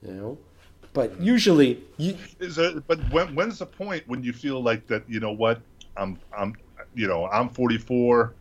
you 0.03 0.13
know? 0.13 0.39
But 0.93 1.19
usually, 1.21 1.83
you, 1.97 2.19
Is 2.39 2.57
there, 2.57 2.81
but 2.81 2.99
when, 3.11 3.35
when's 3.35 3.61
the 3.61 3.67
point 3.67 4.07
when 4.09 4.23
you 4.23 4.33
feel 4.33 4.63
like 4.63 4.87
that? 4.89 5.09
You 5.09 5.21
know 5.21 5.33
what? 5.33 5.63
I'm, 5.97 6.19
I'm, 6.37 6.55
you 6.95 7.07
know, 7.07 7.29
I'm 7.29 7.49
44. 7.49 8.35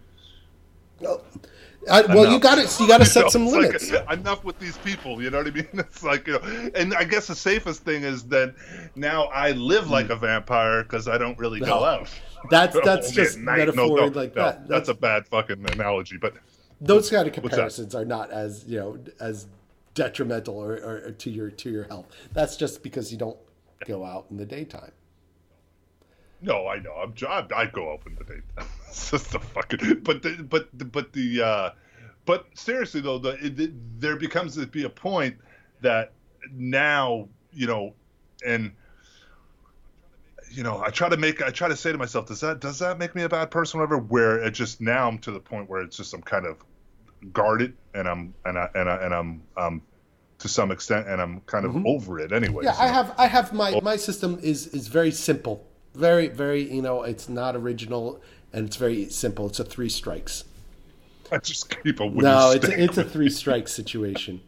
I, 1.90 2.02
well, 2.02 2.32
you 2.32 2.40
got 2.40 2.56
to 2.56 2.84
you 2.84 2.88
got 2.88 3.00
to 3.00 3.06
set 3.06 3.22
know, 3.24 3.30
some 3.30 3.48
limits. 3.48 3.92
Like, 3.92 4.12
enough 4.12 4.44
with 4.44 4.60
these 4.60 4.78
people. 4.80 5.22
You 5.22 5.30
know 5.30 5.40
what 5.40 5.48
I 5.48 5.52
mean? 5.52 5.68
It's 5.74 6.04
like, 6.04 6.28
you 6.28 6.34
know, 6.34 6.72
and 6.76 6.94
I 6.94 7.04
guess 7.04 7.28
the 7.28 7.36
safest 7.36 7.84
thing 7.84 8.04
is 8.04 8.24
that 8.26 8.54
now 8.96 9.26
I 9.26 9.52
live 9.52 9.90
like 9.90 10.08
hmm. 10.08 10.14
a 10.14 10.16
vampire 10.16 10.84
because 10.84 11.08
I 11.08 11.18
don't 11.18 11.38
really 11.38 11.60
go 11.60 11.84
out. 11.84 12.10
That's 12.50 12.76
that's 12.84 13.10
at 13.10 13.14
just 13.14 13.38
night. 13.38 13.74
No, 13.76 13.86
no, 13.86 14.06
like 14.06 14.36
no, 14.36 14.46
that. 14.46 14.68
That's 14.68 14.90
a 14.90 14.96
bad 14.96 15.28
fucking 15.28 15.64
analogy, 15.74 16.18
but 16.18 16.34
those 16.80 17.08
kind 17.08 17.28
of 17.28 17.34
comparisons 17.34 17.94
are 17.94 18.04
not 18.04 18.32
as 18.32 18.66
you 18.66 18.80
know 18.80 18.98
as 19.20 19.46
detrimental 19.94 20.58
or, 20.58 20.74
or, 20.74 21.02
or 21.06 21.12
to 21.12 21.30
your 21.30 21.52
to 21.52 21.70
your 21.70 21.84
health. 21.84 22.08
That's 22.34 22.58
just 22.58 22.82
because 22.82 23.12
you 23.12 23.20
don't 23.20 23.38
go 23.86 24.04
out 24.04 24.26
in 24.32 24.38
the 24.38 24.46
daytime. 24.46 24.92
No, 26.42 26.68
I 26.68 26.80
know. 26.80 26.94
I'm. 26.94 27.14
I, 27.28 27.46
I 27.56 27.66
go 27.68 27.94
up 27.94 28.08
in 28.08 28.16
the 28.16 28.24
daytime. 28.24 28.68
it's 28.88 29.12
just 29.12 29.36
a 29.36 29.39
fucking. 29.39 30.02
But 30.04 30.22
the, 30.24 30.46
but 30.50 30.70
the, 30.78 30.86
but 30.86 31.14
the. 31.14 31.42
uh 31.42 31.70
But 32.26 32.48
seriously 32.56 33.02
though, 33.02 33.20
the 33.20 33.38
it, 33.46 34.00
there 34.00 34.16
becomes 34.16 34.56
to 34.56 34.66
be 34.66 34.84
a 34.84 34.89
point 34.89 35.38
that 35.82 36.14
now 36.52 37.28
you 37.54 37.68
know, 37.68 37.94
and 38.46 38.72
you 40.50 40.64
know, 40.64 40.82
I 40.84 40.89
try 40.89 41.10
to 41.10 41.18
make. 41.18 41.42
I 41.42 41.50
try 41.50 41.68
to 41.68 41.76
say 41.76 41.92
to 41.92 41.98
myself, 41.98 42.26
does 42.28 42.42
that 42.42 42.60
does 42.60 42.80
that 42.80 42.98
make 42.98 43.16
me 43.16 43.24
a 43.24 43.30
bad 43.30 43.52
person? 43.52 43.80
Or 43.80 43.84
whatever. 43.84 44.02
Where 44.02 44.44
it 44.44 44.52
just 44.52 44.82
now 44.82 45.08
I'm 45.08 45.20
to 45.20 45.32
the 45.32 45.39
point 45.39 45.70
where 45.70 45.82
it's 45.82 45.96
just 45.98 46.14
I'm 46.14 46.22
kind 46.22 46.46
of 46.46 46.58
guarded 47.34 47.76
and 47.94 48.08
I'm 48.08 48.34
and 48.46 48.58
I 48.58 48.70
and 48.74 48.89
I 48.89 48.96
and 48.96 49.14
I'm 49.14 49.44
um 49.58 49.82
to 50.39 50.48
some 50.48 50.72
extent 50.72 51.08
and 51.08 51.22
I'm 51.22 51.42
kind 51.42 51.66
of 51.66 51.86
over 51.86 52.20
it 52.20 52.32
anyway. 52.32 52.66
Mm-hmm. 52.66 52.82
Yeah, 52.82 52.84
I 52.84 52.88
have 52.88 53.14
I 53.18 53.28
have 53.28 53.54
my 53.54 53.80
my 53.82 53.96
system 53.96 54.39
is 54.42 54.68
is 54.68 54.88
very 54.88 55.12
simple, 55.12 55.66
very 55.94 56.28
very 56.28 56.72
you 56.74 56.82
know 56.82 57.04
it's 57.04 57.28
not 57.30 57.56
original 57.56 58.22
and 58.54 58.68
it's 58.68 58.76
very 58.78 59.10
simple. 59.10 59.48
It's 59.48 59.60
a 59.60 59.64
three 59.64 59.89
strikes. 59.89 60.44
I 61.32 61.38
just 61.38 61.70
keep 61.84 62.00
a 62.02 62.10
No, 62.10 62.52
it's 62.52 62.68
a, 62.68 62.84
it's 62.84 62.98
a 62.98 63.04
three 63.06 63.30
strike 63.30 63.68
situation. 63.70 64.42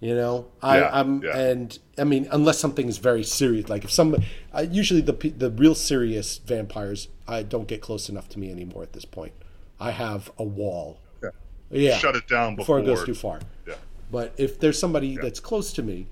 You 0.00 0.14
know, 0.16 0.48
I, 0.60 0.80
Yeah, 0.80 0.90
I'm 0.92 1.22
yeah. 1.22 1.38
and 1.38 1.78
I 1.96 2.04
mean, 2.04 2.26
unless 2.32 2.58
something 2.58 2.88
is 2.88 2.98
very 2.98 3.22
serious, 3.22 3.68
like 3.68 3.84
if 3.84 3.90
some, 3.90 4.16
uh, 4.52 4.66
usually 4.68 5.00
the 5.00 5.12
the 5.12 5.48
real 5.50 5.74
serious 5.76 6.38
vampires, 6.38 7.08
I 7.28 7.42
don't 7.44 7.68
get 7.68 7.80
close 7.80 8.08
enough 8.08 8.28
to 8.30 8.38
me 8.38 8.50
anymore 8.50 8.82
at 8.82 8.92
this 8.92 9.04
point. 9.04 9.32
I 9.80 9.92
have 9.92 10.30
a 10.38 10.44
wall. 10.44 10.98
Yeah. 11.22 11.30
Yeah, 11.70 11.96
Shut 11.98 12.16
it 12.16 12.28
down 12.28 12.56
before 12.56 12.80
it 12.80 12.84
goes 12.86 13.04
too 13.04 13.14
far. 13.14 13.40
Yeah. 13.66 13.74
But 14.10 14.34
if 14.36 14.60
there's 14.60 14.78
somebody 14.78 15.16
that's 15.16 15.40
close 15.40 15.72
to 15.74 15.82
me, 15.82 16.06
i- 16.10 16.11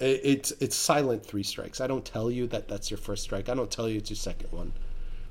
it's 0.00 0.52
it's 0.60 0.76
silent 0.76 1.24
three 1.26 1.42
strikes. 1.42 1.80
I 1.80 1.86
don't 1.86 2.04
tell 2.04 2.30
you 2.30 2.46
that 2.48 2.68
that's 2.68 2.90
your 2.90 2.98
first 2.98 3.24
strike. 3.24 3.48
I 3.48 3.54
don't 3.54 3.70
tell 3.70 3.88
you 3.88 3.98
it's 3.98 4.10
your 4.10 4.16
second 4.16 4.52
one. 4.52 4.72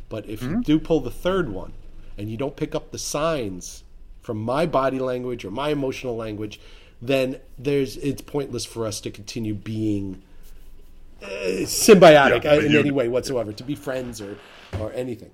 But 0.09 0.27
if 0.27 0.47
Mm-hmm. 0.47 0.49
you 0.49 0.63
do 0.63 0.79
pull 0.79 1.01
the 1.01 1.11
third 1.11 1.49
one, 1.49 1.73
and 2.17 2.29
you 2.29 2.37
don't 2.37 2.55
pick 2.55 2.75
up 2.75 2.91
the 2.91 2.99
signs 2.99 3.83
from 4.21 4.37
my 4.41 4.65
body 4.65 4.99
language 4.99 5.45
or 5.45 5.51
my 5.51 5.69
emotional 5.69 6.15
language, 6.15 6.59
then 7.01 7.39
there's 7.57 7.97
it's 7.97 8.21
pointless 8.21 8.65
for 8.65 8.85
us 8.85 9.01
to 9.01 9.11
continue 9.11 9.53
being 9.53 10.21
uh, 11.23 11.27
symbiotic 11.65 12.45
Yeah, 12.45 12.45
uh, 12.45 12.59
in 12.59 12.75
any 12.75 12.91
way 12.91 13.07
whatsoever, 13.07 13.53
to 13.53 13.63
be 13.63 13.75
friends 13.75 14.21
or 14.21 14.39
or 14.77 14.93
anything. 14.93 15.31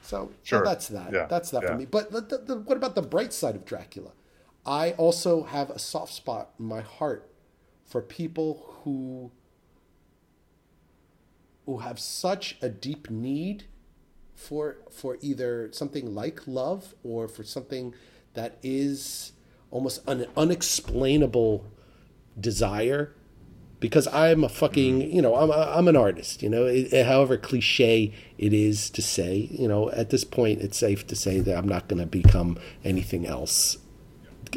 So, 0.00 0.32
so 0.44 0.60
Sure. 0.60 0.60
that's 0.60 0.88
that. 0.88 1.14
Yeah, 1.14 1.28
That's 1.28 1.50
that 1.50 1.66
for 1.66 1.74
me. 1.74 1.86
But 1.86 2.12
the, 2.12 2.20
the, 2.20 2.38
the, 2.38 2.56
what 2.56 2.76
about 2.76 2.94
the 2.94 3.02
bright 3.02 3.32
side 3.32 3.56
of 3.56 3.64
Dracula? 3.64 4.12
I 4.66 4.92
also 4.92 5.44
have 5.44 5.70
a 5.70 5.78
soft 5.78 6.12
spot 6.12 6.50
in 6.58 6.66
my 6.66 6.82
heart 6.82 7.30
for 7.84 8.00
people 8.00 8.80
who 8.82 9.30
who 11.66 11.78
have 11.78 11.98
such 11.98 12.56
a 12.60 12.68
deep 12.68 13.10
need 13.10 13.64
for 14.34 14.76
for 14.90 15.18
either 15.20 15.70
something 15.72 16.14
like 16.14 16.46
love 16.46 16.94
or 17.02 17.28
for 17.28 17.42
something 17.42 17.94
that 18.34 18.58
is 18.62 19.32
almost 19.70 20.06
an 20.06 20.26
unexplainable 20.36 21.64
desire 22.38 23.12
because 23.80 24.06
I'm 24.08 24.44
a 24.44 24.48
fucking, 24.48 25.02
mm. 25.02 25.12
you 25.12 25.20
know, 25.20 25.34
I'm 25.36 25.50
a, 25.50 25.72
I'm 25.76 25.88
an 25.88 25.96
artist, 25.96 26.42
you 26.42 26.48
know, 26.48 26.64
it, 26.64 27.04
however 27.04 27.36
cliche 27.36 28.14
it 28.38 28.54
is 28.54 28.88
to 28.90 29.02
say, 29.02 29.48
you 29.50 29.68
know, 29.68 29.90
at 29.90 30.10
this 30.10 30.24
point 30.24 30.62
it's 30.62 30.78
safe 30.78 31.06
to 31.08 31.16
say 31.16 31.40
that 31.40 31.56
I'm 31.56 31.68
not 31.68 31.88
going 31.88 32.00
to 32.00 32.06
become 32.06 32.58
anything 32.82 33.26
else 33.26 33.78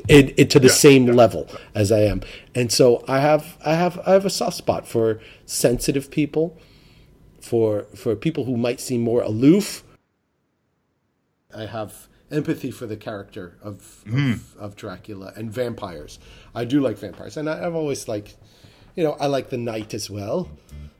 in, 0.08 0.30
in, 0.30 0.48
to 0.50 0.60
the 0.60 0.68
Yeah, 0.68 0.74
same 0.74 1.06
level 1.08 1.48
as 1.74 1.91
I 1.91 2.00
am. 2.02 2.22
And 2.56 2.72
so 2.72 3.04
I 3.08 3.20
have 3.20 3.58
I 3.66 3.74
have 3.76 4.00
I 4.06 4.14
have 4.14 4.26
a 4.26 4.30
soft 4.30 4.58
spot 4.58 4.88
for 4.88 5.20
sensitive 5.45 6.10
people, 6.12 6.58
for 7.41 7.88
for 7.95 8.16
people 8.16 8.45
who 8.45 8.58
might 8.58 8.80
seem 8.80 9.02
more 9.02 9.22
aloof. 9.22 9.84
I 11.56 11.66
have 11.66 12.08
empathy 12.30 12.72
for 12.72 12.86
the 12.86 12.98
character 12.98 13.58
of 13.62 14.04
of, 14.06 14.12
hmm. 14.12 14.34
of 14.60 14.76
Dracula 14.76 15.34
and 15.36 15.52
vampires. 15.52 16.20
I 16.54 16.66
do 16.66 16.82
like 16.82 16.98
vampires, 16.98 17.38
and 17.38 17.50
I, 17.50 17.66
I've 17.66 17.76
always 17.76 18.08
liked, 18.08 18.36
you 18.95 19.04
know, 19.04 19.14
I 19.20 19.28
like 19.28 19.50
the 19.50 19.58
night 19.58 19.93
as 19.93 20.10
well 20.10 20.50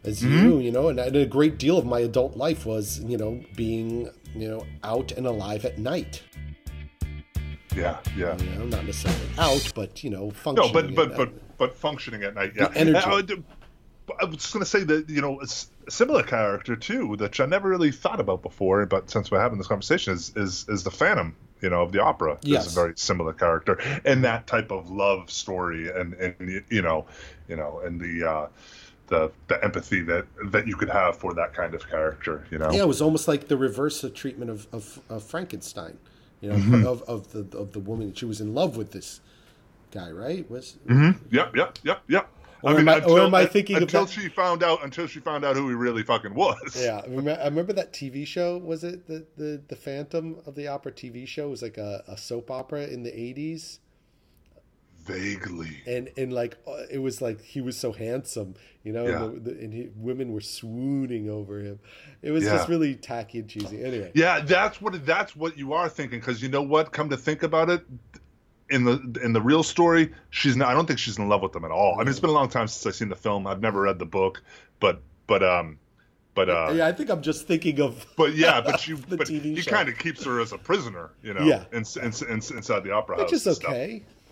as 0.04 0.22
hmm? 0.22 0.34
you, 0.34 0.60
you 0.60 0.72
know, 0.72 0.88
and, 0.88 1.00
and 1.00 1.16
a 1.16 1.26
great 1.26 1.58
deal 1.58 1.78
of 1.78 1.86
my 1.86 2.00
adult 2.00 2.38
life 2.38 2.66
was, 2.66 3.00
you 3.02 3.18
know, 3.18 3.44
being, 3.56 4.10
you 4.34 4.48
know, 4.48 4.66
out 4.84 5.12
and 5.12 5.28
alive 5.28 5.66
at 5.66 5.78
night. 5.78 6.24
Yeah, 7.78 7.98
yeah. 8.16 8.36
You 8.42 8.50
know, 8.60 8.66
not 8.66 8.86
necessarily 8.86 9.22
out, 9.38 9.72
but 9.76 10.04
you 10.04 10.10
know, 10.10 10.32
functioning. 10.32 10.72
No, 10.74 10.74
but 10.74 10.96
but 10.96 11.12
at- 11.12 11.18
but 11.18 11.58
but 11.58 11.78
functioning 11.78 12.24
at 12.24 12.34
night. 12.36 12.54
Yeah, 12.56 12.70
The 12.70 12.78
energy. 12.80 12.98
I, 13.06 13.14
would- 13.14 13.44
I 14.22 14.26
was 14.26 14.38
just 14.38 14.54
gonna 14.54 14.66
say 14.66 14.84
that 14.84 15.10
you 15.10 15.22
know 15.22 15.42
a 15.42 15.48
similar 15.92 16.24
character 16.24 16.76
too, 16.76 17.16
that 17.18 17.40
I 17.40 17.46
never 17.46 17.70
really 17.70 17.92
thought 17.92 18.20
about 18.20 18.42
before, 18.42 18.86
but 18.86 19.10
since 19.10 19.30
we're 19.30 19.40
having 19.42 19.58
this 19.58 19.68
conversation, 19.68 20.14
is 20.14 20.32
is 20.36 20.66
is 20.70 20.84
the 20.84 20.92
Phantom. 20.92 21.36
You 21.62 21.72
know, 21.72 21.82
of 21.82 21.92
the 21.92 22.04
opera 22.04 22.38
Yes. 22.44 22.68
is 22.68 22.78
a 22.78 22.80
very 22.80 22.94
similar 22.98 23.34
character, 23.34 23.80
and 24.06 24.24
that 24.24 24.46
type 24.48 24.72
of 24.72 24.90
love 24.92 25.30
story, 25.32 25.90
and 25.90 26.14
and 26.14 26.64
you 26.70 26.82
know, 26.82 27.06
you 27.48 27.56
know, 27.56 27.80
and 27.86 28.00
the. 28.02 28.28
uh 28.30 28.48
the, 29.10 29.32
the 29.48 29.64
empathy 29.64 30.02
that 30.02 30.26
that 30.52 30.68
you 30.68 30.76
could 30.76 30.90
have 30.90 31.16
for 31.18 31.34
that 31.34 31.54
kind 31.54 31.74
of 31.74 31.90
character, 31.90 32.46
you 32.52 32.58
know. 32.58 32.70
Yeah, 32.72 32.82
it 32.82 32.88
was 32.90 33.02
almost 33.02 33.26
like 33.26 33.48
the 33.48 33.56
reverse 33.56 34.04
of 34.04 34.14
treatment 34.14 34.52
of, 34.52 34.68
of, 34.74 35.00
of 35.08 35.24
Frankenstein, 35.24 35.98
you 36.42 36.50
know, 36.50 36.56
Mm-hmm. 36.56 36.86
of, 36.86 37.02
of 37.04 37.32
the 37.32 37.58
of 37.58 37.74
the 37.74 37.80
woman. 37.80 38.14
She 38.14 38.26
was 38.26 38.40
in 38.42 38.54
love 38.54 38.78
with 38.78 38.92
this 38.92 39.22
guy, 39.92 40.12
right? 40.12 40.50
Was 40.50 40.78
Yep, 40.90 41.56
yep, 41.56 41.80
yep, 41.84 42.04
yep. 42.08 42.30
Or 42.64 42.80
am 42.80 42.90
I- 42.90 43.02
or 43.04 43.20
am 43.22 43.36
I 43.36 43.46
thinking 43.46 43.78
until 43.78 44.06
that- 44.06 44.12
she 44.12 44.30
found 44.30 44.64
out 44.64 44.84
until 44.84 45.06
she 45.08 45.20
found 45.20 45.46
out 45.46 45.56
who 45.56 45.70
he 45.70 45.76
really 45.76 46.02
fucking 46.04 46.34
was. 46.34 46.58
yeah. 46.82 47.02
I 47.04 47.08
remember, 47.08 47.40
I 47.42 47.46
remember 47.46 47.74
that 47.74 47.94
TV 47.94 48.26
show. 48.26 48.58
Was 48.58 48.84
it 48.84 49.08
the, 49.08 49.26
the 49.38 49.62
the 49.68 49.76
Phantom 49.76 50.38
of 50.46 50.56
the 50.56 50.68
Opera 50.68 50.92
TV 50.92 51.28
show? 51.28 51.48
It 51.48 51.52
was 51.52 51.62
like 51.62 51.78
a, 51.78 52.04
a 52.08 52.18
soap 52.18 52.50
opera 52.52 52.88
in 52.88 53.04
the 53.04 53.18
eighties, 53.18 53.80
Vaguely. 55.08 55.82
and 55.88 56.10
and 56.18 56.34
like 56.34 56.58
uh, 56.68 56.84
it 56.92 57.00
was 57.00 57.22
like 57.22 57.42
he 57.42 57.62
was 57.62 57.78
so 57.78 57.92
handsome, 57.92 58.56
you 58.84 58.92
know, 58.94 59.06
Yeah. 59.08 59.24
and, 59.24 59.44
the, 59.46 59.52
the, 59.52 59.60
and 59.60 59.74
he, 59.74 59.90
women 59.96 60.32
were 60.34 60.42
swooning 60.42 61.30
over 61.30 61.60
him. 61.60 61.80
It 62.22 62.32
was 62.32 62.44
Yeah. 62.44 62.58
just 62.58 62.70
really 62.70 62.96
tacky 62.96 63.40
and 63.40 63.50
cheesy. 63.50 63.84
Anyway, 63.84 64.12
Yeah, 64.14 64.40
that's 64.42 64.82
what 64.82 65.06
that's 65.06 65.36
what 65.36 65.58
you 65.58 65.74
are 65.74 65.90
thinking. 65.90 66.20
Because 66.20 66.42
you 66.42 66.50
know 66.50 66.62
what? 66.62 66.92
Come 66.92 67.10
to 67.10 67.18
think 67.18 67.44
about 67.44 67.70
it, 67.70 67.84
in 68.70 68.84
the 68.84 69.20
in 69.24 69.34
the 69.34 69.42
real 69.42 69.64
story, 69.64 70.14
she's 70.30 70.56
not. 70.58 70.68
I 70.70 70.74
don't 70.74 70.86
think 70.86 71.00
she's 71.00 71.18
in 71.18 71.30
love 71.30 71.42
with 71.42 71.54
them 71.54 71.64
at 71.66 71.72
all. 71.72 71.96
I 71.96 72.00
mean, 72.00 72.10
it's 72.10 72.20
been 72.20 72.30
a 72.30 72.34
long 72.34 72.50
time 72.50 72.68
since 72.68 72.86
I've 72.86 72.96
seen 72.96 73.10
the 73.10 73.16
film. 73.16 73.48
I've 73.48 73.62
never 73.62 73.82
read 73.82 74.00
the 74.00 74.06
book, 74.06 74.42
but 74.80 75.02
but 75.26 75.42
um, 75.44 75.80
but 76.36 76.50
uh, 76.50 76.72
yeah, 76.76 76.86
I 76.88 76.92
think 76.92 77.10
I'm 77.10 77.22
just 77.22 77.48
thinking 77.48 77.80
of 77.82 78.06
but 78.18 78.36
yeah, 78.36 78.62
but 78.62 78.88
you 78.88 78.98
but 79.10 79.20
TV 79.22 79.56
he 79.58 79.64
kind 79.64 79.88
of 79.90 79.98
keeps 79.98 80.24
her 80.26 80.40
as 80.42 80.52
a 80.52 80.58
prisoner, 80.58 81.12
you 81.24 81.34
know. 81.34 81.44
Yeah. 81.44 81.64
In, 81.72 81.84
in, 82.02 82.12
in, 82.30 82.36
inside 82.58 82.84
the 82.84 82.92
opera 82.92 83.18
which 83.18 83.32
house. 83.32 83.34
is 83.42 83.48
and 83.48 83.56
stuff. 83.56 83.74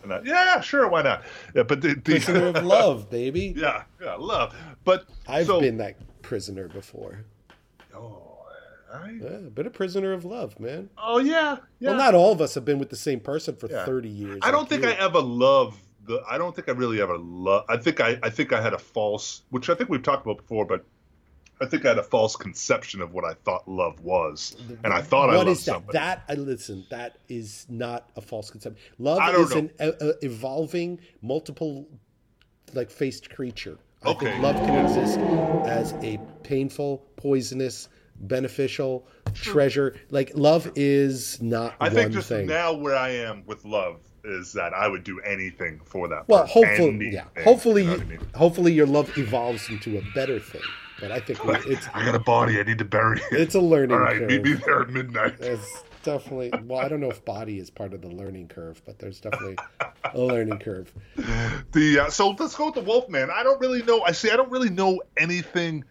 And 0.06 0.12
that- 0.12 0.26
yeah, 0.26 0.62
sure, 0.62 0.88
why 0.88 1.02
not? 1.02 1.24
Yeah, 1.56 1.64
but 1.64 1.82
the, 1.82 1.96
the 1.96 2.02
Prisoner 2.02 2.46
of 2.48 2.64
love, 2.66 3.10
baby. 3.10 3.54
yeah, 3.58 3.84
yeah, 4.02 4.14
love. 4.16 4.56
But 4.84 5.06
I've 5.28 5.48
so, 5.48 5.60
been 5.60 5.78
that 5.78 5.96
prisoner 6.22 6.68
before. 6.68 7.26
Oh, 7.94 8.38
I, 8.94 9.12
Yeah, 9.22 9.38
been 9.54 9.66
a 9.68 9.72
prisoner 9.72 10.14
of 10.14 10.24
love, 10.26 10.60
man. 10.60 10.90
oh 10.98 11.18
yeah, 11.20 11.58
yeah. 11.80 11.90
Well, 11.90 11.98
not 11.98 12.14
all 12.14 12.32
of 12.32 12.40
us 12.42 12.54
have 12.54 12.66
been 12.66 12.78
with 12.80 12.90
the 12.90 12.96
same 12.96 13.20
person 13.20 13.56
for 13.56 13.68
Yeah. 13.70 13.84
30 13.86 14.10
years. 14.10 14.40
I 14.42 14.52
don't 14.52 14.62
like 14.62 14.70
think 14.70 14.84
you. 14.84 14.90
I 14.90 14.94
ever 14.94 15.20
loved 15.22 15.80
the. 16.06 16.22
I 16.30 16.38
don't 16.38 16.56
think 16.56 16.70
I 16.70 16.74
really 16.74 17.02
ever 17.02 17.18
love. 17.18 17.66
I 17.68 17.78
think 17.78 18.00
I. 18.00 18.20
I 18.22 18.30
think 18.30 18.54
I 18.54 18.62
had 18.62 18.74
a 18.74 18.78
false, 18.80 19.42
which 19.50 19.70
I 19.70 19.76
think 19.76 19.90
we've 19.90 20.04
talked 20.04 20.24
about 20.26 20.38
before, 20.38 20.66
but 20.66 20.86
I 21.62 21.66
think 21.68 21.86
I 21.86 21.90
had 21.90 21.98
a 22.00 22.04
false 22.04 22.36
conception 22.36 23.02
of 23.02 23.14
what 23.14 23.24
I 23.24 23.34
thought 23.46 23.68
love 23.68 24.02
was, 24.02 24.58
and 24.84 24.94
I 24.94 25.02
thought 25.02 25.30
I 25.30 25.38
What 25.38 25.48
loved 25.48 25.60
is 25.60 25.66
that? 25.66 25.72
somebody. 25.72 25.98
That 25.98 26.24
I 26.28 26.34
listen. 26.34 26.86
That 26.90 27.18
is 27.30 27.66
not 27.70 28.10
a 28.18 28.22
false 28.22 28.50
concept. 28.52 28.78
Love 29.00 29.20
I 29.20 29.32
is 29.32 29.52
an 29.54 29.72
uh, 29.80 29.92
uh, 30.02 30.12
evolving, 30.22 31.00
multiple, 31.22 31.88
like 32.74 32.90
faced 32.92 33.30
creature. 33.30 33.78
I 34.04 34.10
Okay. 34.10 34.26
think 34.32 34.44
love 34.44 34.56
can 34.58 34.86
exist 34.86 35.18
as 35.68 35.94
a 36.04 36.20
painful, 36.44 37.06
poisonous, 37.16 37.88
beneficial 38.20 39.08
treasure. 39.34 39.96
Like 40.10 40.32
love 40.36 40.70
is 40.76 41.42
not 41.42 41.76
I 41.80 41.90
think 41.90 42.12
just 42.12 42.28
thing. 42.30 42.48
now 42.48 42.74
where 42.74 42.96
I 42.98 43.10
am 43.12 43.46
with 43.46 43.64
love 43.66 44.02
is 44.26 44.54
that 44.54 44.74
I 44.74 44.88
would 44.88 45.04
do 45.04 45.20
anything 45.22 45.80
for 45.86 46.08
that. 46.10 46.28
Well, 46.28 46.44
person. 46.48 46.64
hopefully, 46.66 47.10
yeah. 47.14 47.44
Hopefully, 47.44 47.84
you 47.84 47.88
know 47.90 47.96
I 47.96 48.04
mean? 48.04 48.20
hopefully 48.36 48.74
your 48.74 48.88
love 48.88 49.18
evolves 49.18 49.70
into 49.70 49.98
a 49.98 50.02
better 50.14 50.40
thing. 50.40 50.62
But 51.00 51.12
I 51.12 51.20
think 51.20 51.44
we, 51.44 51.54
it's 51.72 51.88
I 51.94 52.06
got 52.06 52.16
a 52.16 52.20
body. 52.20 52.60
I 52.60 52.64
need 52.64 52.78
to 52.78 52.86
bury 52.86 53.20
it. 53.20 53.24
it's 53.32 53.56
a 53.56 53.60
learning 53.60 53.92
All 53.98 54.00
right, 54.04 54.18
curve. 54.20 54.30
meet 54.30 54.44
me 54.44 54.54
there 54.54 54.82
at 54.82 54.90
midnight. 54.90 55.36
It's 55.40 55.84
definitely 56.04 56.52
well. 56.64 56.80
I 56.80 56.88
don't 56.88 57.02
know 57.02 57.10
if 57.10 57.24
body 57.26 57.60
is 57.60 57.70
part 57.70 57.94
of 57.94 58.02
the 58.02 58.08
learning 58.10 58.48
curve, 58.48 58.82
but 58.86 58.98
there's 59.00 59.20
definitely 59.20 59.58
a 60.14 60.18
learning 60.20 60.60
curve. 60.60 60.92
The 61.74 62.00
uh, 62.06 62.10
so 62.10 62.30
let's 62.40 62.56
go 62.56 62.68
with 62.68 62.76
the 62.76 62.82
Wolfman. 62.82 63.30
I 63.34 63.44
don't 63.44 63.60
really 63.60 63.84
know. 63.84 64.02
I 64.04 64.12
see. 64.14 64.32
I 64.32 64.36
don't 64.38 64.52
really 64.52 64.70
know 64.70 65.02
anything 65.18 65.84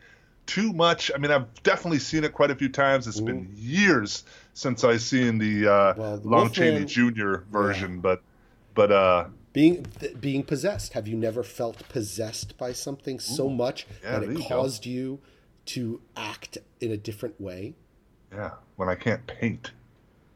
too 0.47 0.73
much. 0.73 1.11
I 1.15 1.19
mean, 1.19 1.31
I've 1.31 1.63
definitely 1.63 1.99
seen 1.99 2.25
it 2.25 2.33
quite 2.33 2.51
a 2.51 2.55
few 2.55 2.69
times. 2.69 3.07
It's 3.07 3.21
been 3.21 3.51
years 3.57 4.25
since 4.55 4.85
I've 4.85 5.01
seen 5.03 5.39
the 5.39 5.67
uh, 5.71 5.95
Well, 5.97 6.17
the 6.19 6.29
Lon 6.29 6.41
Wolfman- 6.45 6.87
Chaney 6.87 7.13
Jr. 7.13 7.37
version, 7.51 8.01
but 8.01 8.23
but 8.75 8.91
uh, 8.93 9.25
Being 9.55 9.85
th- 10.01 10.21
being 10.21 10.43
possessed. 10.43 10.93
Have 10.93 11.09
you 11.09 11.17
never 11.17 11.43
felt 11.43 11.89
possessed 11.89 12.59
by 12.59 12.73
something 12.73 13.19
so 13.21 13.49
much 13.49 13.87
yeah, 14.03 14.19
that 14.19 14.25
it 14.25 14.33
you 14.33 14.39
go. 14.39 14.45
caused 14.49 14.85
you 14.85 15.21
to 15.67 16.03
act 16.17 16.59
in 16.81 16.91
a 16.91 16.97
different 16.99 17.41
way? 17.41 17.75
yeah, 18.33 18.51
when 18.77 18.89
I 18.91 18.97
can't 18.97 19.27
paint. 19.27 19.71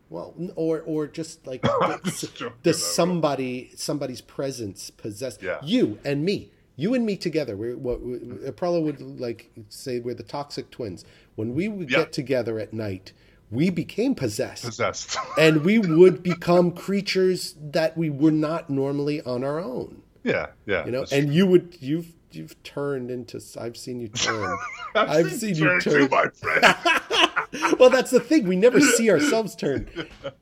Well, 0.08 0.32
or 0.56 0.80
or 0.86 1.06
just 1.08 1.46
like 1.46 1.68
I'm 1.82 2.00
the, 2.02 2.10
just 2.10 2.34
joking, 2.36 2.56
the 2.62 2.70
I 2.70 2.72
don't 2.72 2.80
know. 2.80 2.86
somebody 2.86 3.70
somebody's 3.76 4.20
presence 4.22 4.88
possessed 4.90 5.42
Yeah. 5.42 5.58
you 5.62 5.98
and 6.04 6.24
me. 6.24 6.50
You 6.76 6.94
and 6.94 7.04
me 7.04 7.16
together. 7.16 7.56
We're 7.56 7.76
what 7.76 8.00
we, 8.00 8.18
Aprella 8.18 8.80
would 8.82 9.00
like 9.20 9.50
say 9.68 9.98
we're 9.98 10.14
the 10.14 10.22
toxic 10.22 10.70
twins. 10.70 11.04
When 11.34 11.54
we 11.54 11.66
would 11.68 11.90
Yeah. 11.90 11.98
get 12.04 12.12
together 12.12 12.58
at 12.60 12.72
night, 12.72 13.12
we 13.50 13.70
became 13.70 14.14
possessed. 14.14 14.64
Possessed. 14.64 15.16
and 15.38 15.64
we 15.64 15.78
would 15.78 16.22
become 16.22 16.72
creatures 16.72 17.54
that 17.60 17.96
we 17.96 18.10
were 18.10 18.30
not 18.30 18.68
normally 18.70 19.20
on 19.22 19.44
our 19.44 19.58
own. 19.58 20.02
yeah, 20.24 20.48
yeah. 20.66 20.84
You 20.84 20.92
know, 20.92 21.06
and 21.10 21.32
you 21.32 21.46
would 21.46 21.76
you've 21.80 22.12
you've 22.32 22.62
turned 22.62 23.10
into 23.10 23.40
I've 23.58 23.76
seen 23.76 24.00
you 24.00 24.08
turn. 24.08 24.56
I've, 24.94 25.08
I've 25.08 25.30
seen, 25.30 25.54
seen 25.54 25.64
you 25.64 25.70
turn 25.70 25.80
turn. 25.80 25.92
too, 25.92 26.08
my 26.08 26.28
friend. 26.28 27.78
well, 27.78 27.90
that's 27.90 28.10
the 28.10 28.20
thing. 28.20 28.46
We 28.46 28.56
never 28.56 28.80
see 28.80 29.10
ourselves 29.10 29.56
turn. 29.56 29.88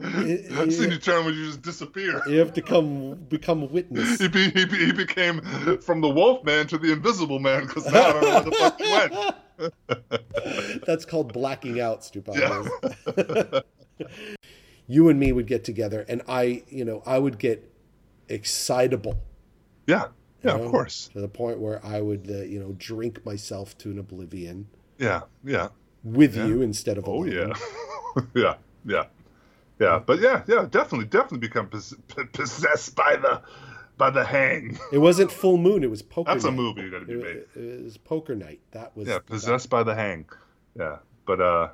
I've 0.00 0.72
seen 0.72 0.90
you 0.90 0.98
turn 0.98 1.24
when 1.24 1.34
you 1.34 1.46
just 1.46 1.62
disappear. 1.62 2.22
You 2.28 2.38
have 2.38 2.52
to 2.54 2.62
come 2.62 3.14
become 3.28 3.62
a 3.62 3.66
witness. 3.66 4.18
He, 4.18 4.28
be, 4.28 4.50
he, 4.50 4.64
be, 4.64 4.86
he 4.86 4.92
became 4.92 5.40
from 5.80 6.00
the 6.00 6.08
Wolf 6.08 6.44
Man 6.44 6.66
to 6.68 6.78
the 6.78 6.92
Invisible 6.92 7.38
Man 7.38 7.66
because 7.66 7.86
now 7.86 8.08
I 8.08 8.12
don't 8.12 8.22
know 8.22 8.28
where 8.28 8.40
the 8.42 8.50
fuck 8.52 8.80
he 8.80 8.90
went. 8.90 9.36
That's 10.86 11.04
called 11.04 11.32
blacking 11.32 11.80
out, 11.80 12.00
Stupanos. 12.02 12.70
you 14.86 15.08
and 15.08 15.18
me 15.18 15.32
would 15.32 15.46
get 15.46 15.64
together, 15.64 16.04
and 16.08 16.22
I, 16.28 16.62
you 16.68 16.84
know, 16.84 17.02
I 17.06 17.18
would 17.18 17.38
get 17.38 17.70
excitable 18.28 19.18
Yeah, 19.86 20.08
yeah, 20.42 20.52
you 20.52 20.58
know, 20.58 20.64
of 20.66 20.70
course. 20.70 21.10
to 21.12 21.20
the 21.20 21.28
point 21.28 21.58
where 21.60 21.84
I 21.84 22.00
would, 22.00 22.28
uh, 22.30 22.42
you 22.42 22.60
know, 22.60 22.74
drink 22.78 23.24
myself 23.24 23.76
to 23.78 23.90
an 23.90 23.98
oblivion 23.98 24.66
Yeah, 24.98 25.22
yeah. 25.44 25.68
with 26.04 26.36
you 26.36 26.62
instead 26.62 26.98
of 26.98 27.08
Oh 27.08 27.24
alone. 27.24 27.32
yeah, 27.32 27.54
yeah, 28.34 28.54
yeah, 28.84 29.04
yeah. 29.78 29.98
But 30.04 30.20
yeah, 30.20 30.42
yeah, 30.46 30.66
definitely, 30.70 31.06
definitely 31.06 31.38
become 31.38 31.68
pos- 31.68 31.94
possessed 32.32 32.94
by 32.96 33.16
the 33.16 33.42
by 33.96 34.10
the 34.10 34.24
hang. 34.24 34.78
It 34.92 34.98
wasn't 34.98 35.32
full 35.32 35.56
moon; 35.58 35.82
it 35.84 35.90
was 35.90 36.02
poker. 36.02 36.32
That's 36.32 36.44
a 36.44 36.50
night. 36.50 36.56
movie 36.56 36.88
that 36.88 37.00
to 37.00 37.06
be 37.06 37.12
It, 37.14 37.22
made. 37.54 37.62
it 37.64 37.84
was 37.84 37.96
poker 37.98 38.34
night. 38.34 38.60
That 38.72 38.96
was 38.96 39.08
Yeah, 39.08 39.18
possessed 39.20 39.70
by 39.70 39.82
the 39.82 39.94
hang. 39.94 40.26
Yeah, 40.78 40.96
but 41.26 41.40
uh, 41.40 41.68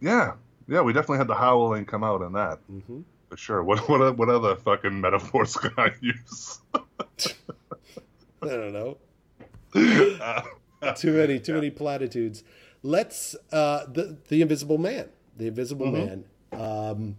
yeah, 0.00 0.34
yeah, 0.68 0.82
we 0.82 0.92
definitely 0.92 1.18
had 1.18 1.28
the 1.28 1.34
howling 1.34 1.86
come 1.86 2.04
out 2.04 2.22
in 2.22 2.32
that. 2.32 2.58
hmm 2.68 3.00
Sure. 3.36 3.64
What 3.64 3.88
what 3.88 4.16
what 4.16 4.28
other 4.28 4.54
fucking 4.54 5.00
metaphors 5.00 5.56
can 5.62 5.72
I 5.76 5.90
use? 6.00 6.60
I 6.74 8.48
don't 8.48 8.72
know. 8.72 8.98
Uh, 9.74 10.42
Too 10.96 11.14
many, 11.14 11.40
too 11.40 11.54
many 11.54 11.70
platitudes. 11.70 12.44
Let's 12.82 13.34
uh, 13.50 13.86
the 13.86 14.18
the 14.28 14.42
Invisible 14.42 14.76
Man, 14.78 15.08
the 15.36 15.46
Invisible 15.46 15.90
Man. 15.90 16.26
Um, 16.52 17.16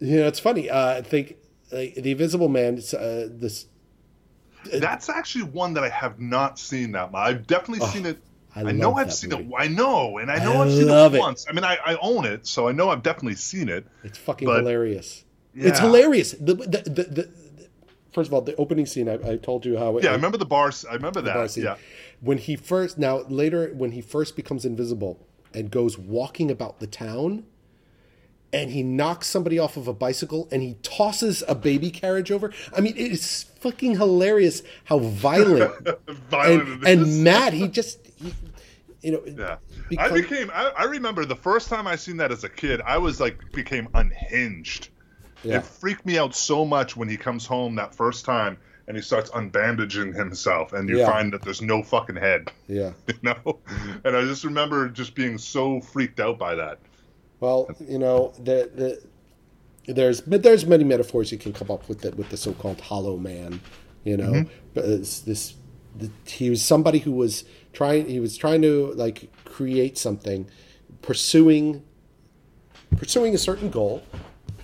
you 0.00 0.18
know, 0.18 0.26
it's 0.28 0.38
funny. 0.38 0.68
Uh, 0.68 0.98
I 0.98 1.00
think 1.02 1.36
like, 1.74 1.94
the 1.94 2.10
Invisible 2.12 2.48
Man. 2.48 2.78
Uh, 2.78 3.26
this 3.28 3.66
that's 4.72 5.08
actually 5.08 5.44
one 5.44 5.74
that 5.74 5.84
I 5.84 5.88
have 5.90 6.20
not 6.20 6.58
seen 6.58 6.92
that 6.92 7.12
much. 7.12 7.20
I've 7.28 7.46
definitely 7.46 7.86
seen 7.88 8.06
it. 8.06 8.18
I 8.56 8.60
I, 8.60 8.72
know 8.72 8.94
I've 8.94 9.12
seen 9.12 9.30
movie. 9.30 9.44
it. 9.44 9.52
I 9.58 9.68
know, 9.68 10.18
and 10.18 10.30
I 10.30 10.42
know 10.42 10.62
I 10.62 10.66
have 10.66 10.72
seen 10.72 10.88
it 10.88 11.14
it. 11.14 11.18
once. 11.18 11.46
I 11.48 11.52
mean, 11.52 11.64
I, 11.64 11.76
I 11.84 11.96
own 12.00 12.24
it, 12.24 12.46
so 12.46 12.68
I 12.68 12.72
know 12.72 12.88
I've 12.88 13.02
definitely 13.02 13.34
seen 13.34 13.68
it. 13.68 13.84
It's 14.04 14.16
fucking 14.16 14.48
hilarious. 14.48 15.24
It's 15.54 15.80
hilarious. 15.80 16.32
The, 16.32 16.54
the, 16.54 16.66
the, 16.66 16.90
the, 16.90 17.02
the- 17.04 17.30
first 18.12 18.28
of 18.28 18.34
all, 18.34 18.40
the 18.40 18.54
opening 18.56 18.86
scene. 18.86 19.08
I, 19.08 19.32
I 19.32 19.36
told 19.36 19.66
you 19.66 19.76
how. 19.76 19.98
Yeah, 19.98 20.10
I 20.10 20.14
remember 20.14 20.38
the 20.38 20.46
bars. 20.46 20.84
I 20.84 20.94
remember 20.94 21.20
that. 21.22 21.56
Yeah, 21.56 21.76
When 22.20 22.38
he 22.38 22.56
first 22.56 22.96
now 22.96 23.18
later 23.28 23.68
when 23.74 23.92
he 23.92 24.00
first 24.00 24.36
becomes 24.36 24.64
invisible 24.64 25.26
and 25.52 25.70
goes 25.70 25.98
walking 25.98 26.50
about 26.50 26.80
the 26.80 26.86
town 26.86 27.44
and 28.54 28.70
he 28.70 28.82
knocks 28.82 29.26
somebody 29.26 29.58
off 29.58 29.76
of 29.76 29.88
a 29.88 29.92
bicycle 29.92 30.48
and 30.52 30.62
he 30.62 30.74
tosses 30.82 31.42
a 31.48 31.54
baby 31.54 31.90
carriage 31.90 32.30
over. 32.30 32.52
I 32.76 32.80
mean, 32.80 32.96
it 32.96 33.10
is 33.12 33.42
fucking 33.60 33.96
hilarious 33.96 34.62
how 34.84 34.98
violent 35.00 35.72
violent. 36.30 36.84
and, 36.86 37.02
and 37.02 37.24
mad 37.24 37.52
he 37.52 37.66
just 37.68 37.98
he, 38.16 38.32
you 39.02 39.12
know 39.12 39.22
Yeah. 39.26 39.56
because- 39.88 40.12
I 40.12 40.14
became 40.14 40.50
I, 40.54 40.72
I 40.78 40.84
remember 40.84 41.24
the 41.24 41.36
first 41.36 41.68
time 41.68 41.86
I 41.86 41.96
seen 41.96 42.16
that 42.18 42.30
as 42.32 42.44
a 42.44 42.48
kid, 42.48 42.80
I 42.86 42.98
was 42.98 43.20
like 43.20 43.36
became 43.52 43.88
unhinged. 43.94 44.88
Yeah. 45.42 45.58
It 45.58 45.64
freaked 45.66 46.06
me 46.06 46.16
out 46.18 46.34
so 46.34 46.64
much 46.64 46.96
when 46.96 47.08
he 47.08 47.16
comes 47.18 47.44
home 47.44 47.74
that 47.76 47.94
first 47.94 48.24
time 48.24 48.56
and 48.86 48.96
he 48.96 49.02
starts 49.02 49.30
unbandaging 49.30 50.14
himself 50.14 50.72
and 50.74 50.88
you 50.88 50.98
Yeah. 50.98 51.10
find 51.10 51.32
that 51.32 51.42
there's 51.42 51.60
no 51.62 51.82
fucking 51.82 52.16
head. 52.16 52.50
yeah. 52.68 52.92
You 53.08 53.14
know? 53.22 53.58
And 54.04 54.16
I 54.16 54.22
just 54.22 54.44
remember 54.44 54.88
just 54.88 55.14
being 55.14 55.38
so 55.38 55.80
freaked 55.80 56.20
out 56.20 56.38
by 56.38 56.54
that. 56.54 56.78
Well, 57.40 57.70
you 57.80 57.98
know, 57.98 58.32
the 58.38 58.70
the 59.86 59.92
there's 59.92 60.20
but 60.20 60.42
there's 60.42 60.64
many 60.66 60.84
metaphors 60.84 61.30
you 61.30 61.38
can 61.38 61.52
come 61.52 61.70
up 61.70 61.88
with 61.88 62.00
the, 62.00 62.10
with 62.12 62.30
the 62.30 62.36
so-called 62.36 62.80
hollow 62.80 63.16
man. 63.16 63.60
You 64.04 64.16
know, 64.16 64.32
mm-hmm. 64.32 64.52
but 64.74 64.84
it's 64.84 65.20
this 65.20 65.54
the, 65.96 66.10
he 66.26 66.50
was 66.50 66.62
somebody 66.62 66.98
who 67.00 67.12
was 67.12 67.44
trying 67.72 68.08
he 68.08 68.20
was 68.20 68.36
trying 68.36 68.62
to 68.62 68.92
like 68.94 69.30
create 69.44 69.98
something, 69.98 70.48
pursuing 71.02 71.82
pursuing 72.96 73.34
a 73.34 73.38
certain 73.38 73.70
goal. 73.70 74.02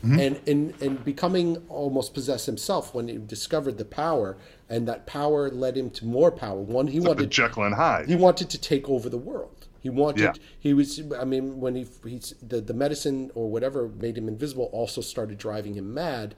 Mm-hmm. 0.02 0.18
And, 0.18 0.48
and 0.48 0.82
and 0.82 1.04
becoming 1.04 1.58
almost 1.68 2.14
possessed 2.14 2.46
himself 2.46 2.94
when 2.94 3.08
he 3.08 3.18
discovered 3.18 3.76
the 3.76 3.84
power, 3.84 4.38
and 4.66 4.88
that 4.88 5.06
power 5.06 5.50
led 5.50 5.76
him 5.76 5.90
to 5.90 6.06
more 6.06 6.30
power. 6.30 6.58
One 6.58 6.86
he 6.86 7.00
The 7.00 7.08
wanted 7.08 7.30
Jekyll 7.30 7.64
and 7.64 7.74
Hyde. 7.74 8.08
he 8.08 8.16
wanted 8.16 8.48
to 8.48 8.58
take 8.58 8.88
over 8.88 9.10
the 9.10 9.18
world. 9.18 9.59
He 9.81 9.91
wanted. 9.91 10.22
Yeah. 10.22 10.33
He 10.59 10.74
was. 10.74 11.01
I 11.18 11.24
mean, 11.24 11.61
when 11.61 11.74
he 11.74 11.87
he's 12.07 12.35
the 12.43 12.61
the 12.61 12.74
medicine 12.74 13.31
or 13.35 13.51
whatever 13.51 13.89
made 13.89 14.16
him 14.16 14.28
invisible 14.28 14.70
also 14.72 15.01
started 15.01 15.39
driving 15.39 15.74
him 15.74 15.93
mad, 15.93 16.35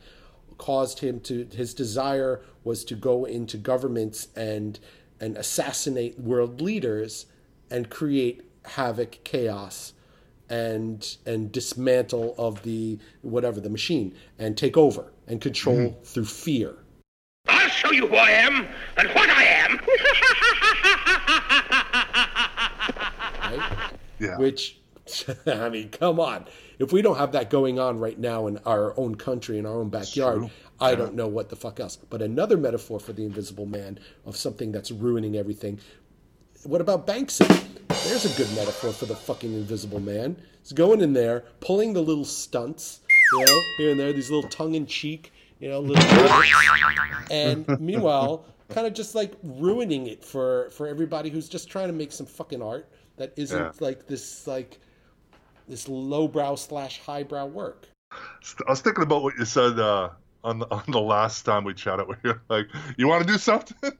caused 0.59 1.01
him 1.01 1.21
to. 1.21 1.47
His 1.53 1.75
desire 1.75 2.41
was 2.65 2.85
to 2.85 2.95
go 2.95 3.25
into 3.25 3.57
governments 3.57 4.29
and 4.37 4.79
and 5.21 5.37
assassinate 5.37 6.19
world 6.21 6.61
leaders 6.61 7.27
and 7.71 7.91
create 7.91 8.43
havoc, 8.65 9.25
chaos, 9.25 9.93
and 10.49 11.17
and 11.27 11.51
dismantle 11.51 12.35
of 12.39 12.63
the 12.63 12.99
whatever 13.23 13.61
the 13.61 13.71
machine 13.71 14.15
and 14.39 14.57
take 14.57 14.77
over 14.77 15.13
and 15.27 15.41
control 15.41 15.77
mm-hmm. 15.77 16.03
through 16.05 16.27
fear. 16.27 16.77
I'll 17.49 17.69
show 17.69 17.91
you 17.91 18.07
who 18.07 18.15
I 18.15 18.31
am 18.31 18.69
and 18.97 19.09
what 19.09 19.31
I 19.31 19.45
am. 19.45 19.81
right? 23.59 23.93
Yeah. 24.23 24.39
Which, 24.39 24.79
I 25.47 25.69
mean, 25.69 25.91
come 25.91 26.21
on. 26.21 26.47
If 26.79 26.93
we 26.93 27.03
don't 27.03 27.17
have 27.17 27.33
that 27.33 27.51
going 27.51 27.79
on 27.79 27.99
right 27.99 28.19
now 28.19 28.47
in 28.47 28.59
our 28.59 28.99
own 28.99 29.17
country, 29.17 29.59
in 29.59 29.67
our 29.67 29.81
own 29.81 29.89
backyard. 29.89 30.51
I 30.81 30.97
don't 30.97 31.15
know 31.15 31.29
what 31.29 31.49
the 31.49 31.55
fuck 31.55 31.79
else. 31.79 31.97
But 31.97 32.23
another 32.23 32.57
metaphor 32.57 32.99
for 32.99 33.13
the 33.13 33.25
invisible 33.25 33.67
man 33.67 34.01
of 34.27 34.37
something 34.37 34.73
that's 34.73 34.91
ruining 34.91 35.37
everything. 35.37 35.79
What 36.65 36.81
about 36.81 37.07
Banksy? 37.07 37.47
There's 38.09 38.25
a 38.25 38.37
good 38.37 38.53
metaphor 38.57 38.93
for 38.93 39.07
the 39.07 39.15
fucking 39.15 39.53
invisible 39.53 40.01
man. 40.01 40.37
He's 40.61 40.73
going 40.73 41.01
in 41.01 41.13
there, 41.13 41.45
pulling 41.61 41.93
the 41.93 42.03
little 42.03 42.25
stunts, 42.25 43.01
you 43.33 43.45
know, 43.45 43.61
here 43.79 43.91
and 43.93 44.01
there, 44.01 44.13
these 44.13 44.31
little 44.31 44.49
tongue 44.51 44.75
in 44.75 44.87
cheek, 44.87 45.33
you 45.61 45.69
know, 45.69 45.79
little. 45.79 46.03
and 47.31 47.81
meanwhile, 47.81 48.45
kind 48.69 48.87
of 48.87 48.95
just 48.95 49.15
like 49.15 49.35
ruining 49.43 50.07
it 50.07 50.25
for 50.25 50.71
for 50.71 50.89
everybody 50.89 51.31
who's 51.31 51.49
just 51.49 51.69
trying 51.69 51.89
to 51.89 51.93
make 51.93 52.11
some 52.11 52.27
fucking 52.27 52.63
art 52.63 52.89
that 53.23 53.33
isn't 53.37 53.59
Yeah. 53.59 53.71
like 53.81 54.07
this 54.09 54.47
like 54.47 54.81
this 55.69 55.89
lowbrow 55.89 56.57
slash 56.57 57.01
highbrow 57.01 57.47
work. 57.47 57.87
I 58.11 58.71
was 58.71 58.81
thinking 58.81 59.05
about 59.05 59.23
what 59.23 59.35
you 59.39 59.45
said 59.45 59.79
uh, 59.79 60.11
on 60.43 60.59
the 60.59 60.67
on 60.71 60.83
the 60.89 61.01
last 61.01 61.43
time 61.45 61.63
we 61.65 61.73
chatted. 61.75 62.09
Where 62.09 62.19
you're 62.25 62.43
like, 62.49 62.67
"You 62.99 63.07
want 63.09 63.25
to 63.27 63.33
do 63.33 63.39
something? 63.39 63.93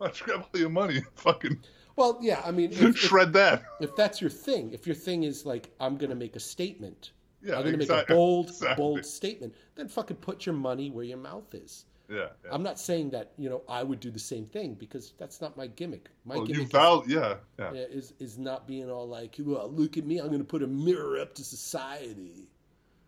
You 0.00 0.08
grab 0.24 0.40
all 0.52 0.58
your 0.60 0.70
money 0.70 1.02
fucking 1.14 1.60
Well, 1.94 2.18
yeah, 2.20 2.40
I 2.44 2.50
mean, 2.50 2.72
if, 2.72 2.82
if, 2.82 2.96
shred 2.98 3.32
that?" 3.34 3.62
if 3.80 3.94
that's 3.94 4.20
your 4.20 4.30
thing, 4.30 4.72
if 4.72 4.84
your 4.86 4.96
thing 4.96 5.22
is 5.22 5.46
like 5.46 5.70
I'm 5.78 5.96
going 5.96 6.10
to 6.10 6.16
make 6.16 6.34
a 6.34 6.40
statement, 6.40 7.12
Yeah, 7.42 7.54
I'm 7.56 7.62
going 7.62 7.78
to 7.78 7.86
make 7.86 7.90
a 7.90 8.04
bold, 8.08 8.48
exactly. 8.48 8.82
bold 8.82 9.04
statement, 9.04 9.54
then 9.76 9.86
fucking 9.86 10.16
put 10.16 10.44
your 10.46 10.56
money 10.56 10.90
where 10.90 11.04
your 11.04 11.18
mouth 11.18 11.54
is. 11.54 11.84
Yeah. 12.08 12.16
yeah. 12.44 12.50
I'm 12.52 12.62
not 12.62 12.78
saying 12.78 13.10
that 13.10 13.32
you 13.38 13.48
know 13.48 13.62
I 13.68 13.82
would 13.82 14.00
do 14.00 14.10
the 14.10 14.18
same 14.18 14.46
thing 14.46 14.74
because 14.74 15.12
that's 15.18 15.40
not 15.40 15.56
my 15.56 15.66
gimmick. 15.66 16.10
My 16.24 16.36
Well, 16.36 16.46
gimmick 16.46 16.64
is- 16.66 16.70
val, 16.72 17.04
yeah, 17.06 17.36
yeah. 17.58 17.72
yeah, 17.72 17.80
is 17.82 18.12
is 18.18 18.38
not 18.38 18.66
being 18.66 18.90
all 18.90 19.08
like, 19.08 19.36
well, 19.38 19.70
look 19.70 19.96
at 19.96 20.04
me, 20.04 20.18
I'm 20.18 20.26
going 20.28 20.38
to 20.38 20.44
put 20.44 20.62
a 20.62 20.66
mirror 20.66 21.18
up 21.20 21.34
to 21.34 21.44
society. 21.44 22.50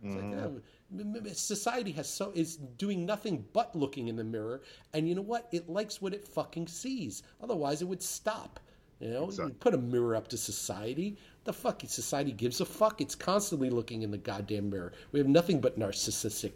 It's 0.02 0.14
like, 0.16 0.34
oh, 0.34 0.60
society 1.32 1.92
has 1.92 2.08
so 2.08 2.30
is 2.34 2.56
doing 2.56 3.06
nothing 3.06 3.44
but 3.52 3.74
looking 3.74 4.08
in 4.08 4.16
the 4.16 4.24
mirror, 4.24 4.60
and 4.92 5.08
you 5.08 5.14
know 5.14 5.22
what? 5.22 5.48
It 5.50 5.68
likes 5.68 6.00
what 6.02 6.12
it 6.14 6.26
fucking 6.28 6.68
sees. 6.68 7.22
Otherwise, 7.42 7.80
it 7.82 7.86
would 7.88 8.02
stop. 8.02 8.60
You 9.00 9.10
know, 9.10 9.24
Exactly. 9.24 9.52
you 9.52 9.58
put 9.58 9.74
a 9.74 9.78
mirror 9.78 10.14
up 10.14 10.28
to 10.28 10.36
society. 10.36 11.16
The 11.44 11.52
fuck 11.52 11.82
society 11.86 12.32
gives 12.32 12.60
a 12.60 12.64
fuck. 12.64 13.00
It's 13.00 13.14
constantly 13.14 13.68
looking 13.70 14.02
in 14.02 14.10
the 14.10 14.18
goddamn 14.18 14.70
mirror. 14.70 14.92
We 15.12 15.18
have 15.18 15.28
nothing 15.28 15.60
but 15.60 15.78
narcissistic 15.78 16.52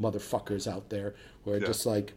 motherfuckers 0.00 0.70
out 0.70 0.90
there 0.90 1.14
who 1.44 1.52
are 1.52 1.58
Yeah. 1.58 1.66
just 1.66 1.86
like, 1.86 2.12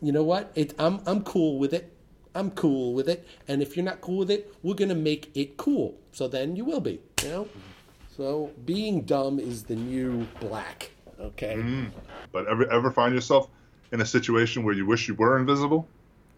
you 0.00 0.12
know 0.12 0.22
what? 0.24 0.50
It, 0.54 0.74
I'm 0.78 1.00
I'm 1.06 1.22
cool 1.22 1.58
with 1.58 1.72
it. 1.72 1.90
I'm 2.34 2.50
cool 2.50 2.94
with 2.94 3.08
it. 3.08 3.26
And 3.46 3.62
if 3.62 3.76
you're 3.76 3.84
not 3.84 4.00
cool 4.00 4.18
with 4.18 4.30
it, 4.30 4.52
we're 4.62 4.74
gonna 4.74 4.94
make 4.94 5.30
it 5.36 5.56
cool. 5.56 5.96
So 6.12 6.26
then 6.28 6.56
you 6.56 6.64
will 6.64 6.80
be. 6.80 7.00
You 7.22 7.28
know. 7.28 7.48
So 8.16 8.50
being 8.64 9.02
dumb 9.02 9.38
is 9.38 9.64
the 9.64 9.76
new 9.76 10.26
black. 10.40 10.90
Okay. 11.20 11.62
But 12.32 12.46
ever 12.48 12.70
ever 12.70 12.90
find 12.90 13.14
yourself 13.14 13.48
in 13.92 14.00
a 14.00 14.06
situation 14.06 14.64
where 14.64 14.74
you 14.74 14.84
wish 14.86 15.06
you 15.08 15.14
were 15.14 15.38
invisible? 15.38 15.86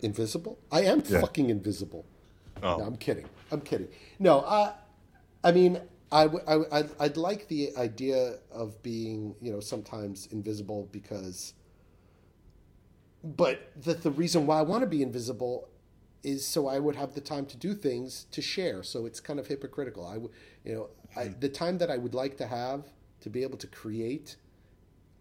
Invisible? 0.03 0.59
I 0.71 0.83
am 0.83 1.03
Yeah. 1.09 1.21
fucking 1.21 1.49
invisible. 1.51 2.05
Oh. 2.63 2.77
No, 2.79 2.85
I'm 2.85 2.97
kidding. 2.97 3.27
I'm 3.51 3.61
kidding. 3.63 3.89
No, 4.19 4.41
uh, 4.41 4.73
I 5.43 5.53
mean, 5.53 5.81
I, 6.13 6.23
w- 6.25 6.45
I, 6.47 6.51
w- 6.53 6.69
I'd, 6.73 6.91
I'd 7.01 7.17
like 7.17 7.49
the 7.49 7.77
idea 7.77 8.37
of 8.53 8.83
being, 8.83 9.35
you 9.41 9.53
know, 9.53 9.61
sometimes 9.61 10.29
invisible 10.31 10.89
because. 10.93 11.55
But 13.25 13.73
the, 13.83 13.95
the 13.95 14.11
reason 14.11 14.47
why 14.47 14.59
I 14.59 14.63
want 14.63 14.83
to 14.83 14.87
be 14.87 15.03
invisible 15.03 15.69
is 16.23 16.47
so 16.47 16.69
I 16.69 16.79
would 16.79 16.97
have 16.97 17.15
the 17.15 17.21
time 17.21 17.47
to 17.47 17.57
do 17.57 17.75
things 17.75 18.27
to 18.33 18.41
share. 18.43 18.83
So 18.83 19.07
it's 19.07 19.21
kind 19.21 19.39
of 19.41 19.47
hypocritical. 19.47 20.07
I, 20.07 20.15
w- 20.15 20.33
you 20.65 20.75
know, 20.75 20.89
I, 21.17 21.27
hmm. 21.27 21.41
the 21.41 21.49
time 21.49 21.79
that 21.79 21.91
I 21.91 21.97
would 21.99 22.15
like 22.15 22.37
to 22.39 22.47
have 22.47 22.85
to 23.21 23.31
be 23.31 23.43
able 23.43 23.59
to 23.59 23.67
create 23.67 24.37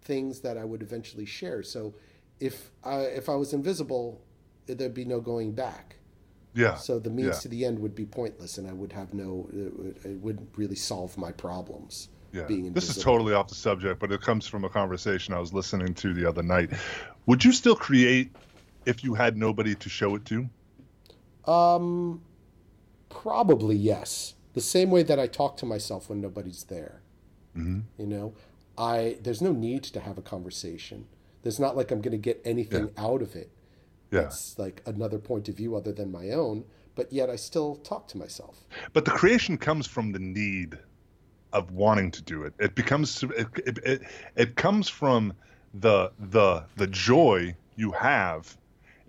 things 0.01 0.41
that 0.41 0.57
I 0.57 0.63
would 0.63 0.81
eventually 0.81 1.25
share. 1.25 1.63
So 1.63 1.95
if 2.39 2.71
I, 2.83 2.99
if 3.01 3.27
I 3.29 3.35
was 3.35 3.53
invisible, 3.53 4.21
there'd 4.67 4.93
be 4.93 5.05
no 5.05 5.19
going 5.19 5.53
back. 5.53 5.95
Yeah. 6.55 6.75
So 6.75 6.99
the 6.99 7.09
means 7.09 7.27
yeah. 7.27 7.39
to 7.39 7.47
the 7.49 7.65
end 7.65 7.79
would 7.79 7.95
be 7.95 8.05
pointless, 8.05 8.57
and 8.57 8.67
I 8.67 8.73
would 8.73 8.93
have 8.93 9.13
no. 9.13 9.47
It, 9.53 9.77
would, 9.77 10.05
it 10.05 10.19
wouldn't 10.21 10.49
really 10.55 10.75
solve 10.75 11.17
my 11.17 11.31
problems. 11.31 12.09
Yeah. 12.31 12.43
Being 12.43 12.73
This 12.73 12.89
is 12.89 13.01
totally 13.01 13.33
off 13.33 13.47
the 13.47 13.55
subject, 13.55 13.99
but 13.99 14.11
it 14.11 14.21
comes 14.21 14.47
from 14.47 14.65
a 14.65 14.69
conversation 14.69 15.33
I 15.33 15.39
was 15.39 15.53
listening 15.53 15.93
to 15.95 16.13
the 16.13 16.27
other 16.27 16.43
night. 16.43 16.71
Would 17.27 17.45
you 17.45 17.51
still 17.51 17.75
create 17.75 18.35
if 18.85 19.03
you 19.03 19.13
had 19.13 19.37
nobody 19.37 19.75
to 19.75 19.89
show 19.89 20.15
it 20.15 20.25
to? 20.25 20.49
Um, 21.49 22.21
probably 23.09 23.75
yes. 23.75 24.35
The 24.53 24.61
same 24.61 24.91
way 24.91 25.03
that 25.03 25.19
I 25.19 25.27
talk 25.27 25.57
to 25.57 25.65
myself 25.65 26.09
when 26.09 26.21
nobody's 26.21 26.63
there. 26.63 27.01
Mhm. 27.55 27.83
You 27.97 28.05
know, 28.05 28.33
I 28.77 29.17
there's 29.21 29.41
no 29.41 29.51
need 29.51 29.83
to 29.83 29.99
have 30.01 30.17
a 30.17 30.21
conversation. 30.21 31.07
There's 31.43 31.59
not 31.59 31.77
like 31.77 31.91
I'm 31.91 32.01
going 32.01 32.11
to 32.11 32.17
get 32.17 32.41
anything 32.43 32.89
out 32.97 33.21
of 33.21 33.35
it. 33.35 33.51
Yeah. 34.11 34.21
It's 34.21 34.57
like 34.57 34.81
another 34.85 35.19
point 35.19 35.49
of 35.49 35.55
view 35.55 35.75
other 35.75 35.91
than 35.91 36.11
my 36.11 36.31
own, 36.31 36.65
but 36.95 37.11
yet 37.11 37.29
I 37.29 37.35
still 37.35 37.75
talk 37.77 38.07
to 38.09 38.17
myself. 38.17 38.65
But 38.93 39.05
the 39.05 39.11
creation 39.11 39.57
comes 39.57 39.87
from 39.87 40.11
the 40.11 40.19
need 40.19 40.77
of 41.53 41.71
wanting 41.71 42.11
to 42.11 42.21
do 42.21 42.43
it. 42.43 42.53
It 42.59 42.75
becomes 42.75 43.23
it, 43.23 43.47
it, 43.65 43.77
it, 43.83 44.01
it 44.35 44.55
comes 44.55 44.89
from 44.89 45.33
the 45.73 46.11
the 46.19 46.65
the 46.77 46.87
joy 46.87 47.55
you 47.75 47.91
have 47.91 48.57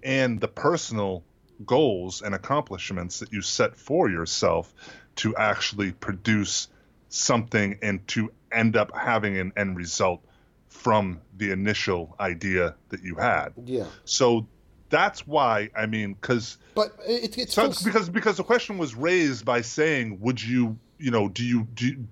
and 0.02 0.40
the 0.40 0.48
personal 0.48 1.24
goals 1.64 2.22
and 2.22 2.34
accomplishments 2.34 3.20
that 3.20 3.32
you 3.32 3.42
set 3.42 3.76
for 3.76 4.10
yourself 4.10 4.74
to 5.16 5.34
actually 5.36 5.92
produce 5.92 6.68
something 7.08 7.78
and 7.82 8.06
to 8.08 8.30
end 8.52 8.76
up 8.76 8.94
having 8.94 9.38
an 9.38 9.52
end 9.56 9.76
result 9.76 10.22
from 10.68 11.20
the 11.36 11.50
initial 11.50 12.14
idea 12.20 12.74
that 12.90 13.02
you 13.02 13.14
had. 13.14 13.52
Yeah. 13.64 13.86
So 14.04 14.46
that's 14.88 15.26
why 15.26 15.70
I 15.76 15.86
mean, 15.86 16.14
because 16.14 16.58
but 16.74 16.96
it, 17.06 17.36
it's 17.38 17.54
so, 17.54 17.68
because 17.84 18.08
because 18.08 18.36
the 18.36 18.44
question 18.44 18.78
was 18.78 18.94
raised 18.94 19.44
by 19.44 19.60
saying, 19.60 20.18
would 20.20 20.42
you 20.42 20.78
you 20.98 21.10
know 21.10 21.28
do 21.28 21.44
you 21.44 21.66
do 21.74 22.04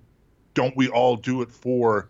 don't 0.53 0.75
we 0.75 0.89
all 0.89 1.15
do 1.15 1.41
it 1.41 1.51
for 1.51 2.09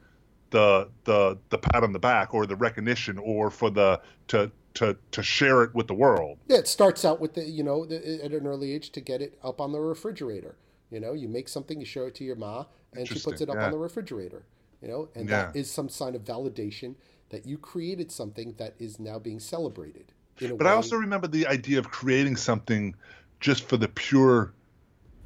the 0.52 0.90
the 1.04 1.38
the 1.50 1.58
pat 1.58 1.84
on 1.84 1.94
the 1.94 2.00
back 2.00 2.34
or 2.34 2.46
the 2.46 2.56
recognition 2.56 3.18
or 3.18 3.50
for 3.50 3.70
the 3.70 4.00
to 4.28 4.52
to 4.76 4.96
to 5.12 5.24
share 5.24 5.64
it 5.64 5.74
with 5.76 5.88
the 5.88 5.94
world? 5.94 6.38
Yeah, 6.48 6.58
it 6.58 6.68
starts 6.68 7.06
out 7.06 7.20
with 7.20 7.34
the 7.34 7.44
you 7.44 7.64
know 7.64 7.86
the, 7.86 8.24
at 8.24 8.32
an 8.32 8.48
early 8.48 8.72
age 8.72 8.92
to 8.92 9.02
get 9.02 9.22
it 9.22 9.38
up 9.44 9.60
on 9.60 9.72
the 9.72 9.80
refrigerator. 9.80 10.56
You 10.92 11.00
know, 11.00 11.14
you 11.14 11.28
make 11.28 11.50
something, 11.50 11.80
you 11.80 11.86
show 11.86 12.06
it 12.06 12.16
to 12.16 12.24
your 12.24 12.36
ma, 12.36 12.66
and 12.94 13.08
she 13.08 13.20
puts 13.20 13.42
it 13.42 13.50
up 13.50 13.56
yeah. 13.56 13.66
on 13.66 13.72
the 13.72 13.78
refrigerator. 13.78 14.46
You 14.82 14.88
know, 14.88 15.10
and 15.16 15.28
Yeah. 15.28 15.48
that 15.48 15.56
is 15.56 15.70
some 15.70 15.90
sign 15.90 16.16
of 16.16 16.24
validation 16.24 16.96
that 17.30 17.46
you 17.46 17.58
created 17.58 18.12
something 18.12 18.54
that 18.58 18.76
is 18.80 19.00
now 19.00 19.18
being 19.18 19.40
celebrated. 19.40 20.12
In 20.40 20.52
a 20.52 20.56
But 20.56 20.68
I 20.68 20.72
also 20.72 20.96
remember 20.96 21.28
the 21.28 21.48
idea 21.48 21.80
of 21.80 21.90
creating 21.90 22.36
something 22.36 22.96
just 23.40 23.68
for 23.68 23.78
the 23.78 23.88
pure 23.88 24.54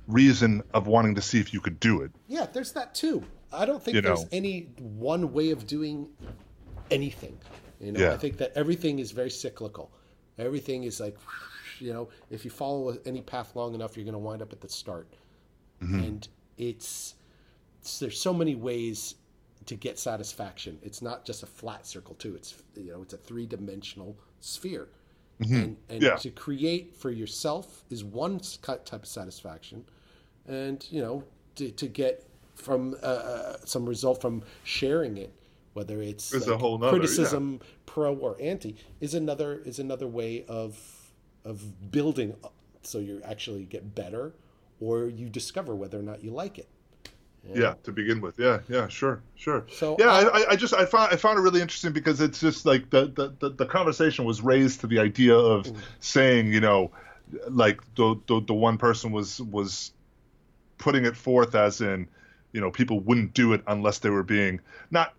reason 0.08 0.64
of 0.74 0.88
wanting 0.88 1.16
to 1.16 1.22
see 1.22 1.40
if 1.40 1.54
you 1.54 1.62
could 1.62 1.80
do 1.80 2.02
it. 2.02 2.12
Yeah, 2.28 2.48
there's 2.52 2.72
that 2.74 2.96
too. 2.96 3.24
I 3.52 3.66
don't 3.66 3.84
think 3.84 3.96
You 3.96 4.02
there's 4.02 4.24
know. 4.24 4.30
any 4.32 4.70
one 4.78 5.34
way 5.34 5.52
of 5.52 5.66
doing 5.68 6.08
anything. 6.92 7.38
You 7.80 7.92
know, 7.92 8.00
Yeah. 8.00 8.14
I 8.14 8.18
think 8.18 8.38
that 8.38 8.52
everything 8.56 9.00
is 9.00 9.12
very 9.12 9.30
cyclical. 9.30 9.92
Everything 10.38 10.84
is 10.84 11.00
like, 11.00 11.18
you 11.80 11.94
know, 11.94 12.10
if 12.30 12.46
you 12.46 12.52
follow 12.52 12.98
any 13.06 13.22
path 13.22 13.56
long 13.56 13.74
enough, 13.76 13.98
you're 13.98 14.06
going 14.06 14.14
to 14.14 14.20
wind 14.20 14.42
up 14.42 14.54
at 14.54 14.62
the 14.62 14.70
start. 14.70 15.08
Mm-hmm. 15.82 16.00
And 16.00 16.28
it's, 16.58 17.16
it's 17.82 18.00
there's 18.00 18.20
so 18.20 18.34
many 18.34 18.56
ways 18.56 19.16
to 19.66 19.76
get 19.76 20.00
satisfaction. 20.00 20.80
It's 20.82 21.02
not 21.02 21.26
just 21.26 21.44
a 21.44 21.46
flat 21.46 21.86
circle 21.86 22.16
too. 22.16 22.36
It's 22.36 22.56
you 22.76 22.92
know, 22.92 23.02
it's 23.02 23.14
a 23.14 23.18
three 23.18 23.46
dimensional 23.46 24.18
sphere. 24.40 24.88
And, 25.40 25.78
and 25.90 26.02
Mm-hmm. 26.02 26.04
Yeah. 26.04 26.16
to 26.18 26.30
create 26.32 26.96
for 26.96 27.12
yourself 27.12 27.84
is 27.90 28.04
one 28.04 28.40
type 28.62 28.92
of 28.92 29.06
satisfaction, 29.08 29.86
and 30.48 30.86
you 30.92 31.02
know 31.02 31.24
to, 31.56 31.72
to 31.72 31.88
get 31.88 32.26
from 32.56 32.96
uh, 33.02 33.06
uh, 33.06 33.58
some 33.66 33.86
result 33.88 34.22
from 34.22 34.44
sharing 34.64 35.18
it, 35.18 35.34
whether 35.74 36.02
it's 36.02 36.34
whole 36.58 36.78
nother, 36.78 36.90
criticism, 36.92 37.62
pro 37.86 38.14
or 38.16 38.36
anti, 38.42 38.76
is 39.00 39.14
another 39.14 39.62
is 39.66 39.80
another 39.80 40.08
way 40.08 40.44
of 40.48 40.78
of 41.46 41.92
building. 41.92 42.36
up 42.44 42.54
So 42.84 43.00
you 43.00 43.22
actually 43.24 43.66
get 43.66 43.96
better, 43.96 44.34
or 44.80 45.08
you 45.08 45.30
discover 45.30 45.76
whether 45.76 46.00
or 46.00 46.04
not 46.04 46.24
you 46.24 46.32
like 46.32 46.58
it. 46.58 46.68
Yeah. 47.54 47.74
to 47.84 47.92
begin 47.92 48.22
with. 48.22 48.38
Yeah, 48.38 48.60
yeah, 48.68 48.88
sure, 48.90 49.22
sure. 49.36 49.66
So 49.72 49.96
yeah, 50.00 50.12
I- 50.12 50.22
I, 50.22 50.28
I, 50.28 50.46
I 50.52 50.56
just 50.56 50.74
I 50.74 50.86
found 50.86 51.12
I 51.14 51.16
found 51.16 51.40
it 51.40 51.42
really 51.42 51.62
interesting 51.62 51.94
because 51.94 52.22
it's 52.22 52.40
just 52.40 52.66
like 52.66 52.90
the 52.90 53.08
the, 53.08 53.34
the, 53.40 53.50
the 53.56 53.66
conversation 53.66 54.26
was 54.26 54.42
raised 54.42 54.82
to 54.82 54.88
the 54.88 55.00
idea 55.00 55.36
of 55.36 55.66
Mm. 55.66 55.76
saying, 56.00 56.54
you 56.54 56.60
know, 56.60 56.92
like 57.50 57.82
the, 57.96 58.16
the 58.28 58.42
the 58.42 58.54
one 58.54 58.78
person 58.78 59.12
was 59.12 59.40
was 59.42 59.92
putting 60.78 61.06
it 61.06 61.16
forth 61.18 61.56
as 61.56 61.82
in, 61.82 62.08
you 62.52 62.62
know, 62.62 62.72
people 62.72 63.00
wouldn't 63.00 63.34
do 63.34 63.54
it 63.54 63.62
unless 63.68 64.00
they 64.00 64.10
were 64.10 64.24
being 64.24 64.60
not 64.92 65.14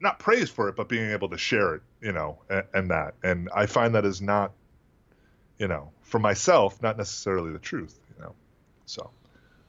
not 0.00 0.18
praised 0.18 0.52
for 0.52 0.68
it, 0.68 0.76
but 0.76 0.88
being 0.88 1.10
able 1.10 1.28
to 1.30 1.38
share 1.38 1.74
it, 1.76 1.82
you 2.00 2.12
know, 2.12 2.38
and, 2.50 2.64
and 2.74 2.90
that. 2.90 3.14
And 3.22 3.48
I 3.54 3.66
find 3.66 3.94
that 3.94 4.04
is 4.04 4.20
not, 4.20 4.52
you 5.58 5.68
know, 5.68 5.90
for 6.02 6.18
myself, 6.18 6.82
not 6.82 6.98
necessarily 6.98 7.50
the 7.52 7.58
truth, 7.58 7.98
you 8.16 8.22
know. 8.22 8.34
So 8.86 9.10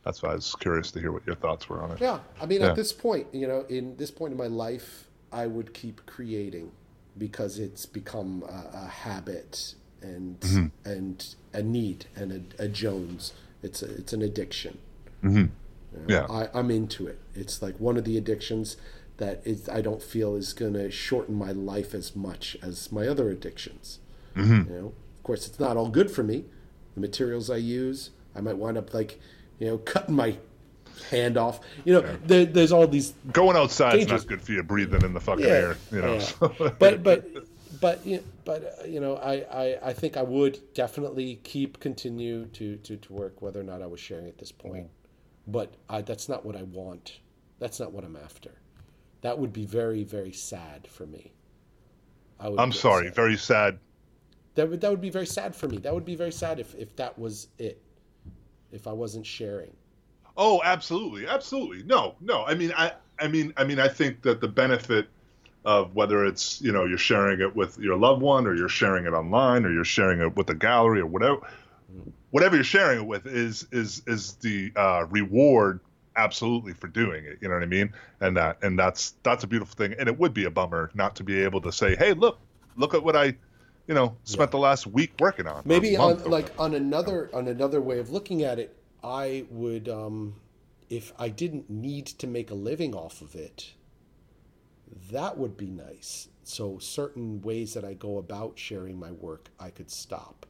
that's 0.08 0.24
why 0.24 0.32
I 0.32 0.36
was 0.36 0.56
curious 0.56 0.90
to 0.92 1.00
hear 1.02 1.12
what 1.12 1.26
your 1.28 1.36
thoughts 1.36 1.68
were 1.68 1.82
on 1.84 1.92
it. 1.92 2.00
Yeah, 2.00 2.20
I 2.42 2.46
mean, 2.46 2.62
Yeah. 2.62 2.70
at 2.70 2.76
this 2.78 2.94
point, 2.94 3.28
you 3.34 3.46
know, 3.46 3.66
in 3.68 3.98
this 3.98 4.10
point 4.10 4.32
in 4.32 4.38
my 4.38 4.48
life, 4.48 5.10
I 5.34 5.48
would 5.48 5.74
keep 5.74 6.06
creating 6.06 6.72
because 7.18 7.60
it's 7.60 7.86
become 7.86 8.44
a, 8.48 8.78
a 8.86 8.88
habit 8.88 9.76
and 10.02 10.40
Mm-hmm. 10.40 10.66
and 10.90 11.36
a 11.54 11.62
need 11.62 12.06
and 12.16 12.32
a, 12.60 12.64
a 12.64 12.68
Jones. 12.70 13.34
It's 13.62 13.82
a, 13.84 13.90
it's 13.96 14.14
an 14.14 14.22
addiction. 14.22 14.78
Mm-hmm. 15.24 15.46
Yeah. 16.08 16.26
I, 16.30 16.48
I'm 16.58 16.72
into 16.72 17.06
it. 17.08 17.20
It's 17.36 17.62
like 17.62 17.78
one 17.80 17.98
of 17.98 18.06
the 18.06 18.18
addictions 18.18 18.78
that 19.18 19.42
is 19.46 19.68
I 19.68 19.82
don't 19.82 20.02
feel 20.02 20.36
is 20.36 20.54
going 20.54 20.74
to 20.74 20.90
shorten 20.92 21.36
my 21.36 21.52
life 21.52 21.94
as 21.94 22.16
much 22.16 22.56
as 22.62 22.92
my 22.94 23.08
other 23.08 23.30
addictions. 23.30 24.00
Mm-hmm. 24.36 24.72
You 24.74 24.80
know, 24.80 24.88
of 25.18 25.24
course, 25.24 25.48
it's 25.48 25.60
not 25.60 25.76
all 25.76 25.90
good 25.90 26.10
for 26.12 26.24
me. 26.24 26.46
The 26.94 27.02
materials 27.02 27.50
I 27.50 27.58
use, 27.58 28.12
I 28.36 28.40
might 28.42 28.58
wind 28.58 28.78
up 28.78 28.94
like, 28.94 29.20
you 29.60 29.68
know, 29.68 29.78
cutting 29.80 30.16
my 30.16 30.36
hand 31.10 31.38
off. 31.38 31.60
You 31.86 31.94
know, 31.94 32.18
there, 32.26 32.46
there's 32.46 32.72
all 32.72 32.88
these 32.88 33.14
Going 33.32 33.58
outside 33.58 33.94
Dangerous. 33.94 34.24
not 34.24 34.30
good 34.30 34.42
for 34.42 34.52
you. 34.52 34.64
Breathing 34.64 35.04
in 35.04 35.14
the 35.14 35.20
fucking 35.20 35.46
yeah, 35.46 35.52
air, 35.52 35.78
you 35.92 36.02
know. 36.02 36.14
yeah. 36.14 36.20
so- 36.20 36.76
but 36.80 37.04
but 37.04 37.28
but 37.80 38.06
you 38.06 38.24
but 38.46 38.80
uh, 38.82 38.88
you 38.88 39.00
know, 39.00 39.16
I, 39.18 39.34
I 39.52 39.78
I 39.90 39.94
think 39.94 40.18
I 40.18 40.24
would 40.24 40.60
definitely 40.74 41.40
keep 41.44 41.80
continue 41.80 42.46
to 42.48 42.78
to 42.78 42.98
to 42.98 43.14
work 43.14 43.42
whether 43.42 43.60
or 43.60 43.64
not 43.64 43.82
I 43.82 43.88
was 43.88 44.00
sharing 44.00 44.28
at 44.28 44.38
this 44.38 44.52
point. 44.52 44.88
But 45.48 45.74
I, 45.90 46.02
that's 46.02 46.28
not 46.28 46.46
what 46.46 46.58
I 46.58 46.64
want. 46.64 47.20
That's 47.60 47.80
not 47.80 47.94
what 47.94 48.04
I'm 48.04 48.18
after. 48.18 48.52
That 49.22 49.40
would 49.40 49.54
be 49.54 49.66
very 49.66 50.04
very 50.04 50.34
sad 50.34 50.88
for 50.88 51.06
me. 51.06 51.32
I 52.40 52.50
would 52.50 52.60
I'm 52.60 52.72
sorry, 52.72 53.06
sad. 53.08 53.16
very 53.16 53.38
sad. 53.38 53.80
That 54.56 54.70
would 54.70 54.82
that 54.82 54.92
would 54.92 55.02
be 55.02 55.10
very 55.10 55.26
sad 55.26 55.56
for 55.56 55.68
me. 55.68 55.78
That 55.78 55.94
would 55.94 56.06
be 56.06 56.16
very 56.16 56.32
sad 56.32 56.60
if 56.60 56.76
if 56.76 56.96
that 56.98 57.18
was 57.18 57.48
it. 57.58 57.82
If 58.72 58.88
I 58.88 58.94
wasn't 58.94 59.26
sharing. 59.26 59.74
Oh, 60.36 60.62
absolutely, 60.64 61.28
absolutely. 61.28 61.84
No, 61.84 62.16
no. 62.22 62.46
I 62.46 62.54
mean, 62.54 62.72
I, 62.76 62.94
I 63.20 63.28
mean, 63.28 63.54
I 63.58 63.64
mean, 63.64 63.80
I 63.80 63.88
think 63.88 64.22
that 64.22 64.42
the 64.42 64.48
benefit 64.48 65.08
of 65.66 65.96
whether 65.96 66.26
it's 66.26 66.62
you 66.62 66.72
know 66.72 66.86
you're 66.86 66.98
sharing 66.98 67.42
it 67.42 67.56
with 67.56 67.78
your 67.80 67.98
loved 67.98 68.22
one 68.22 68.48
or 68.48 68.56
you're 68.56 68.70
sharing 68.70 69.06
it 69.06 69.14
online 69.14 69.66
or 69.66 69.72
you're 69.72 69.84
sharing 69.84 70.22
it 70.22 70.36
with 70.36 70.50
a 70.50 70.56
gallery 70.56 71.02
or 71.02 71.06
whatever, 71.06 71.40
whatever 72.32 72.56
you're 72.56 72.64
sharing 72.64 73.00
it 73.00 73.06
with 73.06 73.26
is 73.26 73.68
is 73.72 74.02
is 74.08 74.34
the 74.36 74.72
uh, 74.76 75.06
reward 75.10 75.80
absolutely 76.16 76.74
for 76.74 76.88
doing 76.88 77.26
it. 77.26 77.38
You 77.42 77.48
know 77.48 77.56
what 77.56 77.64
I 77.64 77.68
mean? 77.68 77.94
And 78.22 78.38
that 78.38 78.58
and 78.64 78.78
that's 78.78 79.16
that's 79.24 79.44
a 79.44 79.48
beautiful 79.48 79.76
thing. 79.76 79.96
And 79.98 80.08
it 80.08 80.18
would 80.18 80.34
be 80.34 80.46
a 80.46 80.52
bummer 80.52 80.92
not 80.94 81.16
to 81.18 81.24
be 81.24 81.42
able 81.44 81.62
to 81.62 81.72
say, 81.72 81.96
hey, 81.96 82.14
look, 82.14 82.40
look 82.76 82.94
at 82.94 83.04
what 83.04 83.16
I, 83.16 83.36
you 83.88 83.94
know, 83.94 84.18
spent 84.24 84.52
the 84.52 84.58
last 84.58 84.86
week 84.88 85.14
working 85.20 85.48
on. 85.48 85.62
maybe 85.66 85.96
on 85.98 86.24
like 86.26 86.52
on 86.60 86.74
another 86.74 87.30
on 87.34 87.48
another 87.48 87.82
way 87.82 88.00
of 88.00 88.10
looking 88.10 88.44
at 88.44 88.60
it 88.60 88.76
i 89.04 89.46
would 89.50 89.88
um 89.88 90.36
if 90.90 91.14
i 91.20 91.30
didn't 91.30 91.70
need 91.70 92.06
to 92.06 92.28
make 92.28 92.52
a 92.52 92.56
living 92.56 92.94
off 92.94 93.22
of 93.22 93.36
it 93.36 93.74
that 95.12 95.38
would 95.38 95.58
be 95.58 95.68
nice 95.68 96.30
so 96.44 96.78
certain 96.80 97.42
ways 97.42 97.74
that 97.74 97.84
i 97.86 97.94
go 97.94 98.18
about 98.18 98.58
sharing 98.58 98.98
my 99.00 99.12
work 99.12 99.50
i 99.60 99.70
could 99.70 99.92
stop 99.92 100.46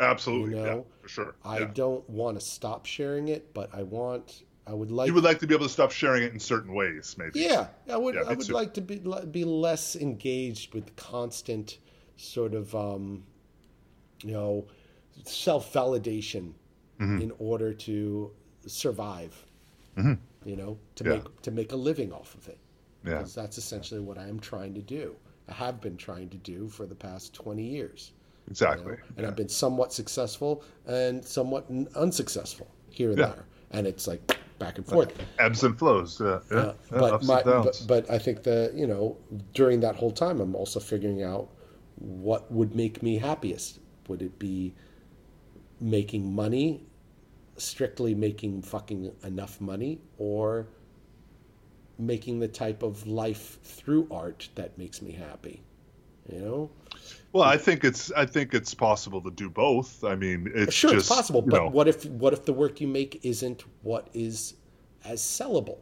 Absolutely, 0.00 0.58
You 0.58 0.64
yeah, 0.64 0.80
for 1.02 1.08
sure. 1.08 1.34
i 1.44 1.60
yeah. 1.60 1.70
don't 1.72 2.08
want 2.08 2.38
to 2.38 2.44
stop 2.44 2.86
sharing 2.86 3.28
it 3.28 3.54
but 3.54 3.74
i 3.74 3.82
want 3.82 4.42
i 4.66 4.74
would 4.74 4.90
like 4.90 5.08
You 5.08 5.14
would 5.14 5.24
like 5.24 5.38
to 5.40 5.46
be 5.46 5.54
able 5.54 5.66
to 5.66 5.72
stop 5.72 5.90
sharing 5.90 6.22
it 6.22 6.32
in 6.32 6.38
certain 6.40 6.74
ways, 6.74 7.16
maybe. 7.18 7.40
Yeah, 7.40 7.68
I 7.90 7.96
would. 7.96 8.14
Yeah, 8.14 8.22
I 8.28 8.34
would 8.34 8.46
too. 8.46 8.52
like 8.52 8.74
to 8.74 8.80
be 8.82 9.00
be 9.30 9.44
less 9.44 9.96
engaged 9.96 10.74
with 10.74 10.94
constant 10.96 11.78
sort 12.18 12.52
of, 12.54 12.74
um, 12.74 13.24
you 14.22 14.32
know, 14.32 14.66
self 15.24 15.72
validation 15.72 16.52
Mm-hmm. 17.00 17.22
in 17.22 17.32
order 17.38 17.72
to 17.72 18.32
survive. 18.66 19.46
You 20.44 20.56
know, 20.56 20.78
to 20.96 21.04
Yeah. 21.04 21.10
make 21.10 21.42
to 21.42 21.50
make 21.52 21.72
a 21.72 21.76
living 21.76 22.12
off 22.12 22.34
of 22.34 22.48
it. 22.48 22.58
Yeah. 23.04 23.18
Because 23.18 23.34
that's 23.34 23.56
essentially 23.58 24.00
what 24.00 24.18
I 24.18 24.26
am 24.28 24.38
trying 24.40 24.74
to 24.74 24.82
do. 24.82 25.14
I 25.48 25.52
have 25.54 25.80
been 25.80 25.96
trying 25.96 26.28
to 26.30 26.36
do 26.38 26.68
for 26.68 26.86
the 26.86 26.94
past 26.96 27.34
twenty 27.34 27.62
years. 27.64 28.12
you 28.46 28.50
Exactly. 28.50 28.92
know, 28.92 28.98
and 29.16 29.26
I've 29.26 29.36
been 29.36 29.48
somewhat 29.48 29.92
successful 29.92 30.64
and 30.86 31.24
somewhat 31.24 31.66
unsuccessful 31.94 32.66
here 32.90 33.10
and 33.10 33.18
Yeah. 33.18 33.26
there, 33.26 33.44
and 33.72 33.86
it's 33.86 34.06
like 34.08 34.36
back 34.58 34.78
and 34.78 34.86
forth. 34.86 35.12
Ebbs 35.38 35.62
and 35.64 35.78
flows. 35.78 36.20
Yeah. 36.20 36.40
yeah. 36.50 36.56
Uh, 36.58 36.74
but 36.90 37.22
my 37.24 37.42
but, 37.44 37.82
but 37.86 38.10
I 38.10 38.18
think 38.18 38.42
the 38.42 38.72
you 38.74 38.86
know 38.88 39.16
during 39.54 39.80
that 39.80 39.94
whole 39.96 40.12
time 40.12 40.40
I'm 40.40 40.54
also 40.56 40.80
figuring 40.80 41.22
out 41.22 41.48
what 41.98 42.50
would 42.50 42.74
make 42.74 43.02
me 43.02 43.18
happiest. 43.18 43.80
Would 44.08 44.22
it 44.22 44.38
be 44.38 44.74
making 45.80 46.32
money, 46.34 46.86
strictly 47.56 48.14
making 48.14 48.62
fucking 48.62 49.12
enough 49.24 49.60
money, 49.60 50.00
or 50.16 50.66
making 51.98 52.40
the 52.40 52.48
type 52.48 52.82
of 52.82 53.06
life 53.06 53.58
through 53.62 54.06
art 54.10 54.48
that 54.54 54.78
makes 54.78 55.02
me 55.02 55.12
happy? 55.12 55.62
You 56.30 56.40
know, 56.40 56.70
well, 57.32 57.44
I 57.44 57.56
think 57.56 57.84
it's 57.84 58.12
I 58.12 58.26
think 58.26 58.54
it's 58.54 58.74
possible 58.74 59.20
to 59.22 59.30
do 59.30 59.48
both. 59.48 60.04
I 60.04 60.14
mean, 60.14 60.50
it's 60.54 60.74
sure 60.74 60.92
just 60.92 61.10
it's 61.10 61.16
possible, 61.16 61.42
but 61.42 61.56
know, 61.56 61.68
what 61.68 61.88
if 61.88 62.04
what 62.06 62.32
if 62.32 62.44
the 62.44 62.52
work 62.52 62.80
you 62.80 62.88
make 62.88 63.24
isn't 63.24 63.64
what 63.82 64.08
is 64.12 64.54
as 65.04 65.20
sellable? 65.20 65.78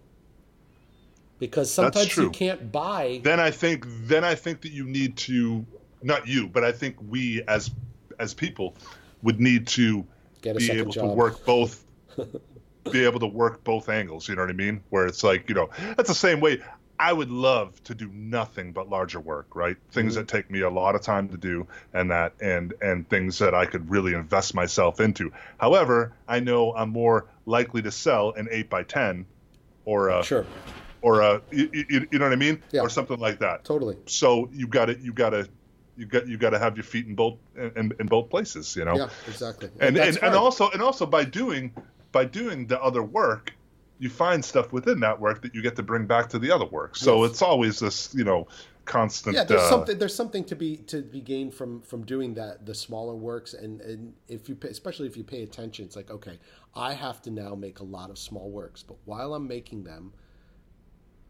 because 1.39 1.73
sometimes 1.73 2.17
you 2.17 2.31
can't 2.31 2.73
buy. 2.73 3.21
then 3.23 3.41
I 3.41 3.51
think 3.51 3.85
then 3.87 4.25
I 4.25 4.35
think 4.35 4.63
that 4.63 4.73
you 4.73 4.85
need 4.85 5.17
to 5.19 5.67
not 6.07 6.27
you, 6.27 6.49
but 6.49 6.65
I 6.65 6.73
think 6.73 6.97
we 7.01 7.43
as 7.49 7.71
as 8.19 8.33
people 8.33 8.75
would 9.23 9.41
need 9.41 9.67
to 9.67 10.07
be 10.43 10.71
able 10.71 10.93
to 10.93 11.07
work 11.07 11.45
both 11.45 11.85
be 12.93 13.05
able 13.05 13.21
to 13.21 13.27
work 13.27 13.65
both 13.65 13.89
angles, 13.89 14.29
you 14.29 14.37
know 14.37 14.43
what 14.43 14.51
I 14.51 14.55
mean? 14.55 14.83
Where 14.91 15.07
it's 15.07 15.25
like, 15.25 15.49
you 15.49 15.55
know, 15.55 15.69
that's 15.97 16.09
the 16.09 16.15
same 16.15 16.41
way 16.41 16.63
I 16.99 17.13
would 17.13 17.31
love 17.31 17.83
to 17.85 17.95
do 17.95 18.09
nothing 18.13 18.73
but 18.73 18.89
larger 18.89 19.21
work, 19.21 19.55
right? 19.55 19.77
Things 19.91 20.15
Mm-hmm. 20.15 20.21
that 20.21 20.29
take 20.29 20.51
me 20.51 20.61
a 20.61 20.71
lot 20.71 20.95
of 20.95 21.03
time 21.03 21.29
to 21.29 21.37
do 21.37 21.67
and 21.93 22.11
that 22.11 22.35
and 22.41 22.73
and 22.81 23.09
things 23.11 23.39
that 23.41 23.55
I 23.55 23.67
could 23.67 23.91
really 23.91 24.15
invest 24.15 24.55
myself 24.55 25.01
into. 25.01 25.33
However, 25.59 26.13
I 26.29 26.41
know 26.41 26.73
I'm 26.75 26.91
more 26.91 27.27
likely 27.45 27.83
to 27.83 27.91
sell 27.91 28.33
an 28.33 28.49
8 28.51 28.71
by 28.71 28.83
10 28.85 29.27
or 29.85 30.09
a 30.09 30.23
Sure, 30.23 30.47
or 31.03 31.21
a 31.21 31.43
you, 31.51 31.69
you, 31.73 32.09
you 32.11 32.19
know 32.19 32.25
what 32.27 32.33
I 32.33 32.37
mean? 32.37 32.63
Yeah. 32.73 32.81
Or 32.83 32.89
something 32.89 33.19
like 33.19 33.41
that 33.41 33.65
totally. 33.65 33.97
so 34.07 34.49
you 34.53 34.67
got 34.67 34.87
to 34.87 34.99
you 34.99 35.13
got 35.13 35.31
to 35.31 35.49
you 35.97 36.07
got 36.07 36.27
you 36.27 36.37
got 36.37 36.51
to 36.51 36.59
have 36.59 36.77
your 36.77 36.85
feet 36.85 37.07
in 37.07 37.15
both 37.15 37.39
in, 37.57 37.93
in 37.99 38.07
both 38.07 38.31
places 38.31 38.77
you 38.77 38.85
know? 38.85 38.97
Yeah, 38.97 39.09
exactly. 39.27 39.71
and 39.81 39.97
that's 39.97 40.17
and, 40.17 40.27
and 40.27 40.35
also 40.35 40.71
and 40.71 40.83
also 40.83 41.07
by 41.07 41.25
doing 41.25 41.75
by 42.13 42.25
doing 42.25 42.67
the 42.67 42.81
other 42.83 43.03
work 43.03 43.53
you 43.99 44.11
find 44.11 44.45
stuff 44.45 44.73
within 44.73 45.01
that 45.01 45.21
work 45.21 45.43
that 45.43 45.55
you 45.55 45.63
get 45.63 45.77
to 45.77 45.83
bring 45.83 46.07
back 46.07 46.29
to 46.29 46.39
the 46.39 46.51
other 46.51 46.67
work. 46.67 46.97
So 46.97 47.23
Yes. 47.23 47.31
it's 47.31 47.43
always 47.43 47.79
this 47.79 48.15
you 48.15 48.25
know 48.25 48.49
constant 48.85 49.35
yeah, 49.35 49.43
there's 49.43 49.63
uh, 49.63 49.69
something 49.69 49.99
there's 49.99 50.15
something 50.15 50.45
to 50.45 50.55
be 50.55 50.77
to 50.77 51.03
be 51.03 51.21
gained 51.21 51.53
from 51.53 51.81
from 51.83 52.05
doing 52.05 52.35
that 52.35 52.67
the 52.67 52.75
smaller 52.75 53.17
works. 53.17 53.55
And 53.55 53.81
and 53.81 54.15
if 54.29 54.49
you 54.49 54.55
pay, 54.55 54.69
especially 54.69 55.07
if 55.07 55.17
you 55.17 55.25
pay 55.25 55.43
attention 55.43 55.87
it's 55.87 55.97
like 55.97 56.11
okay 56.11 56.39
I 56.75 56.93
have 56.93 57.23
to 57.23 57.31
now 57.31 57.55
make 57.55 57.81
a 57.81 57.85
lot 57.85 58.11
of 58.11 58.19
small 58.19 58.51
works. 58.51 58.83
But 58.83 58.99
while 59.07 59.35
I'm 59.35 59.49
making 59.49 59.85
them 59.85 60.13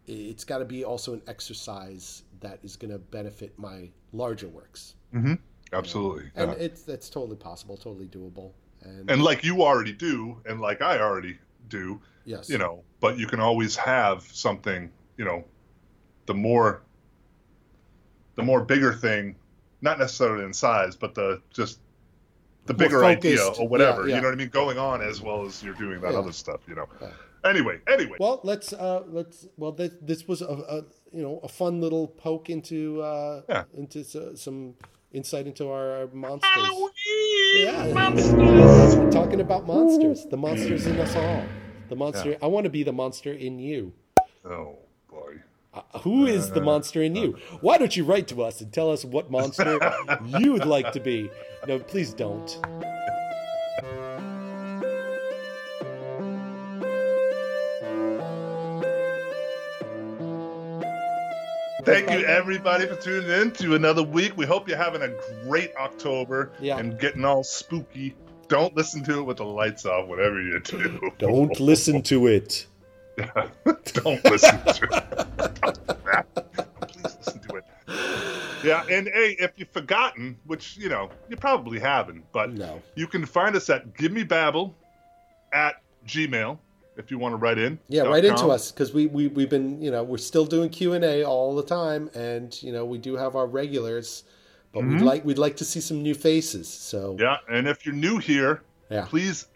it's 0.07 0.45
got 0.45 0.59
to 0.59 0.65
be 0.65 0.85
also 0.85 1.15
an 1.15 1.23
exercise 1.27 2.23
that 2.41 2.59
is 2.63 2.77
going 2.77 2.93
to 2.93 2.99
benefit 2.99 3.59
my 3.59 3.89
larger 4.13 4.49
works. 4.49 4.95
Mm-hmm. 5.15 5.35
Absolutely. 5.73 6.31
And 6.37 6.53
yeah. 6.53 6.59
it's 6.59 6.83
that's 6.83 7.09
totally 7.11 7.37
possible 7.37 7.77
totally 7.77 8.07
doable 8.07 8.53
and, 8.83 9.11
and 9.11 9.23
like 9.23 9.45
you 9.45 9.63
already 9.63 9.93
do 9.93 10.41
and 10.47 10.61
like 10.61 10.83
I 10.83 10.99
already 11.01 11.39
do 11.69 12.01
yes. 12.25 12.49
you 12.49 12.59
know 12.59 12.83
but 13.01 13.19
you 13.19 13.27
can 13.27 13.41
always 13.41 13.77
have 13.77 14.23
something 14.23 14.91
you 15.17 15.25
know 15.25 15.45
the 16.27 16.35
more 16.35 16.83
the 18.37 18.43
more 18.43 18.65
bigger 18.65 18.93
thing 18.93 19.35
not 19.81 19.99
necessarily 19.99 20.45
in 20.45 20.53
size 20.53 20.95
but 20.95 21.15
the 21.15 21.41
just 21.53 21.81
the 22.67 22.75
bigger 22.75 23.05
idea 23.05 23.45
or 23.59 23.69
whatever 23.69 24.03
Yeah, 24.03 24.09
yeah. 24.09 24.15
you 24.17 24.23
know 24.23 24.29
what 24.29 24.35
i 24.35 24.39
mean? 24.39 24.49
Going 24.49 24.79
on 24.79 25.01
as 25.03 25.21
well 25.21 25.45
as 25.45 25.63
you're 25.63 25.75
doing 25.75 26.01
that 26.01 26.15
other 26.15 26.33
stuff 26.33 26.61
you 26.69 26.75
know. 26.75 26.89
Anyway 27.45 27.79
anyway 27.87 28.17
Well, 28.19 28.41
let's 28.45 28.73
uh, 28.73 29.03
let's 29.07 29.47
well 29.57 29.73
this, 29.73 29.93
this 30.01 30.27
was 30.29 30.43
a, 30.43 30.47
a 30.47 30.77
you 31.13 31.23
know 31.23 31.41
a 31.43 31.49
fun 31.49 31.81
little 31.81 32.07
poke 32.09 32.51
into 32.51 33.01
uh, 33.03 33.43
Yeah. 33.49 33.65
into 33.75 34.05
some 34.37 34.75
insight 35.13 35.47
into 35.47 35.69
our, 35.71 35.91
our 35.99 36.07
monsters. 36.09 36.51
Halloween 36.55 36.91
Yeah. 37.65 37.93
monsters 37.95 39.15
Talking 39.15 39.41
about 39.41 39.67
monsters, 39.67 40.27
the 40.27 40.37
monsters 40.37 40.87
in 40.87 40.99
us 40.99 41.15
all. 41.17 41.45
The 41.89 41.97
monster. 41.97 42.37
I 42.43 42.47
want 42.49 42.65
to 42.65 42.71
be 42.71 42.83
the 42.83 42.93
monster 42.93 43.33
in 43.33 43.59
you. 43.59 43.93
oh 44.45 44.79
boy 45.09 45.37
Uh, 45.73 45.83
who 46.01 46.27
is 46.27 46.51
the 46.51 46.61
monster 46.61 47.03
in 47.03 47.15
you? 47.15 47.37
Why 47.61 47.79
don't 47.79 47.95
you 47.97 48.05
write 48.05 48.29
to 48.29 48.43
us 48.43 48.61
and 48.61 48.73
tell 48.73 48.91
us 48.91 49.05
what 49.05 49.31
monster 49.31 49.79
you 50.41 50.53
would 50.55 50.65
like 50.67 50.93
to 50.93 51.01
be? 51.01 51.31
No, 51.69 51.79
please 51.79 52.13
don't. 52.15 52.49
Thank 61.87 62.11
you 62.11 62.25
everybody 62.27 62.87
for 62.87 62.97
tuning 62.97 63.31
in 63.31 63.51
to 63.53 63.75
another 63.75 64.03
week 64.03 64.37
we 64.37 64.45
hope 64.45 64.69
you're 64.69 64.77
having 64.77 65.03
a 65.03 65.15
great 65.45 65.75
october 65.77 66.53
Yeah. 66.61 66.79
and 66.79 66.99
getting 66.99 67.25
all 67.25 67.45
spooky 67.45 68.15
don't 68.49 68.77
listen 68.77 69.03
to 69.05 69.19
it 69.21 69.23
with 69.23 69.39
the 69.39 69.45
lights 69.45 69.87
off 69.87 70.07
whatever 70.09 70.41
you 70.43 70.61
do 70.61 71.11
Don't 71.19 71.59
listen 71.59 72.03
to 72.03 72.27
it. 72.29 72.67
Don't 73.17 74.25
listen 74.25 74.61
to 74.65 74.89
it. 74.93 76.27
Please 76.89 77.17
listen 77.19 77.41
to 77.41 77.57
it. 77.57 77.65
Yeah, 78.65 78.85
and 78.91 79.09
hey, 79.09 79.37
if 79.41 79.53
you've 79.57 79.71
forgotten, 79.71 80.39
which 80.45 80.77
you 80.77 80.89
know 80.89 81.11
you 81.29 81.37
probably 81.37 81.81
haven't, 81.81 82.25
but 82.33 82.53
No. 82.53 82.81
you 82.95 83.07
can 83.09 83.27
find 83.27 83.57
us 83.57 83.69
at 83.71 83.97
Give 83.97 84.13
Me 84.13 84.23
Babble 84.23 84.77
at 85.53 85.83
Gmail 86.07 86.59
if 86.97 87.11
you 87.11 87.19
want 87.19 87.33
to 87.33 87.37
write 87.37 87.59
in. 87.59 87.79
Yeah, 87.89 88.03
write 88.03 88.25
into 88.25 88.49
us 88.49 88.71
because 88.73 88.93
we, 88.93 89.07
we 89.07 89.29
we've 89.29 89.51
been 89.51 89.81
you 89.83 89.91
know 89.91 90.03
we're 90.03 90.19
still 90.19 90.47
doing 90.47 90.71
Q 90.71 90.95
and 90.95 91.05
A 91.05 91.25
all 91.25 91.55
the 91.55 91.63
time, 91.63 92.11
and 92.15 92.61
you 92.63 92.73
know 92.73 92.85
we 92.85 92.99
do 92.99 93.17
have 93.17 93.37
our 93.37 93.47
regulars, 93.47 94.25
but 94.73 94.85
we'd 94.85 95.01
like 95.03 95.25
we'd 95.25 95.39
like 95.39 95.57
to 95.59 95.65
see 95.65 95.81
some 95.81 96.03
new 96.03 96.15
faces. 96.15 96.69
So 96.69 97.13
Mm-hmm. 97.15 97.23
Yeah, 97.23 97.37
and 97.49 97.67
if 97.69 97.85
you're 97.87 97.95
new 97.95 98.19
here, 98.19 98.63
Yeah. 98.91 99.05
please 99.09 99.47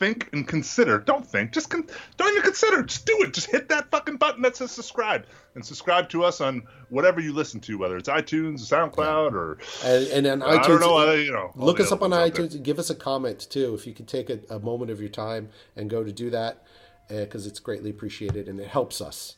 think 0.00 0.28
and 0.32 0.48
consider. 0.48 0.98
Don't 0.98 1.24
think, 1.24 1.52
just 1.52 1.70
con- 1.70 1.86
don't 2.16 2.30
even 2.32 2.42
consider. 2.42 2.82
Just 2.82 3.06
do 3.06 3.16
it. 3.20 3.32
Just 3.32 3.48
hit 3.50 3.68
that 3.68 3.90
fucking 3.92 4.16
button 4.16 4.42
that 4.42 4.56
says 4.56 4.72
subscribe, 4.72 5.26
and 5.54 5.64
subscribe 5.64 6.08
to 6.08 6.24
us 6.24 6.40
on 6.40 6.62
whatever 6.88 7.20
you 7.20 7.32
listen 7.32 7.60
to, 7.60 7.78
whether 7.78 7.96
it's 7.96 8.08
iTunes, 8.08 8.60
SoundCloud, 8.62 9.32
or 9.34 9.58
and, 9.84 10.26
and 10.26 10.42
on 10.42 10.50
I 10.50 10.56
iTunes, 10.58 10.66
don't 10.66 10.80
know. 10.80 10.98
uh, 11.08 11.12
you 11.12 11.30
know, 11.32 11.52
look 11.54 11.78
us 11.78 11.92
up 11.92 12.02
on 12.02 12.10
ones 12.10 12.22
out 12.30 12.34
there. 12.34 12.46
iTunes 12.46 12.54
and 12.56 12.64
give 12.64 12.78
us 12.80 12.90
a 12.90 12.94
comment 12.96 13.46
too. 13.48 13.74
If 13.74 13.86
you 13.86 13.92
could 13.94 14.08
take 14.08 14.28
a, 14.30 14.40
a 14.50 14.58
moment 14.58 14.90
of 14.90 14.98
your 15.00 15.10
time 15.10 15.50
and 15.76 15.88
go 15.88 16.02
to 16.02 16.10
do 16.10 16.30
that, 16.30 16.64
because 17.08 17.46
it's 17.46 17.60
greatly 17.60 17.90
appreciated 17.90 18.48
and 18.48 18.58
it 18.58 18.68
helps 18.68 19.00
us 19.00 19.36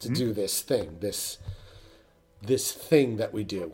to 0.00 0.08
Hmm? 0.08 0.14
do 0.14 0.32
this 0.32 0.60
thing, 0.60 0.98
this 1.00 1.38
this 2.42 2.72
thing 2.72 3.16
that 3.16 3.32
we 3.32 3.44
do. 3.44 3.72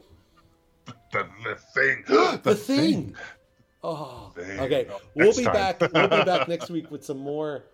The, 1.12 1.26
the 1.44 1.54
thing. 1.74 2.04
The 2.42 2.54
thing. 2.54 3.16
Oh, 3.82 4.32
okay. 4.36 4.88
We'll 5.14 5.36
be 5.36 5.44
time. 5.44 5.52
back. 5.52 5.80
We'll 5.80 6.08
be 6.08 6.24
back 6.24 6.48
next 6.48 6.68
week 6.68 6.90
with 6.90 7.04
some 7.04 7.18
more 7.18 7.64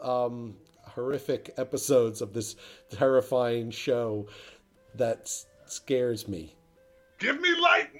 um, 0.00 0.56
horrific 0.82 1.52
episodes 1.58 2.22
of 2.22 2.32
this 2.32 2.56
terrifying 2.90 3.70
show 3.70 4.26
that 4.94 5.30
scares 5.66 6.26
me. 6.26 6.54
Give 7.18 7.38
me 7.40 7.50
light. 7.60 7.90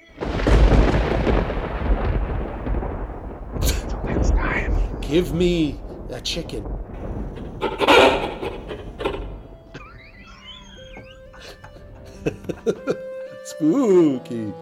Until 3.53 4.03
next 4.05 4.31
time. 4.31 5.01
Give 5.01 5.33
me 5.33 5.79
a 6.09 6.21
chicken. 6.21 6.65
Spooky. 13.45 14.53